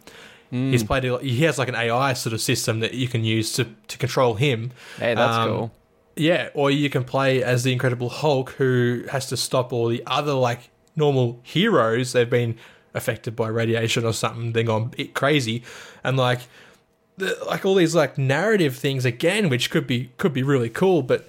he's 0.52 0.84
played. 0.84 1.04
a- 1.06 1.20
He 1.20 1.44
has 1.44 1.58
like 1.58 1.68
an 1.68 1.76
AI 1.76 2.14
sort 2.14 2.34
of 2.34 2.42
system 2.42 2.80
that 2.80 2.94
you 2.94 3.08
can 3.08 3.24
use 3.24 3.54
to 3.54 3.66
to 3.88 3.98
control 3.98 4.36
him. 4.36 4.72
hey, 4.98 5.14
that's 5.16 5.38
um, 5.38 5.50
cool. 5.50 5.72
Yeah, 6.16 6.50
or 6.54 6.70
you 6.70 6.90
can 6.92 7.04
play 7.04 7.44
as 7.44 7.64
the 7.64 7.74
Incredible 7.74 8.10
Hulk, 8.10 8.52
who 8.52 9.04
has 9.10 9.26
to 9.30 9.38
stop 9.38 9.74
all 9.74 9.88
the 9.88 10.04
other 10.06 10.34
like 10.34 10.70
normal 10.96 11.40
heroes. 11.44 12.14
They've 12.14 12.30
been 12.30 12.58
affected 12.94 13.36
by 13.36 13.48
radiation 13.48 14.06
or 14.06 14.14
something. 14.14 14.54
They're 14.54 14.64
gone 14.64 14.90
bit 14.90 15.14
crazy, 15.14 15.64
and 16.04 16.18
like, 16.18 16.42
the, 17.18 17.38
like 17.48 17.66
all 17.66 17.76
these 17.76 17.96
like 17.96 18.18
narrative 18.18 18.76
things 18.76 19.06
again, 19.06 19.50
which 19.50 19.70
could 19.70 19.88
be 19.88 20.12
could 20.18 20.34
be 20.34 20.44
really 20.44 20.70
cool, 20.70 21.02
but 21.02 21.28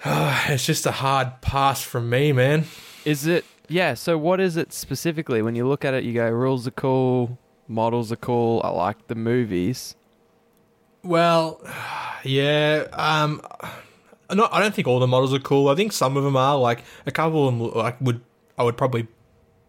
it's 0.04 0.66
just 0.66 0.86
a 0.86 0.92
hard 0.92 1.40
pass 1.40 1.82
from 1.82 2.08
me, 2.10 2.32
man. 2.32 2.64
Is 3.04 3.26
it? 3.26 3.44
Yeah. 3.68 3.94
So 3.94 4.16
what 4.16 4.40
is 4.40 4.56
it 4.56 4.72
specifically? 4.72 5.42
When 5.42 5.54
you 5.54 5.66
look 5.66 5.84
at 5.84 5.94
it, 5.94 6.04
you 6.04 6.12
go, 6.12 6.28
rules 6.30 6.66
are 6.66 6.72
cool, 6.72 7.38
models 7.66 8.12
are 8.12 8.16
cool. 8.16 8.60
I 8.64 8.68
like 8.70 9.08
the 9.08 9.14
movies. 9.14 9.96
Well, 11.02 11.60
yeah. 12.24 12.86
Um, 12.92 13.42
not. 14.32 14.52
I 14.52 14.60
don't 14.60 14.74
think 14.74 14.86
all 14.86 15.00
the 15.00 15.06
models 15.06 15.34
are 15.34 15.38
cool. 15.38 15.68
I 15.68 15.74
think 15.74 15.92
some 15.92 16.16
of 16.16 16.24
them 16.24 16.36
are. 16.36 16.56
Like 16.56 16.84
a 17.06 17.10
couple 17.10 17.48
of 17.48 17.58
them, 17.58 17.72
like 17.74 18.00
would 18.00 18.20
I 18.56 18.62
would 18.62 18.76
probably 18.76 19.08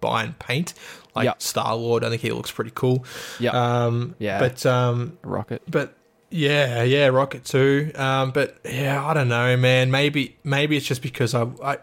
buy 0.01 0.23
and 0.23 0.37
paint. 0.39 0.73
Like 1.15 1.25
Yep. 1.25 1.41
Star 1.41 1.75
Lord, 1.75 2.03
I 2.03 2.09
think 2.09 2.21
he 2.21 2.31
looks 2.31 2.51
pretty 2.51 2.71
cool. 2.73 3.03
Yeah. 3.39 3.51
Um, 3.51 4.15
Yeah. 4.19 4.39
But 4.39 4.65
um, 4.65 5.17
Rocket. 5.23 5.61
but 5.69 5.95
yeah, 6.31 6.83
yeah, 6.83 7.07
Rocket 7.07 7.43
too. 7.45 7.91
Um, 7.95 8.31
but 8.31 8.57
yeah, 8.63 9.03
I 9.05 9.13
don't 9.13 9.29
know, 9.29 9.57
man. 9.57 9.89
Maybe 9.91 10.37
maybe 10.43 10.77
it's 10.77 10.85
just 10.85 11.01
because 11.01 11.33
I. 11.33 11.47
I 11.63 11.77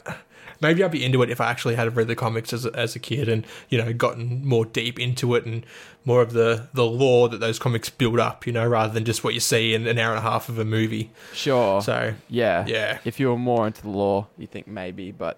Maybe 0.59 0.83
I'd 0.83 0.91
be 0.91 1.05
into 1.05 1.21
it 1.23 1.29
if 1.29 1.39
I 1.39 1.51
actually 1.51 1.75
had 1.75 1.95
read 1.95 2.09
the 2.09 2.17
comics 2.17 2.51
as 2.55 2.65
a, 2.65 2.75
as 2.75 2.97
a 2.97 2.99
kid 2.99 3.29
and 3.29 3.47
you 3.69 3.77
know 3.77 3.93
gotten 3.93 4.43
more 4.49 4.65
deep 4.65 4.99
into 4.99 5.35
it 5.35 5.45
and 5.45 5.67
more 6.07 6.23
of 6.23 6.33
the 6.33 6.69
the 6.73 6.87
lore 6.87 7.29
that 7.29 7.41
those 7.41 7.59
comics 7.59 7.91
build 7.91 8.19
up, 8.19 8.47
you 8.47 8.55
know, 8.55 8.67
rather 8.67 8.91
than 8.91 9.05
just 9.05 9.23
what 9.23 9.35
you 9.35 9.41
see 9.41 9.75
in 9.75 9.87
an 9.87 9.99
hour 9.99 10.13
and 10.13 10.19
a 10.19 10.23
half 10.23 10.49
of 10.49 10.59
a 10.59 10.65
movie. 10.65 11.11
Sure. 11.35 11.83
So 11.83 12.15
yeah. 12.31 12.65
yeah, 12.67 13.01
If 13.05 13.21
you 13.21 13.29
were 13.29 13.37
more 13.37 13.67
into 13.67 13.83
the 13.83 13.91
lore, 13.91 14.29
you 14.39 14.47
think 14.47 14.67
maybe, 14.67 15.13
but 15.13 15.37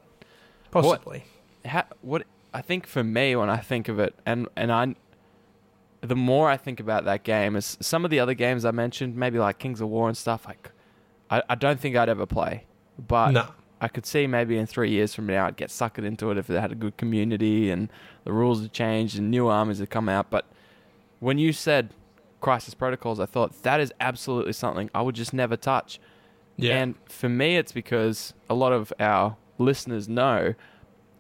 possibly. 0.71 1.25
ha- 1.67 1.87
what 2.01 2.23
I 2.53 2.63
think 2.63 2.87
for 2.87 3.05
me 3.05 3.37
when 3.37 3.51
I 3.51 3.59
think 3.59 3.89
of 3.89 3.99
it, 3.99 4.15
and 4.25 4.49
and 4.57 4.73
I, 4.73 4.95
the 6.01 6.17
more 6.17 6.49
I 6.49 6.57
think 6.57 6.81
about 6.81 7.05
that 7.05 7.25
game, 7.25 7.57
is 7.57 7.77
some 7.81 8.05
of 8.05 8.11
the 8.11 8.21
other 8.21 8.35
games 8.35 8.65
I 8.65 8.71
mentioned, 8.71 9.17
maybe 9.17 9.39
like 9.39 9.59
Kings 9.59 9.81
of 9.81 9.89
War 9.89 10.09
and 10.09 10.17
stuff. 10.17 10.47
Like, 10.47 10.71
I, 11.31 11.43
I 11.49 11.55
don't 11.55 11.79
think 11.79 11.97
I'd 11.97 12.09
ever 12.09 12.27
play, 12.27 12.65
but 12.99 13.33
No, 13.33 13.49
I 13.81 13.89
could 13.89 14.07
see 14.07 14.27
maybe 14.27 14.57
in 14.57 14.67
three 14.67 14.91
years 14.91 15.15
from 15.15 15.27
now 15.27 15.47
I'd 15.47 15.57
get 15.57 15.71
suckered 15.71 16.05
into 16.05 16.31
it 16.31 16.39
if 16.39 16.51
it 16.51 16.61
had 16.61 16.73
a 16.73 16.75
good 16.75 16.97
community 16.97 17.71
and 17.71 17.91
the 18.25 18.33
rules 18.33 18.63
had 18.63 18.73
changed 18.73 19.19
and 19.19 19.31
new 19.31 19.49
armies 19.49 19.79
had 19.79 19.91
come 19.91 20.09
out. 20.09 20.31
But 20.31 20.47
when 21.21 21.39
you 21.39 21.53
said 21.53 21.91
Crisis 22.41 22.75
Protocols, 22.75 23.21
I 23.21 23.27
thought 23.27 23.63
that 23.63 23.81
is 23.81 23.93
absolutely 24.01 24.53
something 24.53 24.91
I 24.95 25.03
would 25.03 25.15
just 25.15 25.33
never 25.33 25.57
touch. 25.57 26.01
yeah, 26.57 26.79
And 26.79 26.95
for 27.07 27.29
me, 27.29 27.57
it's 27.57 27.73
because 27.73 28.35
a 28.49 28.55
lot 28.55 28.73
of 28.73 28.93
our 28.99 29.37
listeners 29.59 30.09
know 30.09 30.55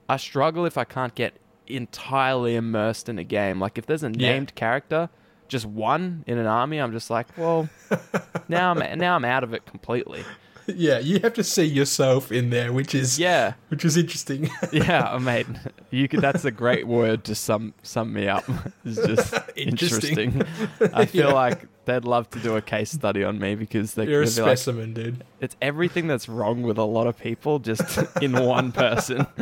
I 0.08 0.16
struggle 0.16 0.64
if 0.66 0.78
I 0.78 0.84
can't 0.84 1.14
get 1.14 1.38
entirely 1.66 2.54
immersed 2.56 3.08
in 3.08 3.18
a 3.18 3.24
game. 3.24 3.60
Like 3.60 3.78
if 3.78 3.86
there's 3.86 4.02
a 4.02 4.06
Yeah. 4.10 4.32
named 4.32 4.54
character, 4.54 5.08
just 5.48 5.66
one 5.66 6.24
in 6.26 6.38
an 6.38 6.46
army, 6.46 6.78
I'm 6.78 6.92
just 6.92 7.10
like, 7.10 7.26
well, 7.36 7.68
now 8.48 8.72
I'm 8.72 8.98
now 8.98 9.16
I'm 9.16 9.24
out 9.24 9.44
of 9.44 9.52
it 9.54 9.66
completely. 9.66 10.24
yeah. 10.66 10.98
You 10.98 11.18
have 11.20 11.32
to 11.34 11.44
see 11.44 11.64
yourself 11.64 12.30
in 12.32 12.50
there, 12.50 12.72
which 12.72 12.94
is 12.94 13.18
Yeah, 13.18 13.54
which 13.68 13.84
is 13.84 13.96
interesting. 13.96 14.50
yeah, 14.72 15.18
mate. 15.20 15.46
You 15.90 16.08
could. 16.08 16.20
That's 16.20 16.44
a 16.44 16.50
great 16.50 16.86
word 16.86 17.24
to 17.24 17.34
sum 17.34 17.74
sum 17.82 18.12
me 18.12 18.28
up. 18.28 18.44
It's 18.84 18.96
just 19.06 19.34
Interesting. 19.56 20.18
interesting. 20.32 20.90
I 20.94 21.04
feel 21.06 21.28
Yeah. 21.28 21.32
like 21.34 21.66
they'd 21.88 22.04
love 22.04 22.28
to 22.30 22.38
do 22.38 22.54
a 22.54 22.62
case 22.62 22.92
study 22.92 23.24
on 23.24 23.38
me 23.38 23.54
because 23.54 23.94
they, 23.94 24.06
You're 24.06 24.22
a 24.22 24.26
they'd 24.26 24.42
like, 24.42 24.58
specimen, 24.58 24.92
dude. 24.94 25.24
It's 25.40 25.56
everything 25.60 26.06
that's 26.06 26.28
wrong 26.28 26.62
with 26.62 26.78
a 26.78 26.84
lot 26.84 27.06
of 27.06 27.18
people 27.18 27.58
just 27.58 27.98
in 28.22 28.32
one 28.32 28.70
person. 28.72 29.26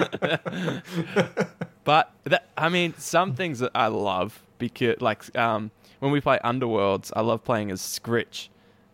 but 1.85 2.13
that, 2.25 2.49
I 2.57 2.69
mean, 2.69 2.95
some 2.97 3.35
things 3.35 3.59
that 3.59 3.73
I 3.75 3.89
love 3.89 4.43
because, 4.59 5.01
like, 5.01 5.37
um, 5.37 5.73
when 5.99 6.13
we 6.13 6.21
play 6.21 6.39
Underworlds, 6.45 7.13
I 7.15 7.21
love 7.21 7.45
playing 7.45 7.71
as 7.71 7.81
Skritch. 7.81 8.49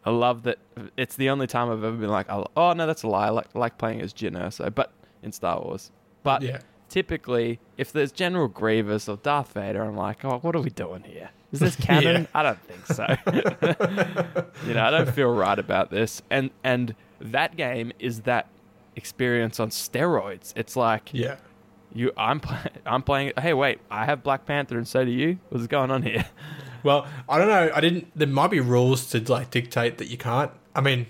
I 0.05 0.11
love 0.11 0.43
that 0.45 0.59
it's 0.97 1.15
the 1.17 1.31
only 1.31 1.47
time 1.47 1.71
I've 1.71 1.85
ever 1.85 1.97
been 1.97 2.09
like, 2.09 2.27
oh 2.29 2.73
no, 2.73 2.87
that's 2.87 3.03
a 3.03 3.09
lie. 3.09 3.27
I 3.27 3.31
like, 3.31 3.55
like 3.55 3.79
playing 3.79 4.01
as 4.01 4.13
Jyn 4.13 4.33
Erso, 4.33 4.75
but 4.75 4.93
in 5.23 5.31
Star 5.31 5.61
Wars. 5.61 5.93
But 6.23 6.43
Yeah. 6.43 6.59
Typically, 6.93 7.59
if 7.79 7.91
there's 7.91 8.13
General 8.13 8.47
Grievous 8.49 9.09
or 9.09 9.17
Darth 9.17 9.53
Vader, 9.55 9.83
I'm 9.83 9.97
like, 9.97 10.25
oh, 10.25 10.39
what 10.43 10.55
are 10.55 10.61
we 10.61 10.71
doing 10.71 11.03
here? 11.05 11.31
Is 11.51 11.61
this 11.61 11.75
canon? 11.89 12.23
Yeah. 12.23 12.27
I 12.35 12.43
don't 12.43 12.61
think 12.63 12.87
so. 12.87 13.07
you 14.67 14.75
know, 14.75 14.85
I 14.85 14.91
don't 14.91 15.11
feel 15.11 15.33
right 15.35 15.59
about 15.59 15.91
this. 15.91 16.23
And 16.31 16.51
and 16.63 16.95
that 17.21 17.57
game 17.57 17.93
is 17.99 18.21
that 18.23 18.47
experience 18.95 19.59
on 19.59 19.71
steroids. 19.71 20.53
It's 20.55 20.77
like 20.77 21.11
Yeah. 21.13 21.37
you, 21.95 22.13
I'm 22.17 22.41
play, 22.41 22.59
I'm 22.87 23.03
playing. 23.03 23.33
Hey, 23.39 23.55
wait, 23.55 23.81
I 23.91 24.05
have 24.05 24.23
Black 24.23 24.45
Panther, 24.47 24.77
and 24.77 24.87
so 24.87 25.05
do 25.05 25.11
you. 25.11 25.39
What's 25.49 25.67
going 25.67 25.91
on 25.91 26.03
here? 26.03 26.27
Well, 26.83 27.07
I 27.29 27.39
don't 27.39 27.49
know. 27.49 27.71
I 27.75 27.81
didn't. 27.81 28.11
There 28.15 28.29
might 28.29 28.51
be 28.51 28.61
rules 28.61 29.07
to 29.11 29.21
like 29.33 29.51
dictate 29.51 29.99
that 29.99 30.09
you 30.09 30.19
can't. 30.19 30.51
I 30.75 30.81
mean, 30.81 31.07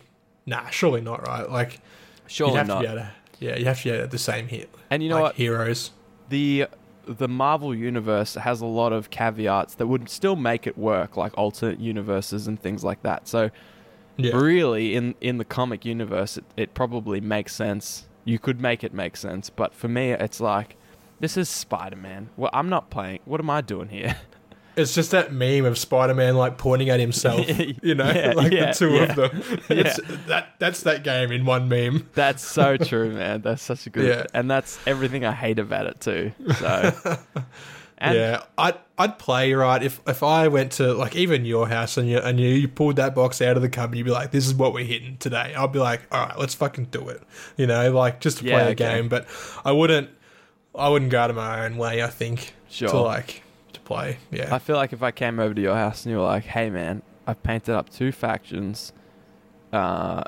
nah, 0.47 0.69
surely 0.71 1.01
not, 1.01 1.27
right? 1.27 1.49
Like, 1.51 1.81
Surely 2.27 2.53
you'd 2.53 2.59
have 2.59 2.67
not. 2.69 2.75
to 2.75 2.81
be 2.81 2.87
able 2.93 2.99
to. 3.03 3.11
Yeah, 3.43 3.57
you 3.57 3.65
have 3.67 3.83
to 3.83 4.03
to 4.03 4.07
the 4.07 4.19
same 4.19 4.47
hit. 4.49 4.71
And 4.91 5.03
you 5.03 5.09
know 5.09 5.17
like 5.17 5.23
what? 5.25 5.35
Heroes. 5.37 5.91
the 6.29 6.67
the 7.05 7.27
Marvel 7.29 7.75
universe 7.75 8.35
has 8.37 8.61
a 8.61 8.67
lot 8.67 8.93
of 8.93 9.11
caveats 9.11 9.75
that 9.75 9.89
would 9.89 10.09
still 10.09 10.37
make 10.37 10.67
it 10.69 10.79
work, 10.79 11.17
like 11.17 11.37
alternate 11.37 11.81
universes 11.81 12.47
and 12.47 12.61
things 12.61 12.85
like 12.85 13.03
that. 13.03 13.27
So 13.27 13.51
Yeah. 14.17 14.37
really, 14.37 14.95
in 14.95 15.15
in 15.21 15.39
the 15.39 15.45
comic 15.45 15.85
universe, 15.85 16.37
it, 16.39 16.45
it 16.57 16.75
probably 16.75 17.21
makes 17.21 17.55
sense. 17.55 18.07
You 18.25 18.39
could 18.39 18.61
make 18.61 18.85
it 18.85 18.95
make 18.95 19.17
sense, 19.17 19.51
but 19.51 19.75
for 19.75 19.89
me, 19.89 20.13
it's 20.13 20.41
like 20.41 20.77
this 21.19 21.37
is 21.37 21.49
Spider 21.49 21.97
Man. 21.97 22.29
Well, 22.37 22.51
I'm 22.53 22.69
not 22.69 22.89
playing. 22.91 23.19
What 23.25 23.41
am 23.41 23.51
I 23.51 23.61
doing 23.63 23.89
here? 23.89 24.17
It's 24.77 24.95
just 24.95 25.11
that 25.11 25.33
meme 25.33 25.65
of 25.65 25.77
Spider 25.79 26.15
Man 26.15 26.37
like 26.37 26.57
pointing 26.59 26.89
at 26.91 26.99
himself. 27.01 27.47
You 27.83 27.95
know, 27.95 28.11
Yeah, 28.11 28.33
like 28.37 28.53
yeah, 28.53 28.67
the 28.67 28.75
two 28.75 28.91
yeah. 28.91 29.03
of 29.05 29.17
them. 29.17 29.43
It's, 29.69 30.01
that 30.27 30.55
that's 30.59 30.83
that 30.83 31.03
game 31.05 31.31
in 31.33 31.45
one 31.45 31.69
meme. 31.69 32.09
That's 32.15 32.43
so 32.47 32.77
true, 32.77 33.11
man. 33.13 33.43
That's 33.43 33.63
such 33.63 33.87
a 33.87 33.91
good, 33.91 34.07
Yeah. 34.07 34.27
and 34.35 34.51
that's 34.51 34.79
everything 34.87 35.25
I 35.25 35.33
hate 35.33 35.59
about 35.59 35.87
it 35.87 36.01
too. 36.01 36.33
So, 36.59 37.19
and 37.99 38.17
yeah, 38.17 38.43
I'd 38.59 38.77
I'd 38.99 39.19
play 39.19 39.53
right 39.55 39.83
if 39.83 40.01
if 40.07 40.23
I 40.23 40.49
went 40.49 40.73
to 40.73 40.93
like 40.95 41.15
even 41.17 41.45
your 41.45 41.69
house 41.69 41.97
and 41.97 42.09
you 42.09 42.19
and 42.19 42.41
you, 42.41 42.49
you 42.49 42.69
pulled 42.69 42.97
that 42.97 43.15
box 43.15 43.41
out 43.41 43.57
of 43.57 43.63
the 43.63 43.69
cupboard, 43.69 43.97
you'd 43.97 44.05
be 44.05 44.11
like, 44.11 44.31
"This 44.33 44.47
is 44.47 44.55
what 44.55 44.73
we're 44.73 44.85
hitting 44.85 45.17
today." 45.19 45.55
I'd 45.57 45.73
be 45.73 45.79
like, 45.79 46.03
"All 46.11 46.27
right, 46.27 46.39
let's 46.39 46.55
fucking 46.55 46.87
do 46.87 47.09
it," 47.11 47.23
you 47.57 47.67
know, 47.67 47.93
like 47.93 48.21
just 48.21 48.39
to 48.39 48.45
play 48.45 48.53
the 48.53 48.71
okay. 48.71 48.75
game. 48.75 49.09
But 49.09 49.27
I 49.65 49.73
wouldn't, 49.73 50.11
I 50.75 50.89
wouldn't 50.89 51.11
go 51.11 51.21
out 51.21 51.31
of 51.31 51.37
my 51.37 51.65
own 51.65 51.77
way. 51.77 52.03
I 52.03 52.09
think 52.09 52.55
Sure. 52.69 52.89
to 52.89 53.01
like 53.01 53.43
play. 53.85 54.19
Yeah. 54.31 54.55
I 54.55 54.59
feel 54.59 54.77
like 54.77 54.93
if 54.93 55.03
I 55.03 55.11
came 55.11 55.39
over 55.41 55.55
to 55.55 55.61
your 55.61 55.75
house 55.75 56.05
and 56.05 56.11
you 56.13 56.19
were 56.19 56.25
like, 56.25 56.45
"Hey, 56.45 56.71
man, 56.71 57.03
I've 57.27 57.43
painted 57.43 57.75
up 57.75 57.91
two 57.91 58.13
factions. 58.13 58.93
Uh, 59.73 60.23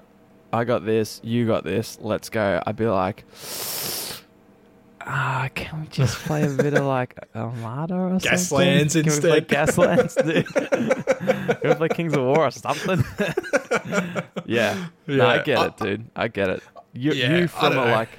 I 0.52 0.64
got 0.64 0.84
this. 0.86 1.20
You 1.24 1.46
got 1.46 1.64
this. 1.64 1.98
Let's 2.00 2.28
go." 2.30 2.62
I'd 2.66 2.76
be 2.76 2.86
like, 2.86 3.24
"Ah, 5.06 5.48
can 5.54 5.82
we 5.82 5.86
just 5.88 6.16
play 6.24 6.44
a 6.44 6.48
bit 6.50 6.74
of 6.74 6.84
like 6.84 7.18
Armada 7.34 7.94
or 7.94 8.10
something? 8.20 8.30
Gaslands 8.32 8.92
can 8.92 9.04
instead." 9.04 9.24
we 9.24 9.30
play 9.30 9.40
Gaslands, 9.42 10.24
dude? 10.24 11.58
can 11.60 11.68
we 11.70 11.74
play 11.76 11.88
Kings 11.88 12.14
of 12.14 12.22
War 12.22 12.46
or 12.46 12.50
something?" 12.50 13.04
yeah. 14.46 14.86
No, 15.06 15.26
I 15.26 15.42
get 15.42 15.58
I- 15.58 15.66
it, 15.66 15.76
dude. 15.76 16.04
I 16.16 16.28
get 16.28 16.48
it. 16.50 16.62
You, 16.92 17.12
Yeah, 17.12 17.36
you 17.38 17.48
from 17.48 17.72
a 17.72 17.76
know. 17.76 17.84
like 17.92 18.10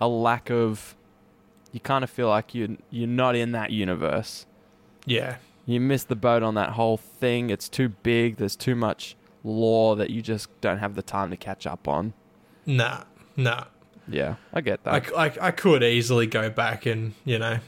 a 0.00 0.08
lack 0.08 0.50
of. 0.50 0.94
You 1.72 1.80
kind 1.80 2.04
of 2.04 2.10
feel 2.10 2.28
like 2.28 2.54
you 2.54 2.76
you're 2.90 3.08
not 3.08 3.34
in 3.34 3.52
that 3.52 3.70
universe. 3.70 4.44
Yeah. 5.06 5.36
You 5.66 5.80
miss 5.80 6.04
the 6.04 6.16
boat 6.16 6.42
on 6.42 6.54
that 6.54 6.70
whole 6.70 6.96
thing. 6.96 7.50
It's 7.50 7.68
too 7.68 7.88
big. 7.88 8.36
There's 8.36 8.56
too 8.56 8.74
much 8.74 9.16
lore 9.44 9.96
that 9.96 10.10
you 10.10 10.22
just 10.22 10.48
don't 10.60 10.78
have 10.78 10.94
the 10.94 11.02
time 11.02 11.30
to 11.30 11.36
catch 11.36 11.66
up 11.66 11.86
on. 11.88 12.14
Nah. 12.66 13.04
Nah. 13.36 13.64
Yeah, 14.08 14.34
I 14.52 14.60
get 14.60 14.82
that. 14.84 15.12
I, 15.14 15.26
I, 15.26 15.32
I 15.40 15.50
could 15.52 15.82
easily 15.84 16.26
go 16.26 16.50
back 16.50 16.86
and 16.86 17.14
you 17.24 17.38
know 17.38 17.60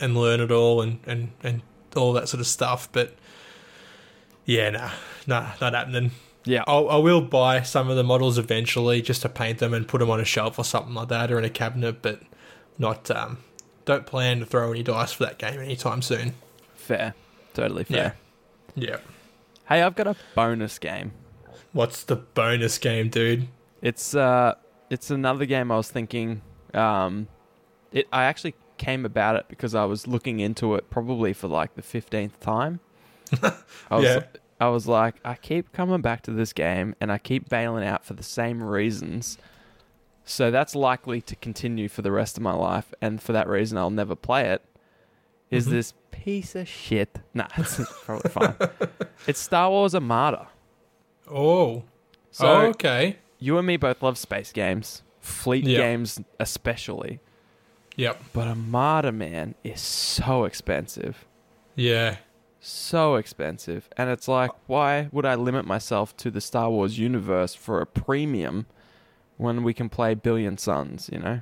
and 0.00 0.16
learn 0.16 0.40
it 0.40 0.50
all 0.50 0.80
and, 0.80 0.98
and, 1.06 1.32
and 1.42 1.62
all 1.94 2.12
that 2.14 2.28
sort 2.28 2.40
of 2.40 2.46
stuff, 2.46 2.88
but 2.90 3.14
yeah, 4.44 4.70
nah, 4.70 4.90
nah, 5.26 5.52
not 5.60 5.74
happening. 5.74 6.10
yeah, 6.44 6.64
I'll, 6.66 6.88
I 6.88 6.96
will 6.96 7.20
buy 7.20 7.62
some 7.62 7.88
of 7.88 7.96
the 7.96 8.02
models 8.02 8.38
eventually 8.38 9.00
just 9.02 9.22
to 9.22 9.28
paint 9.28 9.58
them 9.58 9.72
and 9.72 9.86
put 9.86 9.98
them 9.98 10.10
on 10.10 10.18
a 10.18 10.24
shelf 10.24 10.58
or 10.58 10.64
something 10.64 10.94
like 10.94 11.08
that 11.08 11.30
or 11.30 11.38
in 11.38 11.44
a 11.44 11.50
cabinet, 11.50 12.02
but 12.02 12.22
not 12.78 13.10
um, 13.10 13.38
don't 13.84 14.06
plan 14.06 14.40
to 14.40 14.46
throw 14.46 14.72
any 14.72 14.82
dice 14.82 15.12
for 15.12 15.24
that 15.24 15.38
game 15.38 15.60
anytime 15.60 16.02
soon. 16.02 16.34
Fair. 16.82 17.14
Totally 17.54 17.84
fair. 17.84 18.16
Yeah. 18.74 18.96
Hey, 19.68 19.82
I've 19.82 19.94
got 19.94 20.06
a 20.06 20.16
bonus 20.34 20.78
game. 20.78 21.12
What's 21.72 22.04
the 22.04 22.16
bonus 22.16 22.78
game, 22.78 23.08
dude? 23.08 23.48
It's 23.80 24.14
uh, 24.14 24.54
it's 24.90 25.10
another 25.10 25.46
game 25.46 25.70
I 25.72 25.76
was 25.76 25.90
thinking. 25.90 26.42
Um, 26.74 27.28
it 27.92 28.06
I 28.12 28.24
actually 28.24 28.54
came 28.78 29.04
about 29.06 29.36
it 29.36 29.46
because 29.48 29.74
I 29.74 29.84
was 29.84 30.06
looking 30.06 30.40
into 30.40 30.74
it 30.74 30.90
probably 30.90 31.32
for 31.32 31.48
like 31.48 31.74
the 31.74 31.82
fifteenth 31.82 32.38
time. 32.40 32.80
I 33.42 33.96
was, 33.96 34.04
Yeah. 34.04 34.20
I 34.60 34.68
was 34.68 34.86
like, 34.86 35.16
I 35.24 35.34
keep 35.34 35.72
coming 35.72 36.00
back 36.02 36.22
to 36.22 36.30
this 36.30 36.52
game 36.52 36.94
and 37.00 37.10
I 37.10 37.18
keep 37.18 37.48
bailing 37.48 37.84
out 37.86 38.04
for 38.04 38.14
the 38.14 38.22
same 38.22 38.62
reasons. 38.62 39.38
So 40.24 40.50
that's 40.50 40.74
likely 40.74 41.20
to 41.22 41.34
continue 41.36 41.88
for 41.88 42.02
the 42.02 42.12
rest 42.12 42.36
of 42.36 42.42
my 42.44 42.52
life, 42.54 42.94
and 43.00 43.20
for 43.20 43.32
that 43.32 43.48
reason, 43.48 43.76
I'll 43.76 43.90
never 43.90 44.14
play 44.14 44.50
it. 44.50 44.62
Is 45.50 45.66
Mhm. 45.66 45.70
this 45.70 45.94
piece 46.22 46.54
of 46.54 46.68
shit? 46.68 47.18
Nah, 47.34 47.46
it's 47.56 47.80
probably 48.04 48.30
fine. 48.30 48.54
It's 49.26 49.40
Star 49.40 49.70
Wars 49.70 49.94
Armada. 49.94 50.48
Oh. 51.30 51.82
So 52.30 52.46
oh, 52.46 52.60
okay. 52.68 53.16
you 53.38 53.58
and 53.58 53.66
me 53.66 53.76
both 53.76 54.02
love 54.02 54.18
space 54.18 54.52
games, 54.52 55.02
fleet 55.20 55.64
Yeah. 55.64 55.78
games 55.78 56.20
especially. 56.38 57.20
Yep. 57.96 58.22
But 58.32 58.48
Armada, 58.48 59.12
man, 59.12 59.54
is 59.64 59.80
so 59.80 60.44
expensive. 60.44 61.26
Yeah. 61.74 62.16
So 62.60 63.16
expensive. 63.16 63.88
And 63.96 64.08
it's 64.10 64.28
like, 64.28 64.50
why 64.66 65.08
would 65.12 65.26
I 65.26 65.34
limit 65.34 65.64
myself 65.66 66.16
to 66.18 66.30
the 66.30 66.40
Star 66.40 66.70
Wars 66.70 66.98
universe 66.98 67.54
for 67.54 67.80
a 67.80 67.86
premium 67.86 68.66
when 69.36 69.62
we 69.62 69.74
can 69.74 69.88
play 69.88 70.14
Billion 70.14 70.56
Suns, 70.58 71.10
you 71.12 71.18
know? 71.18 71.40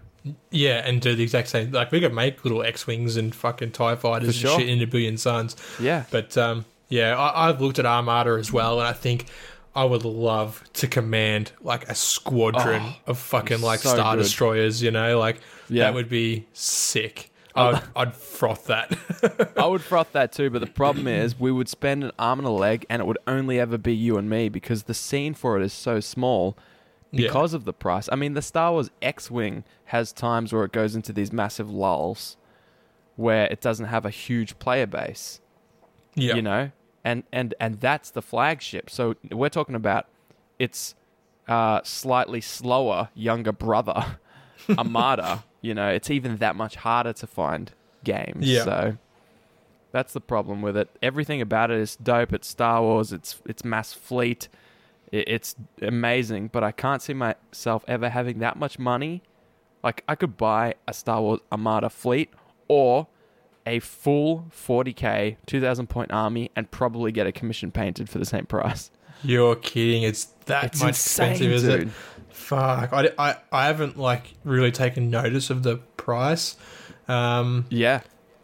Yeah, 0.50 0.86
and 0.86 1.00
do 1.00 1.14
the 1.14 1.22
exact 1.22 1.48
same. 1.48 1.70
Like 1.72 1.90
we 1.92 2.00
could 2.00 2.12
make 2.12 2.44
little 2.44 2.62
X 2.62 2.86
wings 2.86 3.16
and 3.16 3.34
fucking 3.34 3.72
Tie 3.72 3.96
fighters 3.96 4.34
sure. 4.36 4.50
and 4.52 4.60
shit 4.60 4.68
in 4.68 4.74
into 4.74 4.86
Billion 4.86 5.16
Suns. 5.16 5.56
Yeah. 5.80 6.04
But 6.10 6.36
um, 6.36 6.64
yeah, 6.88 7.16
I, 7.18 7.48
I've 7.48 7.60
looked 7.60 7.78
at 7.78 7.86
Armada 7.86 8.32
as 8.32 8.52
well, 8.52 8.78
and 8.80 8.86
I 8.88 8.92
think 8.92 9.26
I 9.74 9.84
would 9.84 10.04
love 10.04 10.62
to 10.74 10.86
command 10.88 11.52
like 11.62 11.88
a 11.88 11.94
squadron 11.94 12.82
Oh, 12.84 12.96
of 13.12 13.18
fucking 13.18 13.60
like 13.62 13.80
so 13.80 13.94
star 13.94 14.16
good. 14.16 14.22
destroyers. 14.24 14.82
You 14.82 14.90
know, 14.90 15.18
like 15.18 15.40
Yeah. 15.68 15.84
that 15.84 15.94
would 15.94 16.08
be 16.10 16.46
sick. 16.52 17.28
I'd, 17.54 17.82
I'd 17.96 18.14
froth 18.14 18.66
that. 18.66 18.96
I 19.56 19.66
would 19.66 19.80
froth 19.90 20.12
that 20.12 20.32
too, 20.32 20.50
but 20.50 20.58
the 20.60 20.66
problem 20.66 21.08
is 21.08 21.38
we 21.40 21.50
would 21.50 21.68
spend 21.68 22.04
an 22.04 22.12
arm 22.18 22.38
and 22.40 22.46
a 22.46 22.50
leg 22.52 22.84
and 22.90 23.00
it 23.00 23.06
would 23.06 23.18
only 23.26 23.58
ever 23.58 23.78
be 23.78 23.94
you 23.94 24.18
and 24.18 24.28
me 24.28 24.48
because 24.48 24.84
the 24.84 24.94
scene 24.94 25.34
for 25.34 25.58
it 25.58 25.64
is 25.64 25.72
so 25.72 25.98
small 25.98 26.56
Yeah. 27.12 27.26
because 27.26 27.54
of 27.54 27.64
the 27.64 27.72
price. 27.72 28.08
I 28.12 28.16
mean, 28.16 28.34
the 28.34 28.42
Star 28.42 28.72
Wars 28.72 28.90
X 29.02 29.30
Wing 29.30 29.64
has 29.86 30.12
times 30.12 30.52
where 30.52 30.64
it 30.64 30.72
goes 30.72 30.94
into 30.94 31.12
these 31.12 31.32
massive 31.32 31.70
lulls 31.70 32.36
where 33.16 33.46
it 33.46 33.60
doesn't 33.60 33.86
have 33.86 34.06
a 34.06 34.10
huge 34.10 34.58
player 34.58 34.86
base, 34.86 35.40
yeah, 36.14 36.34
you 36.34 36.42
know? 36.42 36.70
And, 37.04 37.24
and, 37.32 37.54
and 37.58 37.80
that's 37.80 38.10
the 38.10 38.22
flagship. 38.22 38.88
So 38.90 39.16
we're 39.30 39.48
talking 39.48 39.74
about 39.74 40.06
its 40.58 40.94
uh, 41.48 41.80
slightly 41.82 42.40
slower 42.40 43.08
younger 43.14 43.52
brother, 43.52 44.18
Armada. 44.78 45.44
you 45.60 45.74
know, 45.74 45.88
it's 45.88 46.10
even 46.10 46.36
that 46.36 46.56
much 46.56 46.76
harder 46.76 47.12
to 47.14 47.26
find 47.26 47.72
games. 48.04 48.48
Yeah. 48.48 48.64
So 48.64 48.96
that's 49.92 50.12
the 50.12 50.20
problem 50.20 50.62
with 50.62 50.76
it. 50.76 50.88
Everything 51.02 51.40
about 51.40 51.70
it 51.70 51.78
is 51.78 51.96
dope. 51.96 52.32
It's 52.32 52.48
Star 52.48 52.80
Wars. 52.82 53.12
It's 53.12 53.40
it's 53.46 53.64
mass 53.64 53.92
fleet. 53.92 54.48
It's 55.12 55.56
amazing, 55.82 56.48
but 56.52 56.62
I 56.62 56.70
can't 56.72 57.02
see 57.02 57.14
myself 57.14 57.84
ever 57.88 58.08
having 58.10 58.38
that 58.40 58.56
much 58.56 58.78
money. 58.78 59.22
Like 59.82 60.04
I 60.06 60.14
could 60.14 60.36
buy 60.36 60.74
a 60.86 60.92
Star 60.92 61.20
Wars 61.20 61.40
Armada 61.50 61.90
fleet 61.90 62.30
or 62.68 63.08
a 63.66 63.78
full 63.80 64.46
40k 64.52 65.36
2000 65.46 65.86
point 65.88 66.12
army 66.12 66.50
and 66.54 66.70
probably 66.70 67.12
get 67.12 67.26
a 67.26 67.32
commission 67.32 67.70
painted 67.70 68.08
for 68.08 68.18
the 68.18 68.24
same 68.24 68.46
price. 68.46 68.90
You're 69.22 69.56
kidding. 69.56 70.02
It's 70.02 70.26
that 70.46 70.64
It's 70.64 70.80
much 70.80 70.88
insane, 70.90 71.30
expensive, 71.32 71.52
is 71.52 71.62
dude. 71.64 71.80
it? 71.82 71.88
Fuck. 72.30 72.92
I, 72.92 73.10
I, 73.18 73.36
I 73.52 73.66
haven't 73.66 73.98
like 73.98 74.34
really 74.44 74.70
taken 74.72 75.10
notice 75.10 75.50
of 75.50 75.62
the 75.62 75.76
price. 75.96 76.56
Um, 77.08 77.66
Yeah. 77.68 78.00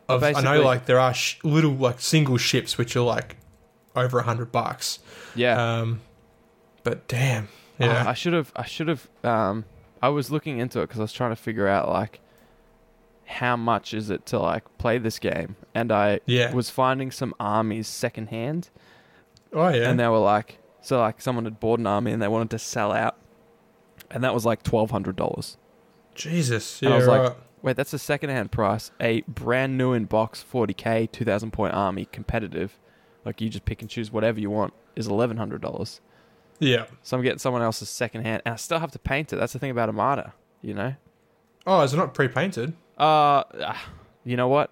of, 0.08 0.22
I 0.22 0.32
know 0.40 0.62
like 0.62 0.86
there 0.86 1.00
are 1.00 1.14
sh- 1.14 1.36
little 1.44 1.72
like 1.72 2.00
single 2.00 2.36
ships 2.36 2.76
which 2.76 2.94
are 2.96 3.00
like 3.02 3.36
over 3.94 4.18
a 4.18 4.22
hundred 4.22 4.52
bucks. 4.52 4.98
Yeah. 5.34 5.78
Um, 5.80 6.00
but 6.86 7.08
damn, 7.08 7.48
yeah, 7.80 8.04
I 8.06 8.14
should 8.14 8.32
have. 8.32 8.52
I 8.54 8.64
should 8.64 8.86
have. 8.86 9.08
Um, 9.24 9.64
I 10.00 10.08
was 10.08 10.30
looking 10.30 10.60
into 10.60 10.78
it 10.78 10.82
because 10.84 11.00
I 11.00 11.02
was 11.02 11.12
trying 11.12 11.32
to 11.32 11.36
figure 11.36 11.66
out 11.66 11.88
like 11.88 12.20
how 13.24 13.56
much 13.56 13.92
is 13.92 14.08
it 14.08 14.24
to 14.26 14.38
like 14.38 14.62
play 14.78 14.98
this 14.98 15.18
game, 15.18 15.56
and 15.74 15.90
I 15.90 16.20
yeah. 16.26 16.54
was 16.54 16.70
finding 16.70 17.10
some 17.10 17.34
armies 17.40 17.88
secondhand, 17.88 18.70
oh 19.52 19.66
yeah, 19.70 19.90
and 19.90 19.98
they 19.98 20.06
were 20.06 20.20
like, 20.20 20.58
so 20.80 21.00
like 21.00 21.20
someone 21.20 21.44
had 21.44 21.58
bought 21.58 21.80
an 21.80 21.88
army 21.88 22.12
and 22.12 22.22
they 22.22 22.28
wanted 22.28 22.50
to 22.50 22.58
sell 22.60 22.92
out, 22.92 23.16
and 24.08 24.22
that 24.22 24.32
was 24.32 24.46
like 24.46 24.62
twelve 24.62 24.92
hundred 24.92 25.16
dollars. 25.16 25.56
Jesus. 26.14 26.80
And 26.82 26.90
Yeah, 26.90 26.94
I 26.94 26.98
was 26.98 27.08
like. 27.08 27.36
Wait, 27.62 27.74
that's 27.74 27.92
a 27.92 27.98
secondhand 27.98 28.52
price. 28.52 28.92
A 29.00 29.22
brand 29.22 29.76
new 29.76 29.92
in 29.92 30.04
box 30.04 30.44
40k 30.52 31.10
2000 31.10 31.50
point 31.50 31.74
army 31.74 32.04
competitive, 32.04 32.78
like 33.24 33.40
you 33.40 33.48
just 33.48 33.64
pick 33.64 33.80
and 33.80 33.90
choose 33.90 34.12
whatever 34.12 34.38
you 34.38 34.50
want, 34.50 34.72
is 34.94 35.08
eleven 35.08 35.36
hundred 35.36 35.62
dollars. 35.62 36.00
Yeah. 36.58 36.86
So 37.02 37.16
I'm 37.16 37.22
getting 37.22 37.38
someone 37.38 37.62
else's 37.62 37.88
secondhand, 37.88 38.42
and 38.44 38.54
I 38.54 38.56
still 38.56 38.78
have 38.78 38.92
to 38.92 38.98
paint 38.98 39.32
it. 39.32 39.36
That's 39.36 39.52
the 39.52 39.58
thing 39.58 39.70
about 39.70 39.88
Armada, 39.88 40.34
you 40.62 40.74
know. 40.74 40.94
Oh, 41.66 41.80
is 41.82 41.92
it 41.92 41.96
not 41.96 42.14
pre-painted? 42.14 42.74
Uh, 42.98 43.42
ah, 43.60 43.84
you 44.24 44.36
know 44.36 44.48
what? 44.48 44.70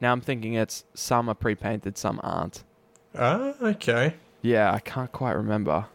Now 0.00 0.12
I'm 0.12 0.20
thinking 0.20 0.54
it's 0.54 0.84
some 0.94 1.28
are 1.28 1.34
pre-painted, 1.34 1.96
some 1.96 2.20
aren't. 2.22 2.64
Ah, 3.16 3.54
okay. 3.62 4.14
Yeah, 4.42 4.72
I 4.72 4.80
can't 4.80 5.10
quite 5.12 5.32
remember. 5.32 5.86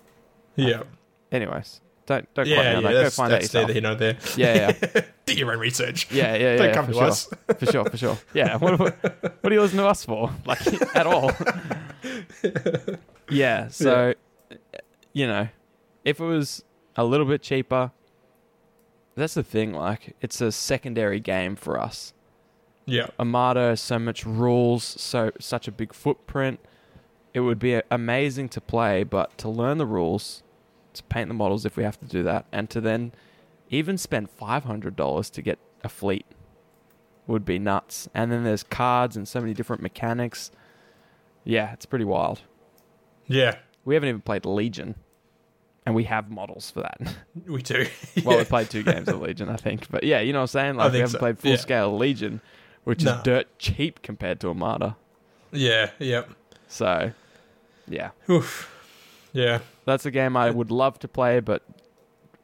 Yeah, 0.55 0.83
Anyways, 1.31 1.81
don't 2.07 2.33
don't 2.33 2.47
yeah, 2.47 2.77
on 2.77 2.83
yeah. 2.83 2.91
that. 2.91 3.03
Go 3.03 3.09
find 3.11 3.31
that's 3.31 3.43
yourself. 3.45 3.67
neither 3.67 3.73
here 3.73 3.81
nor 3.81 3.95
there. 3.95 4.17
Yeah, 4.35 4.75
yeah, 4.81 5.01
Do 5.25 5.33
your 5.35 5.51
own 5.51 5.59
research. 5.59 6.11
yeah, 6.11 6.33
yeah, 6.33 6.37
yeah. 6.37 6.55
Don't 6.57 6.67
yeah, 6.67 6.73
come 6.73 6.85
for 6.87 6.91
to 6.93 6.97
sure. 6.97 7.07
us. 7.07 7.29
for 7.59 7.65
sure, 7.67 7.85
for 7.85 7.97
sure. 7.97 8.17
Yeah, 8.33 8.57
what, 8.57 8.79
what, 8.79 9.03
what 9.03 9.51
are 9.51 9.53
you 9.53 9.61
listening 9.61 9.83
to 9.83 9.87
us 9.87 10.03
for? 10.03 10.31
Like 10.45 10.65
at 10.95 11.05
all? 11.05 11.31
yeah. 13.29 13.67
So, 13.67 14.15
you 15.19 15.27
know, 15.27 15.49
if 16.05 16.19
it 16.21 16.23
was 16.23 16.63
a 16.95 17.03
little 17.03 17.25
bit 17.25 17.41
cheaper, 17.41 17.91
that's 19.15 19.33
the 19.33 19.43
thing. 19.43 19.73
Like, 19.73 20.15
it's 20.21 20.39
a 20.39 20.49
secondary 20.51 21.19
game 21.19 21.55
for 21.57 21.77
us. 21.79 22.13
Yeah, 22.85 23.07
Armada 23.19 23.59
has 23.71 23.81
so 23.81 23.99
much 23.99 24.25
rules, 24.25 24.83
so 24.83 25.31
such 25.39 25.67
a 25.67 25.71
big 25.71 25.93
footprint. 25.93 26.59
It 27.33 27.41
would 27.41 27.59
be 27.59 27.81
amazing 27.91 28.47
to 28.49 28.61
play, 28.61 29.03
but 29.03 29.37
to 29.39 29.49
learn 29.49 29.77
the 29.77 29.85
rules, 29.85 30.41
to 30.93 31.03
paint 31.03 31.27
the 31.27 31.33
models 31.35 31.65
if 31.65 31.75
we 31.77 31.83
have 31.83 31.99
to 31.99 32.05
do 32.05 32.23
that, 32.23 32.45
and 32.51 32.69
to 32.71 32.79
then 32.81 33.11
even 33.69 33.97
spend 33.97 34.29
five 34.29 34.63
hundred 34.63 34.95
dollars 34.95 35.29
to 35.31 35.41
get 35.41 35.59
a 35.83 35.89
fleet 35.89 36.25
would 37.27 37.43
be 37.45 37.59
nuts. 37.59 38.07
And 38.15 38.31
then 38.31 38.43
there's 38.45 38.63
cards 38.63 39.15
and 39.17 39.27
so 39.27 39.39
many 39.41 39.53
different 39.53 39.81
mechanics. 39.83 40.49
Yeah, 41.43 41.73
it's 41.73 41.85
pretty 41.85 42.05
wild. 42.05 42.41
yeah. 43.27 43.57
We 43.85 43.95
haven't 43.95 44.09
even 44.09 44.21
played 44.21 44.45
Legion, 44.45 44.95
and 45.85 45.95
we 45.95 46.03
have 46.05 46.29
models 46.29 46.69
for 46.71 46.81
that. 46.81 46.99
We 47.47 47.61
do. 47.61 47.85
well, 48.23 48.35
Yeah. 48.35 48.43
we 48.43 48.45
played 48.45 48.69
two 48.69 48.83
games 48.83 49.07
of 49.07 49.21
Legion, 49.21 49.49
I 49.49 49.55
think. 49.55 49.89
But 49.89 50.03
yeah, 50.03 50.19
you 50.19 50.33
know 50.33 50.39
what 50.39 50.43
I'm 50.43 50.47
saying? 50.47 50.75
Like 50.75 50.91
we 50.91 50.99
haven't 50.99 51.13
so, 51.13 51.19
played 51.19 51.39
full 51.39 51.51
yeah. 51.51 51.57
scale 51.57 51.97
Legion, 51.97 52.41
which 52.83 53.03
No. 53.03 53.15
is 53.15 53.23
dirt 53.23 53.59
cheap 53.59 54.01
compared 54.01 54.39
to 54.41 54.49
Armada. 54.49 54.95
Yeah, 55.51 55.91
yep. 55.99 56.29
So, 56.67 57.11
yeah, 57.87 58.11
Oof. 58.29 58.71
Yeah. 59.33 59.59
that's 59.85 60.05
a 60.05 60.11
game 60.11 60.37
I 60.37 60.51
would 60.51 60.69
love 60.69 60.99
to 60.99 61.07
play, 61.07 61.39
but 61.39 61.63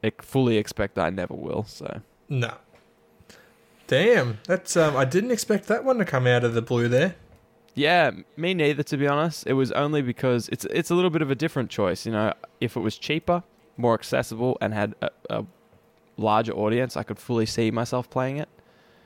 I 0.02 0.12
fully 0.20 0.56
expect 0.56 0.98
I 0.98 1.10
never 1.10 1.34
will. 1.34 1.64
So, 1.64 2.00
No. 2.28 2.54
Damn. 3.86 4.38
That's 4.48 4.76
um 4.76 4.96
I 4.96 5.04
didn't 5.04 5.30
expect 5.30 5.66
that 5.68 5.84
one 5.84 5.98
to 5.98 6.04
come 6.04 6.26
out 6.26 6.42
of 6.42 6.54
the 6.54 6.62
blue 6.62 6.88
there. 6.88 7.14
Yeah, 7.76 8.10
me 8.36 8.52
neither. 8.54 8.82
To 8.82 8.96
be 8.96 9.06
honest, 9.06 9.46
it 9.46 9.52
was 9.52 9.70
only 9.72 10.02
because 10.02 10.48
it's 10.48 10.64
it's 10.66 10.90
a 10.90 10.94
little 10.96 11.10
bit 11.10 11.22
of 11.22 11.30
a 11.30 11.34
different 11.36 11.70
choice. 11.70 12.04
You 12.06 12.12
know, 12.12 12.32
if 12.60 12.74
it 12.76 12.80
was 12.80 12.98
cheaper, 12.98 13.44
more 13.76 13.94
accessible, 13.94 14.58
and 14.60 14.74
had 14.74 14.94
a, 15.00 15.10
a 15.30 15.44
larger 16.16 16.52
audience, 16.52 16.96
I 16.96 17.04
could 17.04 17.18
fully 17.18 17.46
see 17.46 17.70
myself 17.70 18.10
playing 18.10 18.38
it. 18.38 18.48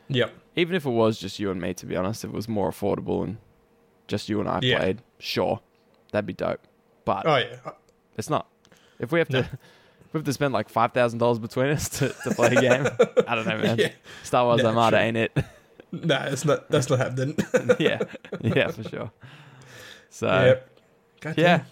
Yep. 0.09 0.33
Even 0.57 0.75
if 0.75 0.87
it 0.87 0.91
was 0.91 1.19
just 1.19 1.39
you 1.39 1.51
and 1.51 1.61
me, 1.61 1.75
to 1.75 1.85
be 1.87 1.95
honest, 1.97 2.25
if 2.25 2.31
it 2.31 2.35
was 2.35 2.49
more 2.49 2.71
affordable 2.71 3.23
and 3.25 3.37
just 4.09 4.29
you 4.29 4.41
and 4.41 4.49
I 4.49 4.59
Yeah. 4.63 4.79
played, 4.79 5.03
sure, 5.19 5.61
that'd 6.13 6.27
be 6.27 6.33
dope. 6.33 6.61
But 7.05 7.27
Oh 7.27 7.37
yeah. 7.37 7.57
Uh, 7.65 7.73
it's 8.17 8.31
not. 8.31 8.47
If 8.99 9.13
we 9.13 9.19
have 9.21 9.29
to, 9.29 9.43
No. 9.43 9.47
if 10.05 10.13
we 10.15 10.19
have 10.19 10.25
to 10.25 10.33
spend 10.33 10.53
like 10.53 10.69
five 10.69 10.93
thousand 10.93 11.19
dollars 11.21 11.39
between 11.39 11.69
us 11.69 11.89
to, 12.01 12.09
to 12.25 12.31
play 12.35 12.49
a 12.49 12.61
game. 12.61 12.87
I 13.29 13.35
don't 13.35 13.47
know, 13.47 13.59
man. 13.59 13.79
Yeah. 13.79 13.91
Star 14.25 14.45
Wars 14.45 14.61
Yeah, 14.63 14.69
Armada 14.69 14.97
true. 14.97 15.05
ain't 15.07 15.17
it? 15.17 15.33
No, 15.93 16.23
it's 16.31 16.45
not 16.45 16.69
that's 16.71 16.89
not 16.89 16.99
happening. 16.99 17.37
yeah, 17.79 18.01
yeah, 18.41 18.71
for 18.71 18.83
sure. 18.85 19.11
So 20.11 20.29
yep. 20.29 21.37
Yeah. 21.37 21.63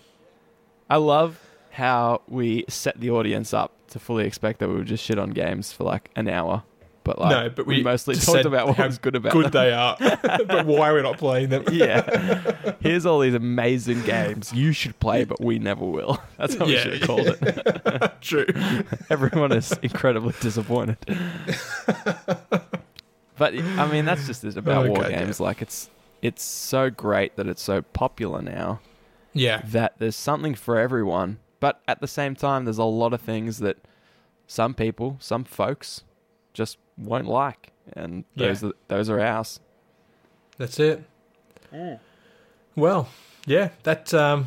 I 0.91 0.97
love 0.97 1.41
how 1.71 2.23
we 2.29 2.65
set 2.69 2.99
the 3.01 3.11
audience 3.11 3.55
up 3.55 3.73
to 3.89 3.99
fully 3.99 4.27
expect 4.27 4.59
that 4.61 4.69
we 4.69 4.75
would 4.75 4.87
just 4.87 5.05
shit 5.05 5.19
on 5.19 5.31
games 5.31 5.73
for 5.73 5.85
like 5.85 6.11
an 6.17 6.29
hour. 6.29 6.65
But 7.05 7.19
like, 7.19 7.31
no, 7.31 7.49
but 7.49 7.67
we, 7.67 7.83
mostly 7.83 8.17
talked 8.17 8.45
about 8.45 8.67
what 8.67 8.79
was 8.79 8.99
good 8.99 9.17
about 9.17 9.33
good 9.33 9.47
them. 9.47 9.53
they 9.53 9.73
are, 9.73 9.97
but 10.47 10.67
why 10.67 10.93
we're 10.93 11.03
not 11.03 11.17
playing 11.17 11.49
them. 11.49 11.65
yeah. 11.73 12.75
Here's 12.81 13.07
all 13.07 13.21
these 13.21 13.33
amazing 13.33 14.03
games 14.03 14.53
you 14.53 14.73
should 14.73 14.99
play, 15.01 15.25
but 15.25 15.43
we 15.43 15.59
never 15.59 15.87
will. 15.87 16.21
That's 16.37 16.55
how 16.57 16.67
we 16.67 16.77
should 16.77 16.99
have 16.99 17.07
called 17.07 17.29
it. 17.29 18.13
True. 18.21 18.45
Everyone 19.09 19.53
is 19.53 19.73
incredibly 19.83 20.35
disappointed. 20.41 20.99
But 23.39 23.55
I 23.55 23.91
mean, 23.91 24.05
that's 24.05 24.27
just 24.27 24.45
it 24.45 24.57
about 24.57 24.87
Oh, 24.87 24.89
war 24.91 25.03
goddamn. 25.03 25.27
games. 25.27 25.41
Like 25.41 25.63
it's 25.63 25.89
it's 26.23 26.43
so 26.43 26.91
great 26.91 27.37
that 27.37 27.47
it's 27.47 27.63
so 27.63 27.83
popular 27.83 28.43
now 28.43 28.81
Yeah. 29.33 29.63
that 29.67 29.95
there's 29.99 30.17
something 30.17 30.55
for 30.55 30.79
everyone. 30.79 31.39
But 31.61 31.81
at 31.89 32.01
the 32.01 32.07
same 32.09 32.35
time, 32.37 32.65
there's 32.65 32.79
a 32.79 32.85
lot 32.85 33.13
of 33.13 33.21
things 33.21 33.59
that 33.59 33.79
some 34.47 34.75
people, 34.75 35.17
some 35.21 35.45
folks, 35.45 36.03
just 36.55 36.79
won't 36.97 37.27
like, 37.27 37.73
and 37.95 38.25
those 38.37 38.63
are, 38.65 38.73
those 38.89 39.09
are 39.11 39.21
ours. 39.21 39.61
That's 40.57 40.79
it. 40.81 41.05
Well, 42.77 43.09
yeah, 43.47 43.71
that 43.83 44.13
um, 44.15 44.47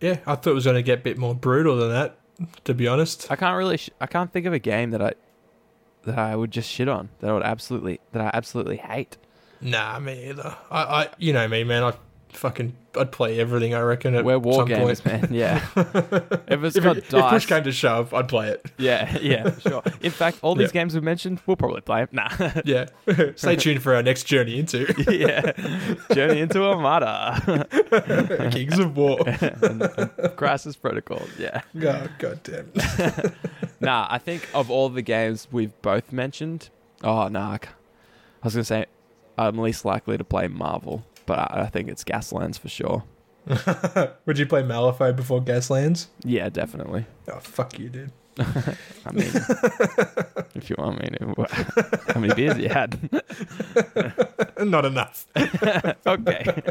yeah, 0.00 0.18
I 0.26 0.34
thought 0.34 0.50
it 0.50 0.54
was 0.54 0.64
going 0.64 0.76
to 0.76 0.82
get 0.82 0.98
a 1.00 1.02
bit 1.02 1.18
more 1.18 1.34
brutal 1.34 1.76
than 1.76 1.90
that. 1.90 2.16
To 2.64 2.74
be 2.74 2.88
honest, 2.88 3.30
I 3.30 3.36
can't 3.36 3.56
really. 3.56 3.76
Sh- 3.76 3.90
I 4.00 4.06
can't 4.06 4.32
think 4.32 4.46
of 4.46 4.52
a 4.52 4.58
game 4.58 4.90
that 4.90 5.02
I 5.02 5.12
that 6.04 6.18
I 6.18 6.36
would 6.36 6.50
just 6.50 6.68
shit 6.70 6.88
on. 6.88 7.10
That 7.20 7.30
I 7.30 7.32
would 7.32 7.42
absolutely. 7.42 8.00
That 8.12 8.22
I 8.22 8.30
absolutely 8.34 8.76
hate. 8.76 9.16
nah, 9.60 9.98
me 9.98 10.30
either. 10.30 10.56
I, 10.70 10.82
I, 10.82 11.08
you 11.18 11.32
know 11.32 11.46
me, 11.48 11.64
man. 11.64 11.84
I 11.84 11.94
fucking, 12.32 12.74
I'd 12.98 13.12
play 13.12 13.38
everything. 13.40 13.74
I 13.74 13.80
reckon. 13.80 14.14
At 14.14 14.24
We're 14.24 14.38
war 14.38 14.64
games, 14.64 15.00
point. 15.00 15.22
man. 15.30 15.34
Yeah. 15.34 15.64
if 15.76 16.62
it's 16.64 16.76
If, 16.76 16.82
got 16.84 16.96
it, 16.96 17.04
if 17.12 17.24
push 17.30 17.46
came 17.46 17.62
to 17.64 17.72
shove, 17.72 18.12
I'd 18.14 18.28
play 18.28 18.48
it. 18.48 18.64
yeah, 18.78 19.16
yeah, 19.22 19.58
sure. 19.60 19.82
In 20.00 20.10
fact, 20.10 20.38
all 20.42 20.54
these 20.54 20.68
Yeah. 20.68 20.82
games 20.82 20.94
we've 20.94 21.02
mentioned, 21.02 21.40
we'll 21.46 21.56
probably 21.56 21.80
play 21.80 22.04
them. 22.04 22.08
Nah. 22.12 22.60
Yeah. 22.64 22.86
Stay 23.36 23.56
tuned 23.56 23.82
for 23.82 23.94
our 23.94 24.02
next 24.02 24.24
journey 24.24 24.58
into 24.58 24.86
yeah. 25.08 25.52
Journey 26.14 26.40
into 26.40 26.62
Armada. 26.64 27.66
Kings 28.52 28.78
of 28.78 28.96
War. 28.96 29.20
and, 29.26 29.82
and 29.82 30.36
Crisis 30.36 30.76
Protocol. 30.76 31.22
Yeah. 31.38 31.62
Oh, 31.82 32.08
God 32.18 32.40
damn. 32.42 32.70
Nah, 33.80 34.06
I 34.10 34.18
think 34.18 34.48
of 34.54 34.70
all 34.70 34.88
the 34.88 35.02
games 35.02 35.48
we've 35.50 35.80
both 35.82 36.12
mentioned, 36.12 36.70
oh 37.02 37.28
nah, 37.28 37.54
I 37.54 37.60
was 38.44 38.54
gonna 38.54 38.64
say 38.64 38.86
I'm 39.36 39.58
least 39.58 39.84
likely 39.84 40.16
to 40.18 40.24
play 40.24 40.46
Marvel, 40.46 41.04
but 41.26 41.38
I, 41.38 41.62
I 41.62 41.66
think 41.66 41.88
it's 41.88 42.04
Gaslands 42.04 42.58
for 42.58 42.68
sure. 42.68 43.04
Would 44.26 44.38
you 44.38 44.46
play 44.46 44.62
Malifaux 44.62 45.14
before 45.14 45.40
Gaslands? 45.40 46.06
Yeah, 46.24 46.48
definitely. 46.48 47.06
Oh, 47.28 47.38
fuck 47.40 47.78
you, 47.78 47.88
dude. 47.88 48.12
I 48.38 49.12
mean, 49.12 49.30
if 50.54 50.70
you 50.70 50.76
want 50.78 51.02
me 51.02 51.10
to, 51.18 51.46
how 52.14 52.20
many 52.20 52.32
beers 52.34 52.56
you 52.56 52.70
had? 52.70 52.98
Not 54.58 54.86
enough. 54.86 55.26
okay. 56.06 56.62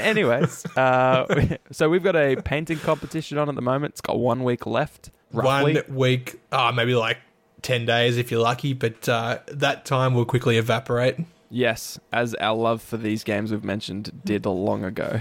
Anyways, 0.00 0.66
uh, 0.76 1.56
so 1.70 1.88
we've 1.88 2.02
got 2.02 2.16
a 2.16 2.36
painting 2.36 2.78
competition 2.78 3.38
on 3.38 3.48
at 3.48 3.54
the 3.54 3.62
moment. 3.62 3.92
It's 3.92 4.00
got 4.00 4.18
one 4.18 4.42
week 4.42 4.66
left, 4.66 5.10
roughly. 5.32 5.74
One 5.74 5.94
week, 5.94 6.40
oh, 6.50 6.72
maybe 6.72 6.94
like 6.96 7.18
10 7.62 7.86
days 7.86 8.16
if 8.16 8.30
you're 8.30 8.42
lucky, 8.42 8.72
but 8.72 9.08
uh, 9.08 9.38
that 9.48 9.84
time 9.84 10.14
will 10.14 10.24
quickly 10.24 10.58
evaporate. 10.58 11.16
Yes, 11.50 11.98
as 12.12 12.34
our 12.34 12.56
love 12.56 12.82
for 12.82 12.96
these 12.96 13.24
games 13.24 13.50
we've 13.52 13.64
mentioned 13.64 14.22
did 14.24 14.46
long 14.46 14.84
ago. 14.84 15.20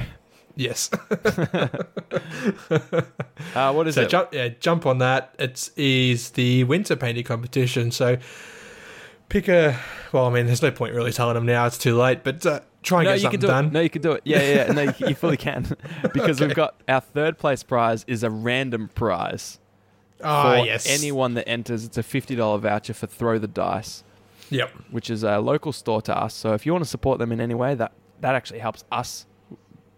Yes. 0.55 0.89
Uh, 3.53 3.71
what 3.71 3.87
is 3.87 3.95
so 3.95 4.01
it? 4.01 4.09
jump, 4.09 4.33
yeah, 4.33 4.49
jump 4.49 4.85
on 4.85 4.97
that. 4.97 5.33
It's 5.39 5.69
the 6.31 6.65
winter 6.65 6.97
painting 6.97 7.23
competition. 7.23 7.89
So 7.89 8.17
pick 9.29 9.47
a. 9.47 9.79
Well, 10.11 10.25
I 10.25 10.29
mean, 10.29 10.45
there's 10.45 10.61
no 10.61 10.71
point 10.71 10.93
really 10.93 11.13
telling 11.13 11.35
them 11.35 11.45
now. 11.45 11.65
It's 11.65 11.77
too 11.77 11.95
late. 11.95 12.23
But 12.23 12.45
uh, 12.45 12.59
try 12.83 12.99
and 12.99 13.05
no, 13.05 13.11
get 13.11 13.15
you 13.15 13.21
something 13.21 13.39
can 13.39 13.39
do 13.39 13.47
done. 13.47 13.65
it. 13.67 13.71
No, 13.73 13.79
you 13.79 13.89
can 13.89 14.01
do 14.01 14.11
it. 14.11 14.21
Yeah, 14.25 14.41
yeah, 14.41 14.65
yeah. 14.67 14.71
no, 14.73 14.81
you, 14.83 15.07
you 15.07 15.15
fully 15.15 15.37
can 15.37 15.75
because 16.13 16.41
we've 16.41 16.53
got 16.53 16.75
our 16.89 17.01
third 17.01 17.37
place 17.37 17.63
prize 17.63 18.03
is 18.07 18.23
a 18.23 18.29
random 18.29 18.89
prize 18.93 19.59
oh 20.21 20.43
for 20.59 20.65
yes. 20.65 20.85
anyone 20.89 21.33
that 21.35 21.47
enters. 21.47 21.85
It's 21.85 21.97
a 21.97 22.03
fifty 22.03 22.35
dollar 22.35 22.57
voucher 22.57 22.93
for 22.93 23.07
Throw 23.07 23.39
the 23.39 23.47
Dice, 23.47 24.03
Yep. 24.49 24.69
which 24.91 25.09
is 25.09 25.23
a 25.23 25.39
local 25.39 25.71
store 25.71 26.01
to 26.03 26.15
us. 26.17 26.33
So 26.33 26.53
if 26.53 26.65
you 26.65 26.71
want 26.71 26.83
to 26.83 26.89
support 26.89 27.19
them 27.19 27.31
in 27.31 27.39
any 27.41 27.53
way, 27.55 27.75
that 27.75 27.91
that 28.21 28.35
actually 28.35 28.59
helps 28.59 28.83
us 28.91 29.25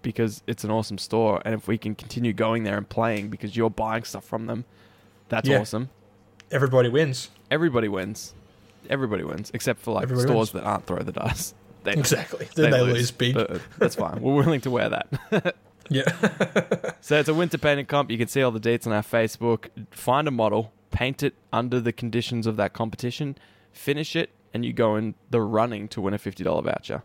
because 0.02 0.42
it's 0.48 0.64
an 0.64 0.72
awesome 0.72 0.98
store, 0.98 1.42
and 1.46 1.54
if 1.54 1.68
we 1.68 1.78
can 1.78 1.94
continue 1.96 2.32
going 2.34 2.64
there 2.64 2.78
and 2.78 2.88
playing 2.88 3.30
because 3.30 3.56
you're 3.58 3.70
buying 3.70 4.04
stuff 4.04 4.24
from 4.24 4.46
them, 4.46 4.64
that's 5.30 5.48
Yeah. 5.50 5.60
awesome. 5.60 5.90
Everybody 6.52 6.88
wins. 6.90 7.30
Everybody 7.52 7.88
wins. 7.90 8.34
Everybody 8.90 9.24
wins, 9.24 9.52
except 9.54 9.80
for 9.82 9.94
like 9.94 10.04
Everybody 10.04 10.28
stores 10.30 10.54
wins. 10.54 10.64
that 10.64 10.70
aren't 10.70 10.86
Throw 10.86 11.00
the 11.00 11.12
Dice. 11.12 11.54
They, 11.84 11.94
Exactly. 11.94 12.48
Then 12.56 12.72
they, 12.72 12.82
lose, 12.82 13.12
big. 13.12 13.36
but 13.36 13.62
that's 13.78 13.96
fine. 13.96 14.22
We're 14.22 14.34
willing 14.34 14.60
to 14.62 14.70
wear 14.72 14.90
that. 14.90 15.56
yeah. 15.90 16.04
So 17.02 17.18
it's 17.18 17.30
a 17.30 17.34
winter 17.34 17.58
painting 17.58 17.86
comp. 17.86 18.12
You 18.12 18.18
can 18.18 18.28
see 18.28 18.42
all 18.42 18.52
the 18.52 18.60
dates 18.60 18.86
on 18.88 18.92
our 18.92 19.02
Facebook. 19.04 19.68
Find 19.92 20.28
a 20.28 20.32
model, 20.32 20.74
paint 20.92 21.24
it 21.24 21.34
under 21.54 21.80
the 21.80 21.94
conditions 21.94 22.46
of 22.48 22.58
that 22.58 22.74
competition, 22.74 23.38
finish 23.72 24.16
it, 24.18 24.32
and 24.58 24.66
you 24.66 24.74
go 24.74 24.96
in 24.96 25.14
the 25.30 25.40
running 25.40 25.88
to 25.90 26.02
win 26.02 26.14
a 26.14 26.18
fifty 26.18 26.44
dollar 26.44 26.64
voucher. 26.64 27.04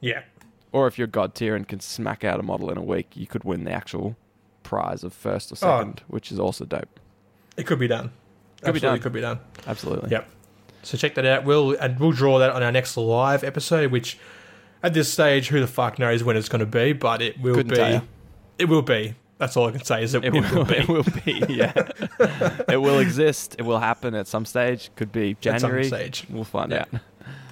yeah. 0.00 0.22
Or 0.70 0.86
if 0.88 0.98
you're 0.98 1.06
god 1.06 1.34
tier 1.36 1.54
and 1.54 1.66
can 1.68 1.78
smack 1.80 2.24
out 2.24 2.38
a 2.40 2.42
model 2.42 2.68
in 2.70 2.76
a 2.76 2.82
week, 2.82 3.16
you 3.16 3.26
could 3.28 3.44
win 3.44 3.62
the 3.64 3.70
actual 3.72 4.16
prize 4.64 5.02
of 5.04 5.12
first 5.12 5.50
or 5.52 5.54
Oh. 5.54 5.78
second, 5.78 6.02
which 6.08 6.30
is 6.32 6.38
also 6.40 6.64
dope. 6.64 6.98
It 7.56 7.64
could 7.64 7.78
be 7.78 7.86
done. 7.88 8.10
Could 8.60 8.72
be 8.74 8.78
Absolutely 8.78 8.88
done. 8.98 9.02
Could 9.02 9.12
be 9.12 9.20
done. 9.20 9.38
Absolutely. 9.68 10.10
Yep. 10.10 10.28
So 10.82 10.98
check 10.98 11.14
that 11.14 11.24
out. 11.24 11.44
We'll 11.44 11.72
and 11.76 11.98
we'll 12.00 12.10
draw 12.12 12.38
that 12.40 12.50
on 12.50 12.62
our 12.62 12.72
next 12.72 12.96
live 12.96 13.44
episode, 13.44 13.92
which 13.92 14.18
at 14.82 14.92
this 14.94 15.10
stage, 15.12 15.48
who 15.48 15.60
the 15.60 15.66
fuck 15.66 15.98
knows 15.98 16.22
when 16.24 16.36
it's 16.36 16.48
going 16.48 16.60
to 16.60 16.66
be, 16.66 16.92
but 16.92 17.22
it 17.22 17.40
will 17.40 17.54
Couldn't 17.54 17.74
be. 17.74 18.00
It 18.58 18.66
will 18.66 18.82
be. 18.82 19.14
That's 19.44 19.58
all 19.58 19.68
I 19.68 19.72
can 19.72 19.84
say 19.84 20.02
is 20.02 20.14
It 20.14 20.24
it, 20.24 20.32
will, 20.32 20.40
will 20.54 20.64
be. 20.74 20.74
it 20.76 20.88
will 20.88 21.02
be, 21.02 21.42
yeah. 21.50 21.72
it 22.66 22.80
will 22.80 22.98
exist. 22.98 23.56
It 23.58 23.62
will 23.62 23.78
happen 23.78 24.14
at 24.14 24.26
some 24.26 24.46
stage. 24.46 24.90
Could 24.96 25.12
be 25.12 25.36
January. 25.42 25.84
stage. 25.84 26.24
We'll 26.30 26.44
find 26.44 26.72
Yeah. 26.72 26.86
out. 26.92 27.00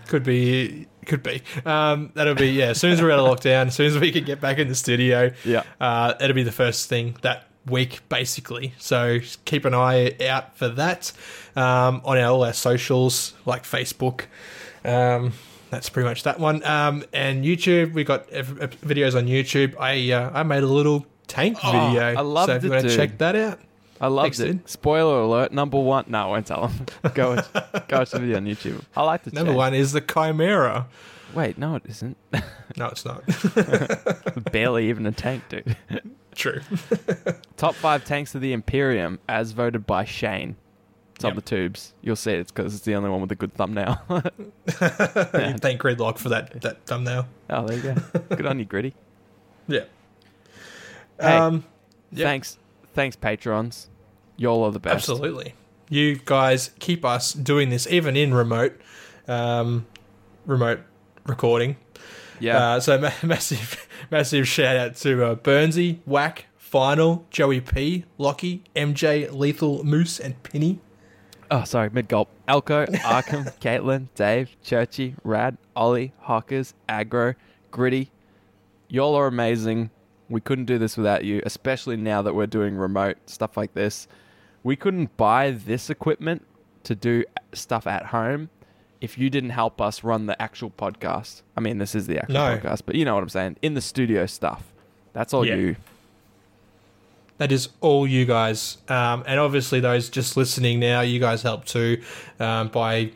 Could 0.08 0.24
be. 0.24 0.88
Could 1.04 1.22
be. 1.22 1.42
Um, 1.66 2.10
that'll 2.14 2.34
be 2.34 2.48
yeah. 2.48 2.68
As 2.68 2.80
soon 2.80 2.92
as 2.92 3.02
we're 3.02 3.10
out 3.10 3.18
of 3.18 3.26
lockdown, 3.38 3.66
as 3.66 3.74
soon 3.74 3.86
as 3.88 3.98
we 3.98 4.10
can 4.10 4.24
get 4.24 4.40
back 4.40 4.56
in 4.58 4.68
the 4.68 4.74
studio, 4.74 5.32
Yeah. 5.44 5.64
uh, 5.80 6.14
it'll 6.20 6.34
be 6.34 6.42
the 6.42 6.50
first 6.52 6.88
thing 6.88 7.16
that 7.22 7.44
week, 7.66 8.00
basically. 8.08 8.72
So 8.78 9.20
keep 9.44 9.64
an 9.66 9.74
eye 9.74 10.16
out 10.26 10.56
for 10.56 10.68
that 10.70 11.12
um, 11.56 12.00
on 12.04 12.16
our, 12.18 12.30
all 12.32 12.42
our 12.44 12.52
socials, 12.54 13.34
like 13.44 13.64
Facebook. 13.64 14.22
Um, 14.84 15.32
that's 15.70 15.88
pretty 15.88 16.08
much 16.08 16.22
that 16.24 16.38
one. 16.40 16.64
Um, 16.64 17.04
and 17.12 17.44
YouTube, 17.44 17.92
we 17.92 18.04
got 18.04 18.28
videos 18.30 19.16
on 19.16 19.26
YouTube. 19.26 19.74
I 19.78 20.10
uh, 20.12 20.30
I 20.34 20.42
made 20.42 20.62
a 20.62 20.66
little 20.66 21.06
tank 21.32 21.58
Oh, 21.64 21.72
video. 21.72 22.02
I 22.02 22.20
loved 22.20 22.48
so 22.50 22.54
if 22.56 22.64
you 22.64 22.70
it, 22.72 22.76
want 22.76 22.88
to 22.88 22.96
check 22.96 23.18
that 23.18 23.34
out, 23.36 23.58
I 24.00 24.08
loved 24.08 24.24
Thanks, 24.36 24.40
it. 24.40 24.46
dude. 24.52 24.68
Spoiler 24.68 25.20
alert, 25.20 25.52
number 25.52 25.78
one. 25.80 26.04
No, 26.08 26.24
I 26.24 26.26
won't 26.26 26.46
tell 26.46 26.68
them. 26.68 26.86
go 27.14 27.36
watch, 27.36 27.52
go 27.88 27.98
watch 27.98 28.10
the 28.10 28.18
video 28.20 28.36
on 28.36 28.46
YouTube. 28.46 28.82
I 28.96 29.02
like 29.04 29.22
the 29.22 29.30
number 29.30 29.52
one 29.52 29.74
is 29.74 29.92
the 29.92 30.00
Chimera. 30.00 30.88
Wait, 31.34 31.56
no, 31.56 31.76
it 31.76 31.82
isn't. 31.86 32.16
No, 32.78 32.86
it's 32.86 33.04
not. 33.04 33.22
Barely 34.52 34.88
even 34.88 35.04
a 35.04 35.12
tank, 35.12 35.42
dude. 35.50 35.76
True. 36.34 36.62
Top 37.58 37.74
five 37.74 38.02
tanks 38.06 38.34
of 38.34 38.40
the 38.40 38.54
Imperium, 38.54 39.18
as 39.28 39.50
voted 39.52 39.86
by 39.86 40.06
Shane. 40.06 40.56
It's 41.14 41.22
on 41.24 41.34
Yep. 41.34 41.36
the 41.36 41.42
tubes. 41.42 41.92
You'll 42.00 42.16
see 42.16 42.32
it's 42.32 42.50
because 42.50 42.74
it's 42.74 42.84
the 42.86 42.94
only 42.94 43.10
one 43.10 43.20
with 43.20 43.30
a 43.30 43.34
good 43.34 43.52
thumbnail. 43.52 43.96
Thank 44.06 45.82
Gridlock 45.82 46.16
for 46.16 46.30
that 46.30 46.62
that 46.62 46.84
thumbnail. 46.86 47.26
oh, 47.50 47.66
there 47.66 47.76
you 47.76 47.82
go. 47.82 47.94
Good 48.36 48.46
on 48.46 48.58
you, 48.58 48.64
Gritty. 48.64 48.94
Yeah. 49.68 49.84
Hey, 51.22 51.36
um, 51.36 51.64
Yep. 52.12 52.26
Thanks, 52.26 52.58
thanks, 52.92 53.16
patrons. 53.16 53.88
Y'all 54.36 54.62
are 54.64 54.70
the 54.70 54.78
best. 54.80 54.94
absolutely. 54.94 55.54
You 55.88 56.16
guys 56.24 56.70
keep 56.78 57.04
us 57.04 57.32
doing 57.32 57.70
this 57.70 57.86
even 57.86 58.16
in 58.16 58.34
remote, 58.34 58.78
um, 59.28 59.86
remote 60.46 60.80
recording. 61.26 61.76
Yeah. 62.40 62.58
Uh, 62.74 62.80
so 62.80 62.98
ma- 62.98 63.10
massive, 63.22 63.86
massive 64.10 64.46
shout 64.48 64.76
out 64.76 64.96
to 64.96 65.24
uh, 65.24 65.34
Burnsy, 65.36 66.00
Whack, 66.06 66.46
Final, 66.56 67.24
Joey 67.30 67.60
P, 67.60 68.04
Lockie, 68.18 68.62
MJ, 68.74 69.30
Lethal, 69.32 69.84
Moose, 69.84 70.18
and 70.20 70.42
Penny. 70.42 70.80
oh, 71.50 71.64
sorry, 71.64 71.88
mid 71.90 72.08
gulp. 72.08 72.28
Elko, 72.48 72.86
Arkham, 72.86 73.44
Caitlin, 73.60 74.08
Dave, 74.14 74.56
Churchy, 74.62 75.14
Rad, 75.24 75.56
Ollie, 75.76 76.12
Hawkers, 76.20 76.74
Agro, 76.88 77.34
Gritty. 77.70 78.10
Y'all 78.88 79.14
are 79.14 79.26
amazing. 79.26 79.90
We 80.32 80.40
couldn't 80.40 80.64
do 80.64 80.78
this 80.78 80.96
without 80.96 81.24
you, 81.24 81.42
especially 81.44 81.96
now 81.96 82.22
that 82.22 82.34
we're 82.34 82.46
doing 82.46 82.76
remote 82.76 83.18
stuff 83.26 83.56
like 83.56 83.74
this. 83.74 84.08
We 84.62 84.76
couldn't 84.76 85.16
buy 85.16 85.50
this 85.50 85.90
equipment 85.90 86.44
to 86.84 86.94
do 86.94 87.24
stuff 87.52 87.86
at 87.86 88.06
home 88.06 88.48
if 89.00 89.18
you 89.18 89.28
didn't 89.28 89.50
help 89.50 89.80
us 89.80 90.02
run 90.04 90.26
the 90.26 90.40
actual 90.40 90.70
podcast. 90.70 91.42
I 91.56 91.60
mean, 91.60 91.78
this 91.78 91.94
is 91.94 92.06
the 92.06 92.18
actual 92.18 92.34
No. 92.34 92.56
podcast, 92.58 92.82
but 92.86 92.94
you 92.94 93.04
know 93.04 93.14
what 93.14 93.22
I'm 93.22 93.28
saying. 93.28 93.56
In 93.62 93.74
the 93.74 93.80
studio 93.80 94.26
stuff. 94.26 94.72
That's 95.12 95.34
all 95.34 95.44
Yeah. 95.46 95.56
you. 95.56 95.76
That 97.38 97.50
is 97.52 97.68
all 97.80 98.06
you 98.06 98.24
guys. 98.24 98.78
Um, 98.88 99.24
and 99.26 99.40
obviously, 99.40 99.80
those 99.80 100.08
just 100.08 100.36
listening 100.36 100.78
now, 100.80 101.00
you 101.00 101.18
guys 101.18 101.42
help 101.42 101.64
too 101.64 102.00
um, 102.38 102.68
by 102.68 103.10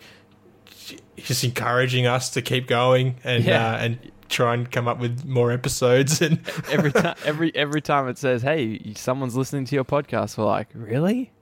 just 1.17 1.45
encouraging 1.45 2.07
us 2.07 2.29
to 2.31 2.43
keep 2.43 2.67
going 2.67 3.17
and 3.25 3.45
Yeah. 3.45 3.73
uh, 3.73 3.77
and 3.79 3.99
try 4.29 4.55
and 4.55 4.71
come 4.71 4.89
up 4.89 4.99
with 4.99 5.25
more 5.25 5.51
episodes. 5.53 6.21
And 6.21 6.41
every 6.71 6.93
time 6.93 7.15
every 7.25 7.55
every 7.55 7.81
time 7.83 8.09
it 8.09 8.19
says 8.19 8.43
hey 8.43 8.93
someone's 8.95 9.37
listening 9.37 9.65
to 9.67 9.75
your 9.75 9.85
podcast 9.85 10.37
we're 10.39 10.45
like 10.45 10.69
really 10.75 11.33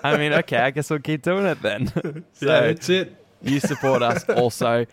i 0.04 0.16
mean 0.16 0.32
okay 0.32 0.56
i 0.56 0.70
guess 0.70 0.88
we'll 0.88 0.98
keep 1.00 1.20
doing 1.22 1.44
it 1.44 1.60
then 1.60 1.86
so 2.32 2.46
yeah, 2.46 2.60
that's 2.68 2.88
it. 2.88 3.14
you 3.42 3.60
support 3.60 4.02
us 4.02 4.26
also 4.30 4.86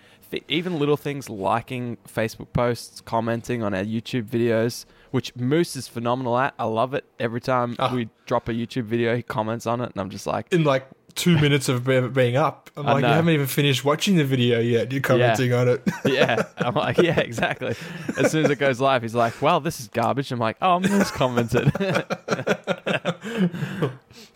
even 0.50 0.78
little 0.80 0.98
things 0.98 1.30
liking 1.30 1.96
facebook 2.08 2.52
posts 2.54 3.00
commenting 3.02 3.64
on 3.64 3.74
our 3.74 3.84
youtube 3.84 4.24
videos 4.24 4.84
which 5.12 5.34
moose 5.38 5.76
is 5.78 5.88
phenomenal 5.88 6.38
at 6.38 6.54
i 6.60 6.66
love 6.66 6.94
it 6.94 7.06
every 7.20 7.40
time 7.42 7.76
Oh. 7.80 7.96
we 7.96 8.10
drop 8.26 8.50
a 8.50 8.52
youtube 8.54 8.84
video 8.84 9.16
he 9.16 9.22
comments 9.24 9.66
on 9.66 9.80
it 9.80 9.92
and 9.92 10.02
i'm 10.02 10.10
just 10.10 10.28
like 10.28 10.52
In 10.52 10.64
like 10.66 10.86
two 11.16 11.39
minutes 11.39 11.70
of 11.70 11.86
being 12.14 12.36
up, 12.36 12.70
I'm 12.76 12.88
I 12.88 12.93
like, 12.93 13.01
you 13.03 13.07
haven't 13.07 13.34
even 13.34 13.47
finished 13.47 13.86
watching 13.86 14.18
the 14.18 14.24
video 14.24 14.59
yet. 14.59 14.91
You're 14.91 15.01
commenting 15.01 15.53
on 15.53 15.68
it. 15.68 15.82
yeah. 16.05 16.43
I'm 16.57 16.74
like 16.76 16.97
yeah 16.97 17.20
exactly. 17.20 17.76
As 18.18 18.32
soon 18.32 18.45
as 18.45 18.51
it 18.51 18.57
goes 18.59 18.80
live 18.82 19.01
he's 19.01 19.16
like 19.16 19.41
well 19.41 19.59
this 19.59 19.80
is 19.80 19.88
garbage. 19.89 20.32
I'm 20.32 20.39
like 20.39 20.57
oh 20.61 20.80
moose 20.80 21.11
commented. 21.11 21.72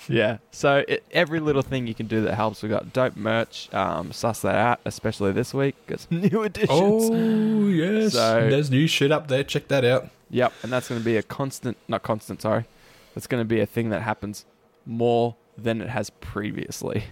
Yeah. 0.10 0.38
So 0.52 0.86
it, 0.88 1.04
every 1.12 1.42
little 1.42 1.62
thing 1.62 1.86
you 1.86 1.94
can 1.94 2.08
do 2.08 2.22
that 2.22 2.34
helps. 2.36 2.64
We've 2.64 2.72
got 2.72 2.94
dope 2.94 3.18
merch 3.18 3.72
um 3.74 4.12
suss 4.14 4.42
that 4.42 4.56
out 4.56 4.80
especially 4.86 5.34
this 5.34 5.54
week. 5.54 5.76
Got 5.88 6.00
some 6.02 6.22
new 6.32 6.44
additions. 6.44 6.70
Oh 6.72 7.68
yes, 7.68 8.14
So- 8.14 8.50
there's 8.50 8.72
new 8.72 8.88
shit 8.88 9.12
up 9.12 9.28
there. 9.28 9.44
Check 9.44 9.68
that 9.68 9.84
out. 9.84 10.08
yep. 10.30 10.54
And 10.64 10.72
that's 10.72 10.88
going 10.88 11.02
to 11.02 11.06
be 11.06 11.18
a 11.18 11.24
constant 11.24 11.76
not 11.88 12.04
constant 12.04 12.42
sorry. 12.42 12.66
That's 13.16 13.28
going 13.28 13.42
to 13.42 13.46
be 13.46 13.60
a 13.60 13.66
thing 13.66 13.90
that 13.90 14.04
happens 14.04 14.46
more 14.86 15.36
than 15.58 15.82
it 15.82 15.90
has 15.90 16.10
previously 16.10 17.04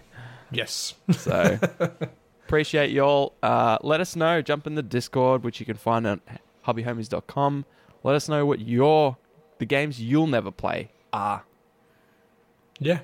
Yes. 0.52 0.93
So 1.12 1.60
appreciate 2.46 2.91
y'all. 2.91 3.34
Uh, 3.41 3.78
let 3.82 4.00
us 4.00 4.16
know. 4.16 4.41
Jump 4.43 4.68
in 4.68 4.76
the 4.76 4.84
Discord, 4.84 5.43
which 5.43 5.60
you 5.60 5.66
can 5.66 5.76
find 5.76 6.06
on 6.06 6.22
hobbyhomies.com. 6.68 7.66
Let 8.04 8.16
us 8.16 8.30
know 8.30 8.46
what 8.46 8.60
your 8.62 9.18
the 9.58 9.66
games 9.66 10.00
you'll 10.00 10.28
never 10.28 10.52
play 10.52 10.91
are, 11.12 11.43
Yeah. 12.80 13.00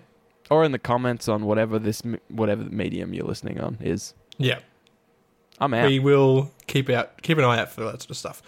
or 0.49 0.63
in 0.63 0.71
the 0.71 0.79
comments 0.79 1.27
on 1.27 1.45
whatever 1.45 1.79
this 1.79 2.03
whatever 2.29 2.63
medium 2.63 3.13
you're 3.13 3.25
listening 3.25 3.59
on 3.59 3.77
is. 3.81 4.13
Yeah. 4.37 4.59
I'm 5.59 5.73
out. 5.73 5.87
We 5.89 5.99
will 5.99 6.51
keep 6.67 6.89
out 6.89 7.21
keep 7.21 7.37
an 7.37 7.43
eye 7.43 7.59
out 7.59 7.71
for 7.71 7.81
that 7.85 8.01
sort 8.01 8.11
of 8.11 8.17
stuff. 8.17 8.41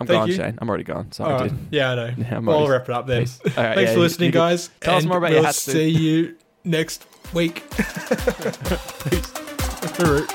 I'm 0.00 0.06
thank 0.06 0.20
gone, 0.20 0.28
you. 0.28 0.34
Shane. 0.34 0.58
I'm 0.60 0.68
already 0.68 0.84
gone. 0.84 1.12
Sorry, 1.12 1.32
right. 1.34 1.50
dude. 1.50 1.58
Yeah, 1.70 1.90
I 1.90 1.94
know. 1.94 2.14
Yeah, 2.18 2.36
I'm 2.36 2.48
I'll 2.48 2.68
wrap 2.68 2.88
it 2.88 2.90
up 2.90 3.06
then. 3.06 3.22
Peace. 3.22 3.38
All 3.44 3.64
right, 3.64 3.74
Thanks 3.74 3.90
yeah, 3.90 3.94
for 3.94 4.00
listening, 4.00 4.30
guys. 4.30 4.70
tell 4.80 4.96
us 4.96 5.04
more 5.04 5.18
about 5.18 5.30
your 5.30 5.40
we'll 5.40 5.46
hats, 5.46 5.60
see 5.60 5.88
you 5.88 6.36
next 6.64 7.06
week. 7.34 7.62
Peace. 9.10 10.30